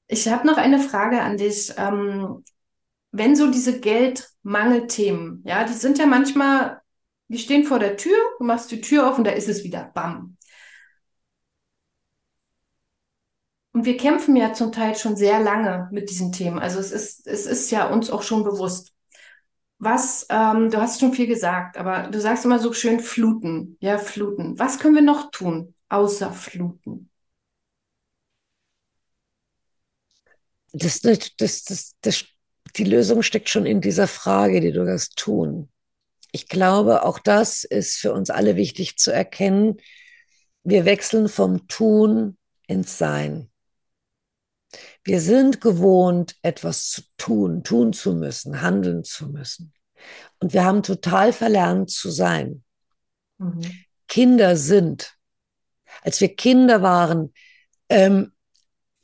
Ich 0.07 0.27
habe 0.27 0.45
noch 0.45 0.57
eine 0.57 0.79
Frage 0.79 1.21
an 1.21 1.37
dich. 1.37 1.73
Ähm, 1.77 2.43
wenn 3.11 3.35
so 3.35 3.49
diese 3.49 3.79
Geldmangelthemen, 3.79 5.43
ja, 5.45 5.63
die 5.63 5.73
sind 5.73 5.97
ja 5.97 6.05
manchmal 6.05 6.81
die 7.27 7.39
stehen 7.39 7.63
vor 7.63 7.79
der 7.79 7.97
Tür, 7.97 8.17
du 8.39 8.45
machst 8.45 8.71
die 8.71 8.81
Tür 8.81 9.09
auf 9.09 9.17
und 9.17 9.25
da 9.25 9.31
ist 9.31 9.49
es 9.49 9.63
wieder. 9.63 9.91
Bam. 9.93 10.37
Und 13.73 13.85
wir 13.85 13.97
kämpfen 13.97 14.35
ja 14.35 14.53
zum 14.53 14.71
Teil 14.71 14.95
schon 14.95 15.15
sehr 15.15 15.39
lange 15.39 15.87
mit 15.91 16.09
diesen 16.09 16.31
Themen. 16.31 16.57
Also 16.57 16.79
es 16.79 16.91
ist, 16.91 17.27
es 17.27 17.45
ist 17.45 17.69
ja 17.69 17.87
uns 17.87 18.09
auch 18.09 18.23
schon 18.23 18.43
bewusst. 18.43 18.91
Was, 19.77 20.25
ähm, 20.31 20.71
du 20.71 20.81
hast 20.81 20.99
schon 20.99 21.13
viel 21.13 21.27
gesagt, 21.27 21.77
aber 21.77 22.07
du 22.09 22.19
sagst 22.19 22.43
immer 22.45 22.57
so 22.57 22.73
schön 22.73 22.99
fluten. 22.99 23.77
Ja, 23.79 23.99
fluten. 23.99 24.57
Was 24.57 24.79
können 24.79 24.95
wir 24.95 25.03
noch 25.03 25.29
tun, 25.29 25.75
außer 25.89 26.31
fluten? 26.31 27.11
Das, 30.73 31.01
das, 31.01 31.35
das, 31.37 31.95
das, 32.01 32.25
die 32.75 32.83
Lösung 32.83 33.21
steckt 33.21 33.49
schon 33.49 33.65
in 33.67 33.81
dieser 33.81 34.07
Frage, 34.07 34.59
die 34.59 34.71
du 34.71 34.85
das 34.85 35.09
tun. 35.09 35.69
Ich 36.31 36.47
glaube, 36.47 37.03
auch 37.03 37.19
das 37.19 37.63
ist 37.63 37.97
für 37.97 38.13
uns 38.13 38.29
alle 38.29 38.55
wichtig 38.55 38.97
zu 38.97 39.11
erkennen. 39.11 39.77
Wir 40.63 40.85
wechseln 40.85 41.29
vom 41.29 41.67
Tun 41.67 42.37
ins 42.67 42.97
Sein. 42.97 43.49
Wir 45.03 45.21
sind 45.21 45.61
gewohnt, 45.61 46.35
etwas 46.41 46.89
zu 46.89 47.01
tun, 47.17 47.63
tun 47.63 47.93
zu 47.93 48.13
müssen, 48.13 48.61
handeln 48.61 49.03
zu 49.03 49.27
müssen. 49.27 49.73
Und 50.39 50.53
wir 50.53 50.65
haben 50.65 50.83
total 50.83 51.31
verlernt 51.31 51.89
zu 51.89 52.11
sein. 52.11 52.63
Mhm. 53.37 53.61
Kinder 54.07 54.55
sind. 54.55 55.15
Als 56.01 56.19
wir 56.21 56.35
Kinder 56.35 56.81
waren, 56.81 57.33
ähm, 57.89 58.33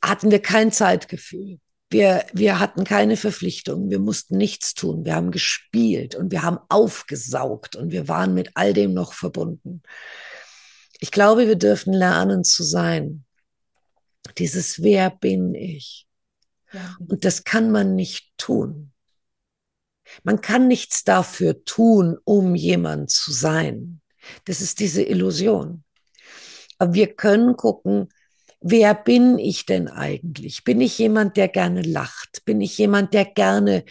hatten 0.02 0.30
wir 0.30 0.42
kein 0.42 0.70
Zeitgefühl. 0.70 1.58
Wir, 1.90 2.24
wir 2.32 2.58
hatten 2.58 2.84
keine 2.84 3.16
Verpflichtungen, 3.16 3.90
wir 3.90 4.00
mussten 4.00 4.36
nichts 4.36 4.74
tun. 4.74 5.04
Wir 5.04 5.14
haben 5.14 5.30
gespielt 5.30 6.14
und 6.14 6.32
wir 6.32 6.42
haben 6.42 6.58
aufgesaugt 6.68 7.76
und 7.76 7.92
wir 7.92 8.08
waren 8.08 8.34
mit 8.34 8.50
all 8.54 8.72
dem 8.72 8.94
noch 8.94 9.12
verbunden. 9.12 9.82
Ich 10.98 11.10
glaube, 11.10 11.46
wir 11.46 11.56
dürfen 11.56 11.92
lernen 11.92 12.44
zu 12.44 12.64
sein. 12.64 13.24
Dieses 14.38 14.82
Wer 14.82 15.10
bin 15.10 15.54
ich? 15.54 16.06
Ja. 16.72 16.96
Und 16.98 17.24
das 17.24 17.44
kann 17.44 17.70
man 17.70 17.94
nicht 17.94 18.32
tun. 18.38 18.92
Man 20.22 20.40
kann 20.40 20.68
nichts 20.68 21.04
dafür 21.04 21.64
tun, 21.64 22.18
um 22.24 22.54
jemand 22.54 23.10
zu 23.10 23.32
sein. 23.32 24.00
Das 24.44 24.60
ist 24.60 24.80
diese 24.80 25.02
Illusion. 25.02 25.84
Aber 26.78 26.94
wir 26.94 27.14
können 27.14 27.56
gucken, 27.56 28.08
wer 28.66 28.94
bin 28.94 29.38
ich 29.38 29.66
denn 29.66 29.88
eigentlich? 29.88 30.64
Bin 30.64 30.80
ich 30.80 30.98
jemand, 30.98 31.36
der 31.36 31.48
gerne 31.48 31.82
lacht? 31.82 32.44
Bin 32.46 32.62
ich 32.62 32.78
jemand, 32.78 33.12
der 33.12 33.26
gerne 33.26 33.84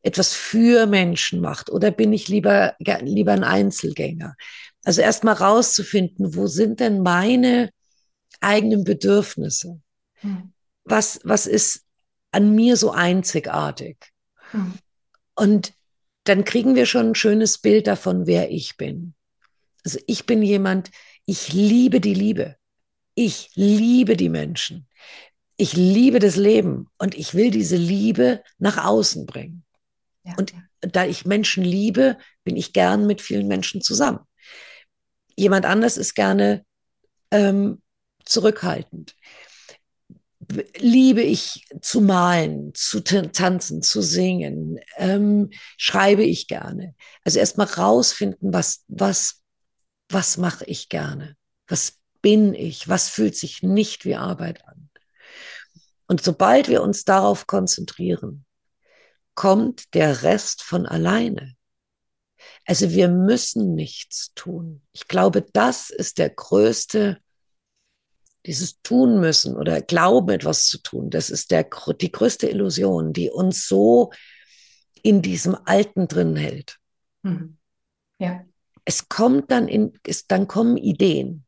etwas 0.00 0.32
für 0.32 0.86
Menschen 0.86 1.40
macht? 1.40 1.70
Oder 1.70 1.90
bin 1.90 2.12
ich 2.14 2.26
lieber, 2.26 2.74
lieber 2.78 3.32
ein 3.32 3.44
Einzelgänger? 3.44 4.34
Also 4.82 5.02
erstmal 5.02 5.34
rauszufinden, 5.34 6.34
wo 6.34 6.46
sind 6.46 6.80
denn 6.80 7.02
meine 7.02 7.70
eigenen 8.40 8.82
Bedürfnisse? 8.82 9.80
Hm. 10.14 10.54
Was, 10.84 11.20
was 11.22 11.46
ist 11.46 11.84
an 12.30 12.54
mir 12.54 12.78
so 12.78 12.92
einzigartig? 12.92 13.98
Hm. 14.52 14.72
Und 15.34 15.74
dann 16.24 16.44
kriegen 16.44 16.74
wir 16.74 16.86
schon 16.86 17.10
ein 17.10 17.14
schönes 17.14 17.58
Bild 17.58 17.86
davon, 17.86 18.26
wer 18.26 18.50
ich 18.50 18.78
bin. 18.78 19.14
Also 19.84 19.98
ich 20.06 20.24
bin 20.24 20.42
jemand, 20.42 20.90
ich 21.26 21.52
liebe 21.52 22.00
die 22.00 22.14
Liebe. 22.14 22.56
Ich 23.14 23.50
liebe 23.54 24.16
die 24.16 24.28
Menschen. 24.28 24.88
Ich 25.56 25.74
liebe 25.74 26.18
das 26.18 26.36
Leben 26.36 26.88
und 26.98 27.14
ich 27.14 27.34
will 27.34 27.50
diese 27.50 27.76
Liebe 27.76 28.42
nach 28.58 28.84
außen 28.84 29.26
bringen. 29.26 29.64
Ja. 30.24 30.34
Und 30.36 30.54
da 30.80 31.04
ich 31.04 31.24
Menschen 31.24 31.62
liebe, 31.62 32.18
bin 32.44 32.56
ich 32.56 32.72
gern 32.72 33.06
mit 33.06 33.20
vielen 33.20 33.48
Menschen 33.48 33.82
zusammen. 33.82 34.20
Jemand 35.36 35.66
anders 35.66 35.96
ist 35.96 36.14
gerne 36.14 36.64
ähm, 37.30 37.82
zurückhaltend. 38.24 39.14
Liebe 40.76 41.22
ich 41.22 41.66
zu 41.80 42.00
malen, 42.00 42.74
zu 42.74 43.00
tanzen, 43.00 43.82
zu 43.82 44.02
singen, 44.02 44.80
ähm, 44.96 45.50
schreibe 45.76 46.24
ich 46.24 46.48
gerne. 46.48 46.94
Also 47.24 47.38
erstmal 47.38 47.68
rausfinden, 47.68 48.52
was, 48.52 48.84
was, 48.88 49.42
was 50.08 50.36
mache 50.36 50.64
ich 50.64 50.88
gerne? 50.88 51.36
Was 51.68 52.01
bin 52.22 52.54
ich? 52.54 52.88
Was 52.88 53.08
fühlt 53.08 53.36
sich 53.36 53.62
nicht 53.62 54.04
wie 54.04 54.16
Arbeit 54.16 54.66
an? 54.66 54.88
Und 56.06 56.22
sobald 56.22 56.68
wir 56.68 56.82
uns 56.82 57.04
darauf 57.04 57.46
konzentrieren, 57.46 58.44
kommt 59.34 59.94
der 59.94 60.22
Rest 60.22 60.62
von 60.62 60.86
alleine. 60.86 61.54
Also 62.66 62.90
wir 62.90 63.08
müssen 63.08 63.74
nichts 63.74 64.32
tun. 64.34 64.82
Ich 64.92 65.08
glaube, 65.08 65.42
das 65.52 65.90
ist 65.90 66.18
der 66.18 66.30
größte, 66.30 67.18
dieses 68.46 68.82
tun 68.82 69.20
müssen 69.20 69.56
oder 69.56 69.80
glauben 69.80 70.30
etwas 70.30 70.66
zu 70.66 70.78
tun. 70.78 71.10
Das 71.10 71.30
ist 71.30 71.50
der, 71.50 71.66
die 72.00 72.12
größte 72.12 72.48
Illusion, 72.48 73.12
die 73.12 73.30
uns 73.30 73.66
so 73.66 74.10
in 75.02 75.22
diesem 75.22 75.56
Alten 75.64 76.08
drin 76.08 76.36
hält. 76.36 76.78
Mhm. 77.22 77.58
Ja. 78.18 78.44
Es 78.84 79.08
kommt 79.08 79.50
dann 79.50 79.68
in, 79.68 79.98
es, 80.06 80.26
dann 80.26 80.48
kommen 80.48 80.76
Ideen 80.76 81.46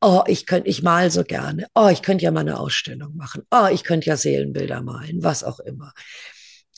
oh, 0.00 0.22
ich 0.26 0.46
könnte, 0.46 0.68
ich 0.68 0.82
mal 0.82 1.10
so 1.10 1.24
gerne, 1.24 1.66
oh, 1.74 1.88
ich 1.88 2.02
könnte 2.02 2.24
ja 2.24 2.30
mal 2.30 2.40
eine 2.40 2.58
Ausstellung 2.58 3.16
machen, 3.16 3.42
oh, 3.50 3.68
ich 3.72 3.84
könnte 3.84 4.06
ja 4.08 4.16
Seelenbilder 4.16 4.82
malen, 4.82 5.22
was 5.22 5.44
auch 5.44 5.60
immer. 5.60 5.92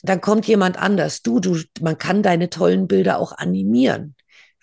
Dann 0.01 0.19
kommt 0.19 0.47
jemand 0.47 0.77
anders, 0.77 1.21
du, 1.21 1.39
du, 1.39 1.61
man 1.79 1.97
kann 1.97 2.23
deine 2.23 2.49
tollen 2.49 2.87
Bilder 2.87 3.19
auch 3.19 3.31
animieren. 3.31 4.15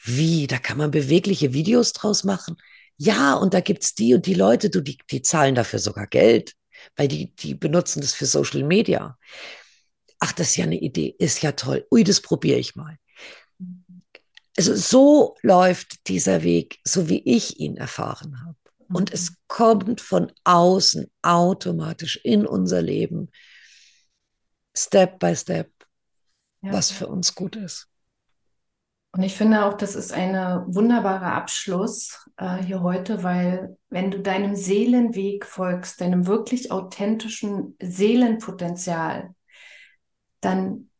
Wie? 0.02 0.46
Da 0.46 0.58
kann 0.58 0.78
man 0.78 0.90
bewegliche 0.90 1.52
Videos 1.54 1.92
draus 1.92 2.24
machen. 2.24 2.56
Ja, 2.96 3.34
und 3.34 3.54
da 3.54 3.60
gibt's 3.60 3.94
die 3.94 4.14
und 4.14 4.26
die 4.26 4.34
Leute, 4.34 4.68
du, 4.68 4.82
die, 4.82 4.98
die 5.10 5.22
zahlen 5.22 5.54
dafür 5.54 5.78
sogar 5.78 6.06
Geld, 6.06 6.52
weil 6.96 7.08
die, 7.08 7.34
die 7.34 7.54
benutzen 7.54 8.02
das 8.02 8.12
für 8.12 8.26
Social 8.26 8.62
Media. 8.62 9.18
Ach, 10.18 10.32
das 10.32 10.50
ist 10.50 10.56
ja 10.56 10.64
eine 10.64 10.78
Idee, 10.78 11.14
ist 11.18 11.42
ja 11.42 11.52
toll. 11.52 11.86
Ui, 11.90 12.04
das 12.04 12.20
probiere 12.20 12.58
ich 12.58 12.76
mal. 12.76 12.98
Also 14.56 14.74
so 14.74 15.36
läuft 15.42 16.08
dieser 16.08 16.42
Weg, 16.42 16.80
so 16.84 17.08
wie 17.08 17.22
ich 17.24 17.60
ihn 17.60 17.76
erfahren 17.76 18.40
habe. 18.44 18.56
Und 18.92 19.10
mhm. 19.10 19.14
es 19.14 19.34
kommt 19.46 20.00
von 20.00 20.32
außen 20.44 21.10
automatisch 21.22 22.20
in 22.24 22.46
unser 22.46 22.82
Leben, 22.82 23.30
Step 24.76 25.18
by 25.18 25.34
Step, 25.34 25.70
ja. 26.62 26.72
was 26.72 26.90
für 26.90 27.06
uns 27.06 27.34
gut 27.34 27.56
ist. 27.56 27.90
Und 29.12 29.24
ich 29.24 29.34
finde 29.34 29.64
auch, 29.64 29.74
das 29.74 29.96
ist 29.96 30.12
ein 30.12 30.34
wunderbarer 30.72 31.32
Abschluss 31.32 32.28
äh, 32.36 32.58
hier 32.58 32.80
heute, 32.80 33.24
weil 33.24 33.76
wenn 33.88 34.12
du 34.12 34.20
deinem 34.20 34.54
Seelenweg 34.54 35.46
folgst, 35.46 36.00
deinem 36.00 36.28
wirklich 36.28 36.70
authentischen 36.70 37.76
Seelenpotenzial, 37.82 39.34
dann 40.40 40.90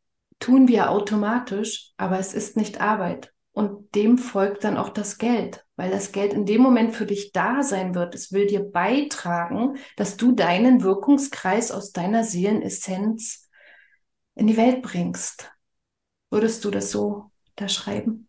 tun 0.41 0.67
wir 0.67 0.91
automatisch, 0.91 1.93
aber 1.99 2.19
es 2.19 2.35
ist 2.35 2.57
nicht 2.57 2.81
Arbeit. 2.81 3.33
Und 3.53 3.95
dem 3.95 4.17
folgt 4.17 4.65
dann 4.65 4.77
auch 4.77 4.91
das 4.91 5.19
Geld, 5.19 5.65
weil 5.77 5.91
das 5.91 6.13
Geld 6.13 6.33
in 6.33 6.47
dem 6.47 6.63
Moment 6.63 6.95
für 6.95 7.07
dich 7.07 7.33
da 7.33 7.63
sein 7.63 7.95
wird. 7.95 8.15
Es 8.15 8.33
will 8.33 8.47
dir 8.47 8.61
beitragen, 8.61 9.77
dass 9.97 10.17
du 10.17 10.33
deinen 10.33 10.83
Wirkungskreis 10.83 11.73
aus 11.73 11.93
deiner 11.93 12.23
Seelenessenz 12.23 13.49
in 14.37 14.47
die 14.47 14.57
Welt 14.57 14.83
bringst. 14.83 15.51
Würdest 16.31 16.65
du 16.65 16.71
das 16.71 16.93
so 16.93 17.33
da 17.57 17.69
schreiben? 17.69 18.29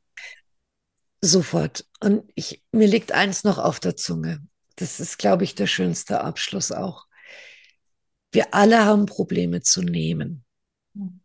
Sofort. 1.22 1.86
Und 2.00 2.24
ich, 2.34 2.64
mir 2.72 2.88
liegt 2.88 3.12
eins 3.12 3.44
noch 3.44 3.60
auf 3.60 3.80
der 3.80 3.96
Zunge. 3.96 4.42
Das 4.78 5.00
ist, 5.00 5.20
glaube 5.20 5.44
ich, 5.44 5.54
der 5.54 5.68
schönste 5.68 6.22
Abschluss 6.22 6.72
auch. 6.72 7.06
Wir 8.32 8.56
alle 8.56 8.86
haben 8.86 9.06
Probleme 9.06 9.62
zu 9.62 9.84
nehmen. 9.84 10.44
Hm. 10.96 11.22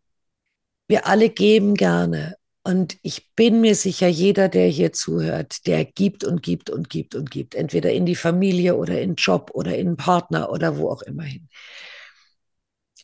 Wir 0.86 1.06
alle 1.06 1.30
geben 1.30 1.74
gerne 1.74 2.36
und 2.66 2.98
ich 3.02 3.32
bin 3.36 3.60
mir 3.60 3.76
sicher, 3.76 4.08
jeder, 4.08 4.48
der 4.48 4.66
hier 4.66 4.92
zuhört, 4.92 5.68
der 5.68 5.84
gibt 5.84 6.24
und 6.24 6.42
gibt 6.42 6.68
und 6.68 6.90
gibt 6.90 7.14
und 7.14 7.30
gibt, 7.30 7.54
entweder 7.54 7.92
in 7.92 8.06
die 8.06 8.16
Familie 8.16 8.74
oder 8.74 9.00
in 9.00 9.14
Job 9.14 9.52
oder 9.54 9.78
in 9.78 9.96
Partner 9.96 10.50
oder 10.50 10.76
wo 10.76 10.90
auch 10.90 11.02
immer 11.02 11.22
hin. 11.22 11.48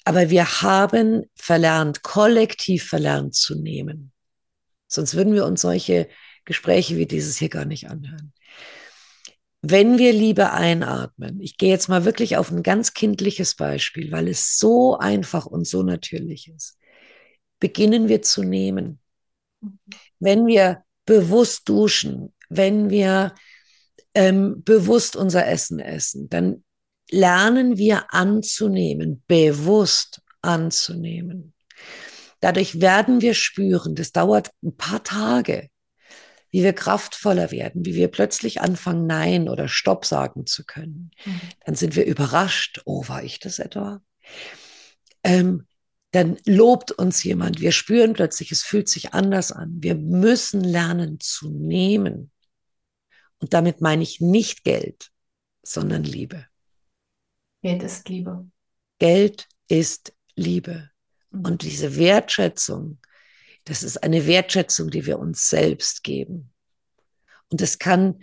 Aber 0.05 0.31
wir 0.31 0.63
haben 0.63 1.27
verlernt, 1.37 2.03
kollektiv 2.03 2.89
verlernt 2.89 3.37
zu 3.37 3.55
nehmen. 3.55 4.11
Sonst 4.89 5.15
würden 5.15 5.33
wir 5.33 5.47
uns 5.47 5.61
solche 5.61 6.09
Gespräche 6.45 6.97
wie 6.97 7.07
dieses 7.07 7.37
hier 7.37 7.49
gar 7.49 7.65
nicht 7.65 7.89
anhören. 7.89 8.33
Wenn 9.61 9.97
wir 9.97 10.13
Liebe 10.13 10.51
einatmen, 10.51 11.41
ich 11.41 11.57
gehe 11.57 11.71
jetzt 11.71 11.89
mal 11.89 12.05
wirklich 12.05 12.37
auf 12.37 12.51
ein 12.51 12.65
ganz 12.65 12.95
kindliches 12.95 13.55
Beispiel, 13.55 14.11
weil 14.11 14.27
es 14.27 14.59
so 14.59 14.99
einfach 14.99 15.47
und 15.47 15.69
so 15.69 15.85
natürlich 15.85 16.49
ist, 16.49 16.81
beginnen 17.61 18.09
wir 18.09 18.23
zu 18.23 18.43
nehmen 18.43 18.99
wenn 20.19 20.47
wir 20.47 20.85
bewusst 21.05 21.69
duschen, 21.69 22.33
wenn 22.49 22.91
wir 22.91 23.35
ähm, 24.15 24.63
bewusst 24.63 25.17
unser 25.17 25.47
Essen 25.47 25.79
essen, 25.79 26.29
dann 26.29 26.65
lernen 27.11 27.77
wir 27.77 28.13
anzunehmen, 28.13 29.23
bewusst 29.27 30.23
anzunehmen. 30.41 31.55
Dadurch 32.41 32.81
werden 32.81 33.21
wir 33.21 33.35
spüren, 33.35 33.95
das 33.95 34.13
dauert 34.13 34.51
ein 34.63 34.77
paar 34.77 35.05
Tage, 35.05 35.69
wie 36.51 36.63
wir 36.63 36.73
kraftvoller 36.73 37.51
werden, 37.51 37.85
wie 37.87 37.95
wir 37.95 38.09
plötzlich 38.09 38.61
anfangen, 38.61 39.07
Nein 39.07 39.49
oder 39.49 39.69
Stopp 39.69 40.05
sagen 40.05 40.47
zu 40.47 40.65
können. 40.65 41.11
Mhm. 41.25 41.41
Dann 41.65 41.75
sind 41.75 41.97
wir 41.97 42.05
überrascht, 42.05 42.83
oh, 42.85 43.09
war 43.09 43.23
ich 43.23 43.39
das 43.39 43.59
etwa? 43.59 44.03
Ähm, 45.25 45.67
dann 46.13 46.39
lobt 46.45 46.93
uns 46.93 47.25
jemand. 47.25 47.61
Wir 47.61 47.73
spüren 47.73 48.13
plötzlich, 48.13 48.53
es 48.53 48.63
fühlt 48.63 48.89
sich 48.89 49.15
anders 49.15 49.51
an. 49.51 49.83
Wir 49.83 49.95
müssen 49.95 50.63
lernen 50.63 51.19
zu 51.21 51.51
nehmen. 51.51 52.31
Und 53.39 53.55
damit 53.55 53.81
meine 53.81 54.03
ich 54.03 54.21
nicht 54.21 54.63
Geld, 54.63 55.11
sondern 55.63 56.05
Liebe. 56.05 56.47
Geld 57.63 57.83
ist 57.83 58.09
Liebe. 58.11 58.47
Geld 58.99 59.49
ist 59.69 60.13
Liebe. 60.37 60.91
Mhm. 61.31 61.47
Und 61.47 61.63
diese 61.63 61.97
Wertschätzung, 61.97 62.99
das 63.65 63.83
ist 63.83 64.03
eine 64.03 64.27
Wertschätzung, 64.27 64.91
die 64.91 65.07
wir 65.07 65.19
uns 65.19 65.49
selbst 65.49 66.05
geben. 66.05 66.53
Und 67.51 67.63
das 67.63 67.79
kann 67.79 68.23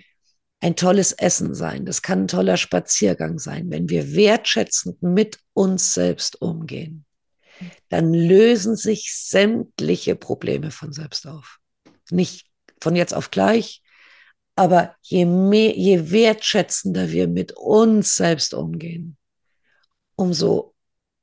ein 0.60 0.76
tolles 0.76 1.14
Essen 1.14 1.56
sein, 1.56 1.86
das 1.86 2.02
kann 2.02 2.24
ein 2.24 2.28
toller 2.28 2.58
Spaziergang 2.58 3.40
sein, 3.40 3.72
wenn 3.72 3.90
wir 3.90 4.14
wertschätzend 4.14 5.02
mit 5.02 5.40
uns 5.54 5.94
selbst 5.94 6.42
umgehen 6.42 7.06
dann 7.89 8.14
lösen 8.14 8.76
sich 8.76 9.14
sämtliche 9.16 10.16
Probleme 10.16 10.72
von 10.72 10.91
selbst 10.91 11.28
auf. 11.28 11.60
Nicht 12.12 12.47
von 12.82 12.95
jetzt 12.95 13.14
auf 13.14 13.32
gleich, 13.32 13.82
aber 14.55 14.95
je 15.01 15.26
mehr, 15.26 15.78
je 15.78 16.12
wertschätzender 16.12 17.12
wir 17.12 17.28
mit 17.28 17.53
uns 17.53 18.16
selbst 18.16 18.53
umgehen, 18.53 19.18
umso 20.16 20.76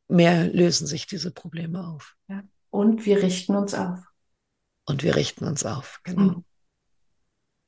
mehr 0.08 0.46
lösen 0.48 0.86
sich 0.86 1.06
diese 1.06 1.30
Probleme 1.30 1.86
auf. 1.86 2.14
Ja. 2.28 2.42
Und 2.70 3.04
wir 3.06 3.22
richten 3.22 3.56
uns 3.56 3.74
auf. 3.74 4.00
Und 4.86 5.02
wir 5.02 5.16
richten 5.16 5.44
uns 5.44 5.66
auf, 5.66 6.00
genau. 6.04 6.22
Mhm. 6.22 6.44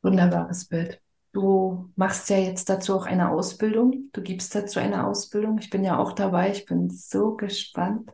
Wunderbares 0.02 0.66
Bild. 0.66 1.00
Du 1.32 1.92
machst 1.96 2.30
ja 2.30 2.38
jetzt 2.38 2.68
dazu 2.70 2.96
auch 2.96 3.06
eine 3.06 3.30
Ausbildung. 3.30 4.10
Du 4.12 4.22
gibst 4.22 4.54
dazu 4.54 4.78
eine 4.78 5.06
Ausbildung. 5.06 5.58
Ich 5.58 5.70
bin 5.70 5.84
ja 5.84 5.98
auch 5.98 6.12
dabei. 6.12 6.50
Ich 6.50 6.64
bin 6.64 6.88
so 6.88 7.36
gespannt. 7.36 8.10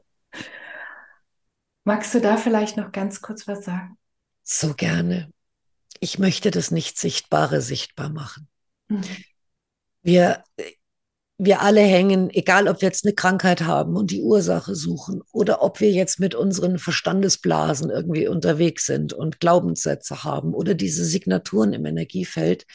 Magst 1.85 2.15
du 2.15 2.21
da 2.21 2.39
vielleicht 2.39 2.77
noch 2.79 2.93
ganz 2.93 3.21
kurz 3.21 3.47
was 3.47 3.65
sagen? 3.65 3.99
So 4.43 4.75
gerne. 4.75 5.31
Ich 6.01 6.19
möchte 6.19 6.51
das 6.51 6.71
Nicht-Sichtbare 6.71 7.61
sichtbar 7.61 8.09
machen. 8.09 8.49
Mhm. 8.89 9.03
Wir, 10.03 10.45
wir 11.37 11.61
alle 11.61 11.81
hängen, 11.81 12.31
egal 12.31 12.69
ob 12.69 12.81
wir 12.81 12.89
jetzt 12.89 13.05
eine 13.05 13.15
Krankheit 13.15 13.63
haben 13.63 13.97
und 13.97 14.11
die 14.11 14.23
Ursache 14.23 14.75
suchen 14.75 15.23
oder 15.31 15.63
ob 15.63 15.81
wir 15.81 15.91
jetzt 15.91 16.21
mit 16.21 16.35
unseren 16.35 16.79
Verstandesblasen 16.79 17.91
irgendwie 17.91 18.29
unterwegs 18.29 18.87
sind 18.87 19.13
und 19.13 19.41
Glaubenssätze 19.41 20.25
haben 20.25 20.55
oder 20.55 20.75
diese 20.75 21.05
Signaturen 21.05 21.75
im 21.75 21.85
Energiefeld. 21.85 22.67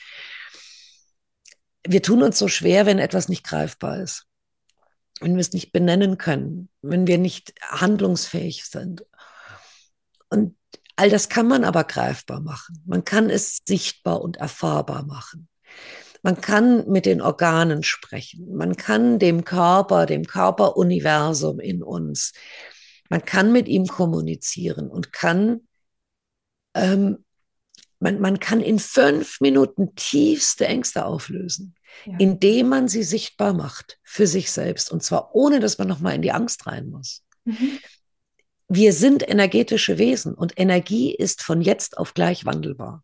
Wir 1.87 2.03
tun 2.03 2.21
uns 2.21 2.37
so 2.37 2.47
schwer, 2.47 2.85
wenn 2.85 2.99
etwas 2.99 3.27
nicht 3.27 3.43
greifbar 3.43 4.01
ist 4.01 4.28
wenn 5.19 5.35
wir 5.35 5.41
es 5.41 5.53
nicht 5.53 5.71
benennen 5.71 6.17
können, 6.17 6.69
wenn 6.81 7.07
wir 7.07 7.17
nicht 7.17 7.53
handlungsfähig 7.61 8.65
sind. 8.65 9.05
Und 10.29 10.55
all 10.95 11.09
das 11.09 11.29
kann 11.29 11.47
man 11.47 11.63
aber 11.63 11.83
greifbar 11.83 12.41
machen. 12.41 12.81
Man 12.85 13.03
kann 13.03 13.29
es 13.29 13.61
sichtbar 13.67 14.21
und 14.21 14.37
erfahrbar 14.37 15.05
machen. 15.05 15.47
Man 16.21 16.41
kann 16.41 16.87
mit 16.89 17.05
den 17.05 17.21
Organen 17.21 17.83
sprechen. 17.83 18.55
Man 18.55 18.75
kann 18.75 19.19
dem 19.19 19.45
Körper, 19.45 20.05
dem 20.05 20.25
Körperuniversum 20.25 21.59
in 21.59 21.83
uns, 21.83 22.33
man 23.09 23.25
kann 23.25 23.51
mit 23.51 23.67
ihm 23.67 23.87
kommunizieren 23.87 24.87
und 24.87 25.11
kann 25.11 25.61
ähm, 26.75 27.25
man, 27.99 28.21
man 28.21 28.39
kann 28.39 28.61
in 28.61 28.79
fünf 28.79 29.41
Minuten 29.41 29.95
tiefste 29.95 30.67
Ängste 30.67 31.05
auflösen, 31.05 31.75
ja. 32.05 32.15
indem 32.17 32.69
man 32.69 32.87
sie 32.87 33.03
sichtbar 33.03 33.53
macht 33.53 33.99
für 34.03 34.27
sich 34.27 34.51
selbst. 34.51 34.91
Und 34.91 35.03
zwar 35.03 35.35
ohne, 35.35 35.59
dass 35.59 35.77
man 35.77 35.87
nochmal 35.87 36.15
in 36.15 36.21
die 36.21 36.31
Angst 36.31 36.67
rein 36.67 36.89
muss. 36.89 37.23
Mhm. 37.45 37.79
Wir 38.67 38.93
sind 38.93 39.27
energetische 39.27 39.97
Wesen 39.97 40.33
und 40.33 40.53
Energie 40.59 41.13
ist 41.13 41.41
von 41.41 41.61
jetzt 41.61 41.97
auf 41.97 42.13
gleich 42.13 42.45
wandelbar. 42.45 43.03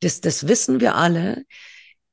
Das, 0.00 0.20
das 0.20 0.48
wissen 0.48 0.80
wir 0.80 0.96
alle. 0.96 1.44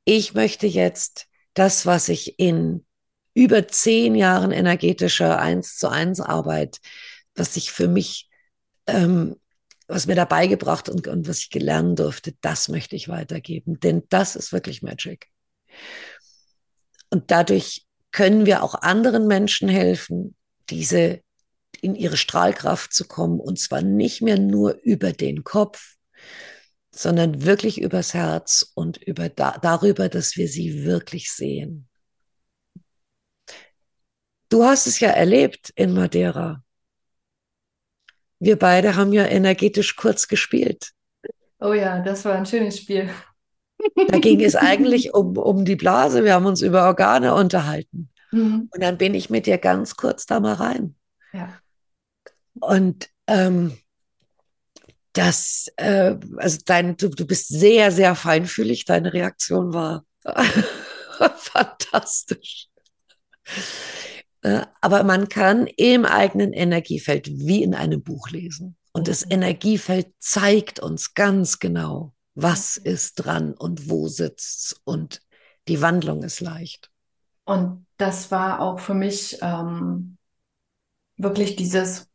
Ich 0.06 0.34
möchte 0.34 0.68
jetzt 0.68 1.28
das, 1.54 1.86
was 1.86 2.10
ich 2.10 2.38
in 2.40 2.86
über 3.34 3.68
zehn 3.68 4.14
Jahren 4.14 4.52
energetischer 4.52 5.40
eins 5.40 5.78
zu 5.78 5.90
eins 5.90 6.20
Arbeit, 6.20 6.78
was 7.34 7.56
ich 7.56 7.72
für 7.72 7.88
mich 7.88 8.30
ähm, 8.88 9.36
was 9.92 10.08
mir 10.08 10.16
dabei 10.16 10.48
gebracht 10.48 10.90
und, 10.90 11.08
und 11.08 11.28
was 11.28 11.40
ich 11.40 11.50
gelernt 11.50 12.00
durfte, 12.00 12.34
das 12.42 12.70
möchte 12.70 12.96
ich 12.96 13.10
weitergeben. 13.10 13.80
Denn 13.80 14.04
das 14.10 14.36
ist 14.36 14.54
wirklich 14.54 14.82
Magic. 14.82 15.28
Und 17.10 17.32
dadurch 17.32 17.86
können 18.12 18.46
wir 18.46 18.64
auch 18.64 18.76
anderen 18.76 19.28
Menschen 19.28 19.70
helfen, 19.70 20.36
diese 20.70 21.22
in 21.82 21.96
ihre 21.96 22.18
Strahlkraft 22.18 22.94
zu 22.94 23.08
kommen 23.08 23.40
und 23.40 23.60
zwar 23.60 23.82
nicht 23.82 24.22
mehr 24.22 24.38
nur 24.38 24.76
über 24.84 25.14
den 25.14 25.44
Kopf, 25.44 25.96
sondern 26.92 27.46
wirklich 27.46 27.82
übers 27.82 28.14
Herz 28.14 28.72
und 28.76 28.98
über 28.98 29.30
da, 29.30 29.58
darüber, 29.62 30.10
dass 30.10 30.36
wir 30.36 30.48
sie 30.48 30.84
wirklich 30.84 31.32
sehen. 31.32 31.88
Du 34.50 34.66
hast 34.66 34.86
es 34.86 35.00
ja 35.00 35.10
erlebt 35.10 35.72
in 35.76 35.94
Madeira 35.94 36.64
wir 38.42 38.58
beide 38.58 38.96
haben 38.96 39.14
ja 39.14 39.26
energetisch 39.26 39.96
kurz 39.96 40.28
gespielt. 40.28 40.92
Oh 41.60 41.74
ja, 41.74 42.00
das 42.02 42.26
war 42.26 42.34
ein 42.34 42.46
schönes 42.46 42.80
Spiel. 42.80 43.08
Da 44.08 44.20
ging 44.20 44.42
es 44.42 44.56
eigentlich 44.56 45.14
um, 45.14 45.38
um 45.38 45.66
die 45.66 45.76
Blase. 45.76 46.24
Wir 46.24 46.34
haben 46.34 46.46
uns 46.46 46.62
über 46.62 46.86
Organe 46.86 47.34
unterhalten. 47.34 48.10
Mhm. 48.32 48.70
Und 48.72 48.84
dann 48.84 48.98
bin 48.98 49.14
ich 49.14 49.30
mit 49.30 49.46
dir 49.46 49.58
ganz 49.58 49.96
kurz 49.96 50.26
da 50.26 50.40
mal 50.40 50.54
rein. 50.54 50.96
Ja. 51.34 51.60
Und 52.60 53.10
ähm, 53.28 53.78
das, 55.14 55.68
äh, 55.78 56.16
also 56.38 56.60
dein, 56.66 56.98
du, 56.98 57.10
du 57.10 57.26
bist 57.26 57.48
sehr, 57.50 57.92
sehr 57.92 58.16
feinfühlig. 58.16 58.86
Deine 58.86 59.14
Reaktion 59.14 59.74
war 59.74 60.06
fantastisch. 61.36 62.68
Äh, 64.42 64.62
aber 64.80 65.04
man 65.04 65.30
kann 65.30 65.68
im 65.68 66.06
eigenen 66.06 66.54
Energiefeld 66.54 67.28
wie 67.30 67.64
in 67.64 67.76
einem 67.76 68.02
Buch 68.04 68.30
lesen. 68.30 68.78
Und 68.94 69.08
das 69.08 69.26
mhm. 69.26 69.32
Energiefeld 69.34 70.08
zeigt 70.20 70.80
uns 70.80 71.14
ganz 71.14 71.60
genau, 71.60 72.14
was 72.42 72.78
ist 72.78 73.16
dran 73.16 73.54
und 73.54 73.89
wo 73.89 74.08
sitzt 74.08 74.82
und 74.84 75.22
die 75.68 75.82
Wandlung 75.82 76.24
ist 76.24 76.42
leicht. 76.42 76.89
Und 77.44 77.86
das 77.98 78.32
war 78.32 78.62
auch 78.62 78.80
für 78.80 78.94
mich 78.94 79.38
ähm, 79.42 80.18
wirklich 81.18 81.56
dieses, 81.56 82.10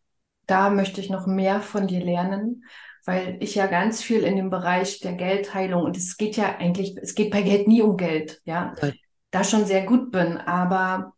da 0.47 0.71
möchte 0.71 1.01
ich 1.01 1.11
noch 1.11 1.27
mehr 1.27 1.61
von 1.61 1.87
dir 1.87 2.05
lernen, 2.05 2.65
weil 3.05 3.37
ich 3.41 3.55
ja 3.55 3.67
ganz 3.67 4.03
viel 4.03 4.25
in 4.25 4.37
dem 4.37 4.51
Bereich 4.51 5.01
der 5.01 5.13
Geldheilung 5.13 5.83
und 5.83 5.97
es 5.97 6.17
geht 6.17 6.37
ja 6.37 6.57
eigentlich, 6.57 6.97
es 6.97 7.15
geht 7.15 7.31
bei 7.31 7.43
Geld 7.43 7.69
nie 7.69 7.83
um 7.83 7.97
Geld, 7.97 8.41
ja, 8.45 8.75
ja. 8.83 8.93
da 9.31 9.45
schon 9.45 9.65
sehr 9.65 9.85
gut 9.85 10.11
bin, 10.11 10.39
aber 10.39 11.15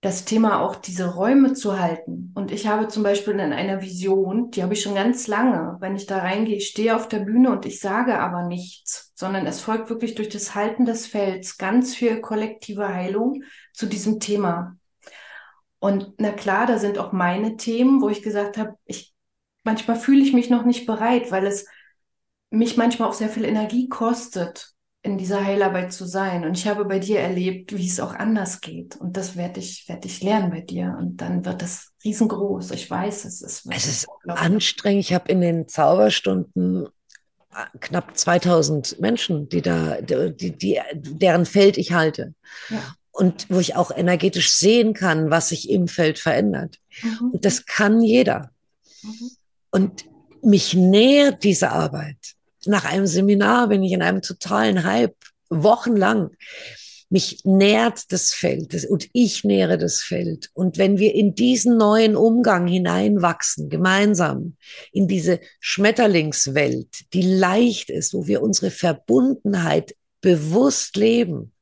das 0.00 0.24
Thema 0.24 0.60
auch 0.60 0.76
diese 0.76 1.14
Räume 1.14 1.54
zu 1.54 1.80
halten. 1.80 2.32
Und 2.36 2.52
ich 2.52 2.68
habe 2.68 2.86
zum 2.86 3.02
Beispiel 3.02 3.34
in 3.34 3.52
einer 3.52 3.82
Vision, 3.82 4.50
die 4.50 4.62
habe 4.62 4.74
ich 4.74 4.82
schon 4.82 4.94
ganz 4.94 5.26
lange, 5.26 5.76
wenn 5.80 5.96
ich 5.96 6.06
da 6.06 6.18
reingehe, 6.18 6.56
ich 6.56 6.68
stehe 6.68 6.94
auf 6.94 7.08
der 7.08 7.20
Bühne 7.20 7.50
und 7.50 7.66
ich 7.66 7.80
sage 7.80 8.18
aber 8.18 8.44
nichts, 8.44 9.12
sondern 9.16 9.46
es 9.46 9.60
folgt 9.60 9.90
wirklich 9.90 10.14
durch 10.14 10.28
das 10.28 10.54
Halten 10.54 10.84
des 10.84 11.06
Felds 11.06 11.58
ganz 11.58 11.96
viel 11.96 12.20
kollektive 12.20 12.88
Heilung 12.88 13.42
zu 13.72 13.86
diesem 13.86 14.20
Thema. 14.20 14.76
Und 15.80 16.14
na 16.18 16.30
klar, 16.30 16.66
da 16.66 16.78
sind 16.78 16.98
auch 16.98 17.12
meine 17.12 17.56
Themen, 17.56 18.00
wo 18.00 18.08
ich 18.08 18.22
gesagt 18.22 18.56
habe, 18.56 18.74
ich, 18.84 19.14
manchmal 19.64 19.96
fühle 19.96 20.22
ich 20.22 20.32
mich 20.32 20.48
noch 20.48 20.64
nicht 20.64 20.86
bereit, 20.86 21.32
weil 21.32 21.46
es 21.46 21.66
mich 22.50 22.76
manchmal 22.76 23.08
auch 23.08 23.14
sehr 23.14 23.28
viel 23.28 23.44
Energie 23.44 23.88
kostet, 23.88 24.72
in 25.02 25.16
dieser 25.16 25.44
Heilarbeit 25.44 25.92
zu 25.92 26.06
sein. 26.06 26.44
Und 26.44 26.58
ich 26.58 26.66
habe 26.66 26.84
bei 26.84 26.98
dir 26.98 27.20
erlebt, 27.20 27.76
wie 27.76 27.86
es 27.86 28.00
auch 28.00 28.14
anders 28.14 28.60
geht. 28.60 28.96
Und 28.96 29.16
das 29.16 29.36
werde 29.36 29.60
ich, 29.60 29.88
werde 29.88 30.08
ich 30.08 30.22
lernen 30.22 30.50
bei 30.50 30.60
dir. 30.60 30.96
Und 30.98 31.18
dann 31.18 31.44
wird 31.44 31.62
das 31.62 31.92
riesengroß. 32.04 32.72
Ich 32.72 32.90
weiß, 32.90 33.24
es 33.24 33.40
ist. 33.40 33.66
Es 33.70 33.86
ist 33.86 34.08
anstrengend. 34.26 35.04
Ich 35.04 35.14
habe 35.14 35.30
in 35.30 35.40
den 35.40 35.68
Zauberstunden 35.68 36.86
äh, 37.52 37.78
knapp 37.78 38.16
2000 38.16 39.00
Menschen, 39.00 39.48
die 39.48 39.62
da, 39.62 40.00
die, 40.00 40.52
die, 40.56 40.80
deren 40.94 41.46
Feld 41.46 41.78
ich 41.78 41.92
halte. 41.92 42.34
Ja. 42.68 42.94
Und 43.12 43.46
wo 43.50 43.60
ich 43.60 43.76
auch 43.76 43.90
energetisch 43.90 44.52
sehen 44.52 44.94
kann, 44.94 45.30
was 45.30 45.50
sich 45.50 45.70
im 45.70 45.88
Feld 45.88 46.18
verändert. 46.18 46.78
Mhm. 47.02 47.30
Und 47.32 47.44
das 47.44 47.66
kann 47.66 48.00
jeder. 48.00 48.50
Mhm. 49.02 49.30
Und 49.70 50.04
mich 50.42 50.74
nähert 50.74 51.44
diese 51.44 51.70
Arbeit 51.70 52.37
nach 52.68 52.84
einem 52.84 53.06
Seminar 53.06 53.68
bin 53.68 53.82
ich 53.82 53.92
in 53.92 54.02
einem 54.02 54.22
totalen 54.22 54.84
Hype, 54.84 55.16
wochenlang. 55.48 56.30
Mich 57.10 57.40
nährt 57.44 58.12
das 58.12 58.34
Feld 58.34 58.84
und 58.84 59.08
ich 59.14 59.42
nähere 59.42 59.78
das 59.78 60.02
Feld. 60.02 60.50
Und 60.52 60.76
wenn 60.76 60.98
wir 60.98 61.14
in 61.14 61.34
diesen 61.34 61.78
neuen 61.78 62.16
Umgang 62.16 62.66
hineinwachsen, 62.66 63.70
gemeinsam 63.70 64.56
in 64.92 65.08
diese 65.08 65.40
Schmetterlingswelt, 65.58 67.12
die 67.14 67.22
leicht 67.22 67.88
ist, 67.88 68.12
wo 68.12 68.26
wir 68.26 68.42
unsere 68.42 68.70
Verbundenheit 68.70 69.96
bewusst 70.20 70.96
leben, 70.96 71.54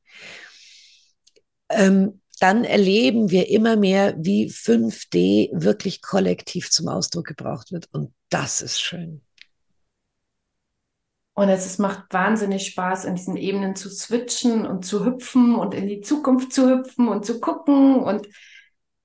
ähm, 1.69 2.21
dann 2.39 2.65
erleben 2.65 3.31
wir 3.31 3.49
immer 3.49 3.77
mehr, 3.77 4.15
wie 4.19 4.49
5D 4.49 5.49
wirklich 5.53 6.01
kollektiv 6.01 6.69
zum 6.69 6.87
Ausdruck 6.87 7.25
gebraucht 7.25 7.71
wird. 7.71 7.87
Und 7.93 8.13
das 8.29 8.61
ist 8.61 8.79
schön. 8.79 9.21
Und 11.37 11.49
es, 11.49 11.67
es 11.67 11.77
macht 11.77 12.11
wahnsinnig 12.11 12.65
Spaß, 12.65 13.05
in 13.05 13.13
diesen 13.13 13.37
Ebenen 13.37 13.75
zu 13.75 13.91
switchen 13.91 14.65
und 14.65 14.85
zu 14.85 15.05
hüpfen 15.05 15.53
und 15.53 15.75
in 15.75 15.87
die 15.87 16.01
Zukunft 16.01 16.51
zu 16.51 16.67
hüpfen 16.67 17.07
und 17.09 17.27
zu 17.27 17.39
gucken. 17.39 17.97
Und 17.97 18.27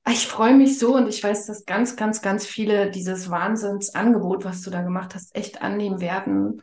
Ich 0.09 0.26
freue 0.26 0.55
mich 0.55 0.78
so 0.78 0.97
und 0.97 1.09
ich 1.09 1.22
weiß, 1.22 1.47
dass 1.47 1.66
ganz, 1.66 1.95
ganz, 1.95 2.22
ganz 2.22 2.47
viele 2.47 2.91
dieses 2.91 3.30
Wahnsinnsangebot, 3.30 4.45
was 4.47 4.62
du 4.62 4.70
da 4.70 4.80
gemacht 4.80 5.14
hast, 5.14 5.37
echt 5.37 5.61
annehmen 5.61 6.01
werden, 6.01 6.62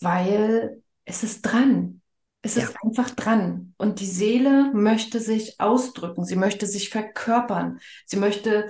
weil 0.00 0.82
es 1.06 1.22
ist 1.22 1.42
dran. 1.42 2.02
Es 2.42 2.56
ja. 2.56 2.64
ist 2.64 2.76
einfach 2.84 3.08
dran. 3.10 3.74
Und 3.78 4.00
die 4.00 4.06
Seele 4.06 4.70
möchte 4.74 5.18
sich 5.20 5.60
ausdrücken. 5.60 6.24
Sie 6.26 6.36
möchte 6.36 6.66
sich 6.66 6.90
verkörpern. 6.90 7.80
Sie 8.04 8.18
möchte 8.18 8.66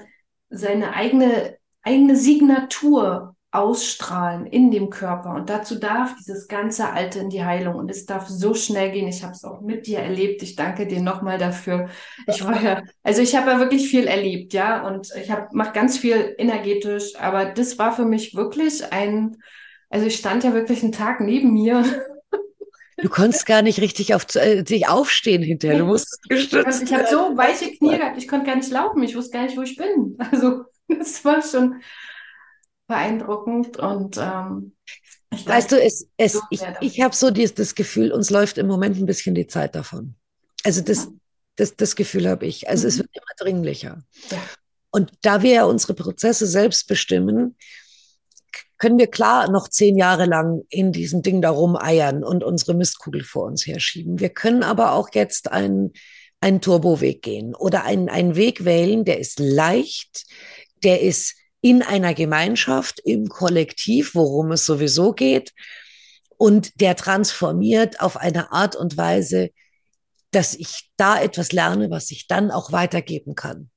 seine 0.49 0.95
eigene, 0.95 1.57
eigene 1.83 2.15
Signatur 2.15 3.37
ausstrahlen 3.53 4.47
in 4.47 4.71
dem 4.71 4.91
Körper. 4.91 5.35
Und 5.35 5.51
dazu 5.51 5.77
darf 5.79 6.15
dieses 6.17 6.47
ganze 6.47 6.91
Alte 6.91 7.19
in 7.19 7.31
die 7.31 7.45
Heilung. 7.45 7.75
Und 7.75 7.91
es 7.91 8.07
darf 8.07 8.29
so 8.29 8.55
schnell 8.55 8.93
gehen. 8.93 9.09
Ich 9.09 9.25
habe 9.25 9.33
es 9.33 9.45
auch 9.45 9.61
mit 9.61 9.87
dir 9.87 9.99
erlebt. 9.99 10.43
Ich 10.43 10.55
danke 10.55 10.87
dir 10.87 11.01
nochmal 11.01 11.39
dafür. 11.39 11.89
Ich 12.29 12.45
war 12.45 12.63
ja, 12.63 12.83
also 13.03 13.23
ich 13.23 13.35
habe 13.35 13.51
ja 13.51 13.59
wirklich 13.59 13.89
viel 13.89 14.07
erlebt, 14.07 14.53
ja. 14.53 14.87
Und 14.87 15.09
ich 15.21 15.31
habe 15.31 15.49
mache 15.53 15.73
ganz 15.73 15.99
viel 15.99 16.35
energetisch. 16.39 17.17
Aber 17.17 17.47
das 17.47 17.79
war 17.79 17.93
für 17.93 18.05
mich 18.05 18.37
wirklich 18.37 18.93
ein, 18.93 19.37
also 19.89 20.07
ich 20.07 20.17
stand 20.17 20.45
ja 20.45 20.55
wirklich 20.55 20.85
einen 20.85 20.93
Tag 20.93 21.21
neben 21.21 21.53
mir. 21.53 21.85
Du 22.99 23.09
konntest 23.09 23.47
gar 23.47 23.63
nicht 23.63 23.81
richtig 23.81 24.15
auf, 24.15 24.27
äh, 24.37 24.63
dich 24.63 24.89
aufstehen 24.89 25.43
hinterher. 25.43 25.79
Du 25.79 25.87
musst 25.87 26.23
gestützt. 26.29 26.83
Ich 26.83 26.93
habe 26.93 27.07
so 27.11 27.37
weiche 27.37 27.73
Knie 27.73 27.97
gehabt. 27.97 28.19
Ich 28.19 28.29
konnte 28.29 28.47
gar 28.47 28.57
nicht 28.57 28.71
laufen. 28.71 29.03
Ich 29.03 29.17
wusste 29.17 29.39
gar 29.39 29.45
nicht, 29.45 29.57
wo 29.57 29.63
ich 29.63 29.77
bin. 29.77 30.17
Also 30.31 30.65
das 30.89 31.25
war 31.25 31.43
schon 31.43 31.81
beeindruckend 32.91 33.79
und 33.79 34.19
ähm, 34.19 34.77
weißt 35.31 35.73
du, 35.73 35.83
es, 35.83 36.07
es, 36.19 36.39
ich, 36.51 36.61
ich 36.81 37.01
habe 37.01 37.17
so 37.17 37.31
dieses, 37.31 37.55
das 37.55 37.75
Gefühl, 37.75 38.13
uns 38.13 38.29
läuft 38.29 38.59
im 38.59 38.67
Moment 38.67 38.99
ein 38.99 39.07
bisschen 39.07 39.35
die 39.35 39.47
Zeit 39.47 39.75
davon. 39.75 40.17
Also 40.65 40.83
das, 40.83 41.09
das, 41.57 41.77
das 41.77 41.97
Gefühl 41.97 42.29
habe 42.29 42.47
ich. 42.47 42.69
Also 42.69 42.85
mhm. 42.85 42.89
es 42.89 42.99
wird 42.99 43.09
immer 43.13 43.35
dringlicher. 43.39 44.03
Ja. 44.31 44.39
Und 44.91 45.13
da 45.23 45.43
wir 45.43 45.53
ja 45.53 45.65
unsere 45.65 45.95
Prozesse 45.95 46.47
selbst 46.47 46.87
bestimmen, 46.89 47.57
können 48.77 48.99
wir 48.99 49.07
klar 49.07 49.51
noch 49.51 49.69
zehn 49.69 49.97
Jahre 49.97 50.25
lang 50.25 50.63
in 50.69 50.91
diesem 50.91 51.23
Ding 51.23 51.43
da 51.43 51.51
rumeiern 51.51 52.25
und 52.25 52.43
unsere 52.43 52.75
Mistkugel 52.75 53.23
vor 53.23 53.45
uns 53.45 53.67
herschieben. 53.67 54.19
Wir 54.19 54.31
können 54.31 54.63
aber 54.63 54.93
auch 54.93 55.11
jetzt 55.13 55.53
einen, 55.53 55.93
einen 56.41 56.61
Turboweg 56.61 57.23
gehen 57.23 57.55
oder 57.55 57.85
einen, 57.85 58.09
einen 58.09 58.37
Weg 58.37 58.65
wählen, 58.65 59.05
der 59.05 59.21
ist 59.21 59.39
leicht, 59.39 60.25
der 60.83 61.03
ist 61.03 61.37
in 61.61 61.83
einer 61.83 62.15
Gemeinschaft, 62.15 63.01
im 63.01 63.29
Kollektiv, 63.29 64.15
worum 64.15 64.53
es 64.53 64.65
sowieso 64.65 65.13
geht, 65.13 65.53
und 66.37 66.81
der 66.81 66.97
transformiert 66.97 68.01
auf 68.01 68.17
eine 68.17 68.51
Art 68.51 68.75
und 68.75 68.97
Weise, 68.97 69.51
dass 70.31 70.55
ich 70.55 70.91
da 70.97 71.21
etwas 71.21 71.53
lerne, 71.53 71.91
was 71.91 72.11
ich 72.11 72.27
dann 72.29 72.51
auch 72.51 72.73
weitergeben 72.73 73.35
kann. 73.35 73.71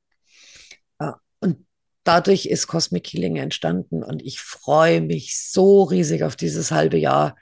Und 1.41 1.65
dadurch 2.05 2.45
ist 2.45 2.67
Cosmic 2.67 3.07
Healing 3.07 3.35
entstanden 3.35 4.01
und 4.01 4.21
ich 4.21 4.39
freue 4.39 5.01
mich 5.01 5.37
so 5.37 5.83
riesig 5.83 6.23
auf 6.23 6.37
dieses 6.37 6.71
halbe 6.71 6.97
Jahr 6.97 7.35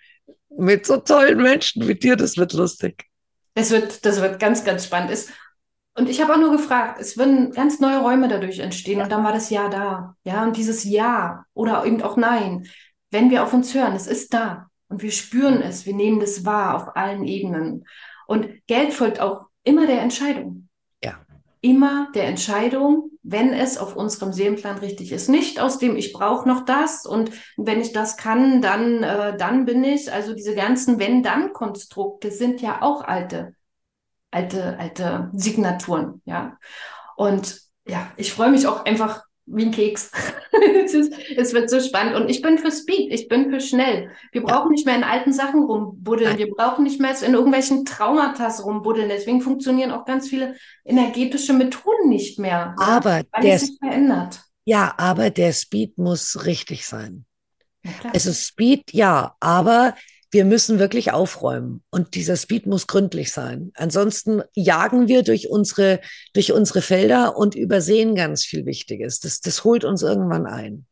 mit 0.57 0.87
so 0.87 0.97
tollen 0.97 1.41
Menschen 1.41 1.87
wie 1.87 1.95
dir. 1.95 2.15
Das 2.15 2.37
wird 2.37 2.53
lustig. 2.53 3.05
Es 3.53 3.69
wird, 3.69 4.05
das 4.05 4.21
wird 4.21 4.39
ganz, 4.39 4.63
ganz 4.63 4.85
spannend. 4.85 5.11
Es, 5.11 5.27
und 5.93 6.09
ich 6.09 6.21
habe 6.21 6.33
auch 6.33 6.37
nur 6.37 6.51
gefragt, 6.51 6.99
es 7.01 7.17
würden 7.17 7.51
ganz 7.51 7.79
neue 7.79 7.99
Räume 7.99 8.29
dadurch 8.29 8.59
entstehen 8.59 9.01
und 9.01 9.11
dann 9.11 9.23
war 9.23 9.33
das 9.33 9.49
Ja 9.49 9.67
da. 9.67 10.15
Ja, 10.23 10.43
und 10.43 10.55
dieses 10.55 10.83
Ja 10.85 11.45
oder 11.53 11.85
eben 11.85 12.01
auch 12.01 12.15
Nein, 12.15 12.65
wenn 13.11 13.29
wir 13.29 13.43
auf 13.43 13.53
uns 13.53 13.73
hören, 13.73 13.93
es 13.93 14.07
ist 14.07 14.33
da 14.33 14.67
und 14.87 15.01
wir 15.01 15.11
spüren 15.11 15.61
es, 15.61 15.85
wir 15.85 15.93
nehmen 15.93 16.21
das 16.21 16.45
wahr 16.45 16.75
auf 16.75 16.95
allen 16.95 17.25
Ebenen. 17.25 17.85
Und 18.25 18.47
Geld 18.67 18.93
folgt 18.93 19.19
auch 19.19 19.47
immer 19.63 19.85
der 19.85 20.01
Entscheidung. 20.01 20.69
Ja. 21.03 21.19
Immer 21.59 22.09
der 22.15 22.27
Entscheidung, 22.27 23.11
wenn 23.21 23.51
es 23.51 23.77
auf 23.77 23.97
unserem 23.97 24.31
Seelenplan 24.31 24.77
richtig 24.77 25.11
ist. 25.11 25.27
Nicht 25.27 25.59
aus 25.59 25.77
dem, 25.77 25.97
ich 25.97 26.13
brauche 26.13 26.47
noch 26.47 26.63
das 26.63 27.05
und 27.05 27.31
wenn 27.57 27.81
ich 27.81 27.91
das 27.91 28.15
kann, 28.15 28.61
dann, 28.61 29.03
äh, 29.03 29.35
dann 29.35 29.65
bin 29.65 29.83
ich. 29.83 30.11
Also 30.11 30.33
diese 30.33 30.55
ganzen 30.55 30.99
Wenn-Dann-Konstrukte 30.99 32.31
sind 32.31 32.61
ja 32.61 32.81
auch 32.81 33.01
alte 33.03 33.53
alte, 34.31 34.77
alte 34.79 35.29
Signaturen, 35.33 36.21
ja. 36.25 36.57
Und 37.15 37.61
ja, 37.87 38.11
ich 38.17 38.33
freue 38.33 38.51
mich 38.51 38.67
auch 38.67 38.85
einfach 38.85 39.23
wie 39.45 39.65
ein 39.65 39.71
Keks. 39.71 40.11
es, 40.85 40.93
ist, 40.93 41.13
es, 41.35 41.53
wird 41.53 41.69
so 41.69 41.79
spannend. 41.79 42.15
Und 42.15 42.29
ich 42.29 42.41
bin 42.41 42.57
für 42.57 42.71
Speed, 42.71 43.11
ich 43.11 43.27
bin 43.27 43.49
für 43.49 43.59
schnell. 43.59 44.11
Wir 44.31 44.43
brauchen 44.43 44.71
nicht 44.71 44.85
mehr 44.85 44.95
in 44.95 45.03
alten 45.03 45.33
Sachen 45.33 45.63
rumbuddeln. 45.63 46.37
Wir 46.37 46.49
brauchen 46.49 46.83
nicht 46.83 47.01
mehr 47.01 47.15
in 47.21 47.33
irgendwelchen 47.33 47.85
Traumata 47.85 48.47
rumbuddeln. 48.47 49.09
Deswegen 49.09 49.41
funktionieren 49.41 49.91
auch 49.91 50.05
ganz 50.05 50.29
viele 50.29 50.55
energetische 50.85 51.53
Methoden 51.53 52.09
nicht 52.09 52.39
mehr. 52.39 52.75
Aber 52.79 53.23
der, 53.41 53.59
sich 53.59 53.77
verändert. 53.79 54.41
Ja, 54.65 54.93
aber 54.97 55.29
der 55.29 55.53
Speed 55.53 55.97
muss 55.97 56.45
richtig 56.45 56.85
sein. 56.85 57.25
Ja, 57.83 57.91
es 58.13 58.25
ist 58.27 58.47
Speed, 58.47 58.93
ja, 58.93 59.35
aber 59.39 59.95
wir 60.31 60.45
müssen 60.45 60.79
wirklich 60.79 61.11
aufräumen 61.11 61.83
und 61.89 62.15
dieser 62.15 62.37
Speed 62.37 62.65
muss 62.65 62.87
gründlich 62.87 63.33
sein. 63.33 63.71
Ansonsten 63.75 64.41
jagen 64.53 65.09
wir 65.09 65.23
durch 65.23 65.49
unsere, 65.49 65.99
durch 66.33 66.53
unsere 66.53 66.81
Felder 66.81 67.35
und 67.35 67.53
übersehen 67.53 68.15
ganz 68.15 68.45
viel 68.45 68.65
Wichtiges. 68.65 69.19
Das, 69.19 69.41
das 69.41 69.65
holt 69.65 69.83
uns 69.83 70.01
irgendwann 70.01 70.45
ein. 70.45 70.87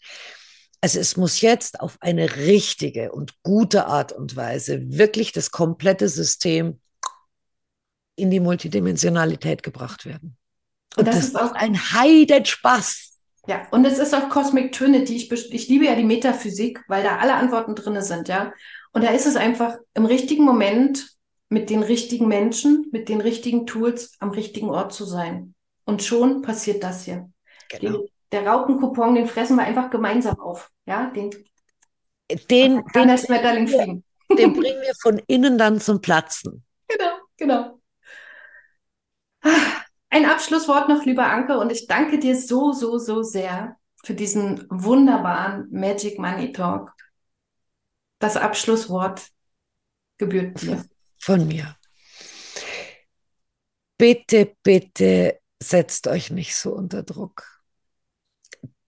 Also 0.81 0.99
es 0.99 1.17
muss 1.17 1.39
jetzt 1.41 1.79
auf 1.79 1.97
eine 2.01 2.35
richtige 2.37 3.11
und 3.13 3.41
gute 3.41 3.85
Art 3.85 4.11
und 4.11 4.35
Weise 4.35 4.81
wirklich 4.89 5.31
das 5.31 5.51
komplette 5.51 6.09
System 6.09 6.79
in 8.15 8.29
die 8.29 8.41
Multidimensionalität 8.41 9.63
gebracht 9.63 10.05
werden. 10.05 10.37
Und, 10.95 10.99
und 10.99 11.07
das, 11.07 11.15
das, 11.15 11.25
ist 11.27 11.39
auch 11.39 11.53
ein 11.53 11.77
Heidenspaß. 11.93 13.18
Ja, 13.47 13.67
und 13.71 13.85
es 13.85 13.99
ist 13.99 14.13
auch 14.13 14.29
Cosmic 14.29 14.71
Trinity. 14.73 15.15
Ich, 15.15 15.31
ich 15.31 15.67
liebe 15.69 15.85
ja 15.85 15.95
die 15.95 16.03
Metaphysik, 16.03 16.83
weil 16.87 17.03
da 17.03 17.17
alle 17.17 17.35
Antworten 17.35 17.75
drin 17.75 18.01
sind, 18.01 18.27
ja. 18.27 18.53
Und 18.91 19.03
da 19.03 19.11
ist 19.11 19.25
es 19.25 19.35
einfach 19.35 19.77
im 19.93 20.05
richtigen 20.05 20.43
Moment 20.43 21.07
mit 21.49 21.69
den 21.69 21.83
richtigen 21.83 22.27
Menschen, 22.27 22.87
mit 22.91 23.09
den 23.09 23.21
richtigen 23.21 23.65
Tools 23.65 24.15
am 24.19 24.31
richtigen 24.31 24.69
Ort 24.69 24.93
zu 24.93 25.05
sein. 25.05 25.55
Und 25.85 26.03
schon 26.03 26.41
passiert 26.41 26.83
das 26.83 27.05
hier. 27.05 27.29
Genau. 27.69 27.99
Den, 27.99 28.07
der 28.31 28.47
Raupenkupon, 28.47 29.15
den 29.15 29.27
fressen 29.27 29.57
wir 29.57 29.63
einfach 29.63 29.89
gemeinsam 29.89 30.39
auf. 30.39 30.69
Ja, 30.85 31.09
den, 31.09 31.31
den, 32.49 32.83
den, 32.93 33.07
das 33.07 33.25
Schmetterling 33.25 33.67
fliegen. 33.67 34.03
den 34.37 34.53
bringen 34.59 34.81
wir 34.81 34.93
von 35.01 35.19
innen 35.27 35.57
dann 35.57 35.79
zum 35.79 36.01
Platzen. 36.01 36.63
Genau, 36.87 37.11
genau. 37.37 37.79
Ein 40.19 40.25
Abschlusswort 40.25 40.89
noch, 40.89 41.05
lieber 41.05 41.27
Anke, 41.27 41.57
und 41.57 41.71
ich 41.71 41.87
danke 41.87 42.19
dir 42.19 42.35
so, 42.37 42.73
so, 42.73 42.97
so 42.97 43.23
sehr 43.23 43.77
für 44.03 44.13
diesen 44.13 44.67
wunderbaren 44.69 45.69
Magic 45.71 46.19
Money 46.19 46.51
Talk 46.51 46.93
das 48.19 48.35
Abschlusswort 48.35 49.29
gebührt 50.17 50.61
dir. 50.61 50.83
Von 51.19 51.47
mir. 51.47 51.77
Bitte, 53.97 54.57
bitte 54.61 55.39
setzt 55.57 56.07
euch 56.07 56.31
nicht 56.31 56.53
so 56.53 56.73
unter 56.73 57.03
Druck. 57.03 57.61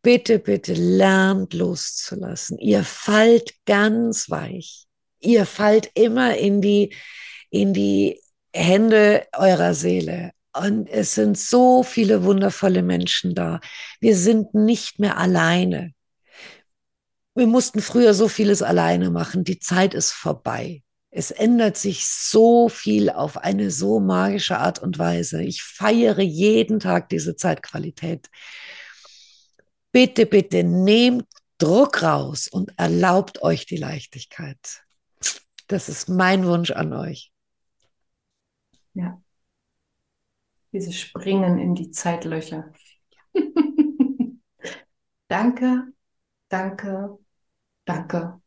Bitte, 0.01 0.37
bitte 0.37 0.73
lernt 0.73 1.53
loszulassen. 1.53 2.57
Ihr 2.57 2.83
fallt 2.83 3.53
ganz 3.65 4.29
weich. 4.29 4.85
Ihr 5.21 5.45
fallt 5.45 5.91
immer 5.93 6.35
in 6.35 6.59
die, 6.59 6.93
in 7.49 7.73
die 7.73 8.21
Hände 8.53 9.25
eurer 9.31 9.73
Seele. 9.73 10.33
Und 10.53 10.87
es 10.87 11.15
sind 11.15 11.37
so 11.37 11.83
viele 11.83 12.23
wundervolle 12.23 12.83
Menschen 12.83 13.35
da. 13.35 13.59
Wir 13.99 14.15
sind 14.17 14.53
nicht 14.53 14.99
mehr 14.99 15.17
alleine 15.17 15.93
wir 17.35 17.47
mussten 17.47 17.81
früher 17.81 18.13
so 18.13 18.27
vieles 18.27 18.61
alleine 18.61 19.09
machen. 19.09 19.43
Die 19.43 19.59
Zeit 19.59 19.93
ist 19.93 20.11
vorbei. 20.11 20.83
Es 21.11 21.31
ändert 21.31 21.77
sich 21.77 22.07
so 22.07 22.69
viel 22.69 23.09
auf 23.09 23.37
eine 23.37 23.71
so 23.71 23.99
magische 23.99 24.57
Art 24.57 24.79
und 24.79 24.97
Weise. 24.97 25.43
Ich 25.43 25.61
feiere 25.63 26.21
jeden 26.21 26.79
Tag 26.79 27.09
diese 27.09 27.35
Zeitqualität. 27.35 28.29
Bitte, 29.91 30.25
bitte 30.25 30.63
nehmt 30.63 31.25
Druck 31.57 32.01
raus 32.01 32.47
und 32.47 32.71
erlaubt 32.77 33.41
euch 33.41 33.65
die 33.65 33.77
Leichtigkeit. 33.77 34.83
Das 35.67 35.89
ist 35.89 36.09
mein 36.09 36.45
Wunsch 36.45 36.71
an 36.71 36.93
euch. 36.93 37.31
Ja. 38.93 39.21
Diese 40.73 40.93
Springen 40.93 41.59
in 41.59 41.75
die 41.75 41.91
Zeitlöcher. 41.91 42.71
danke, 45.27 45.93
danke, 46.49 47.17
Danke. 47.85 48.39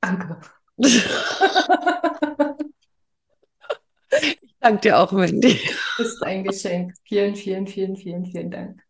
Danke. 0.00 0.40
ich 0.76 1.02
danke 4.60 4.80
dir 4.80 4.98
auch, 4.98 5.12
Wendy. 5.12 5.58
Das 5.96 6.08
ist 6.08 6.22
ein 6.22 6.44
Geschenk. 6.44 6.94
Vielen, 7.04 7.34
vielen, 7.34 7.66
vielen, 7.66 7.96
vielen, 7.96 8.26
vielen 8.26 8.50
Dank. 8.50 8.82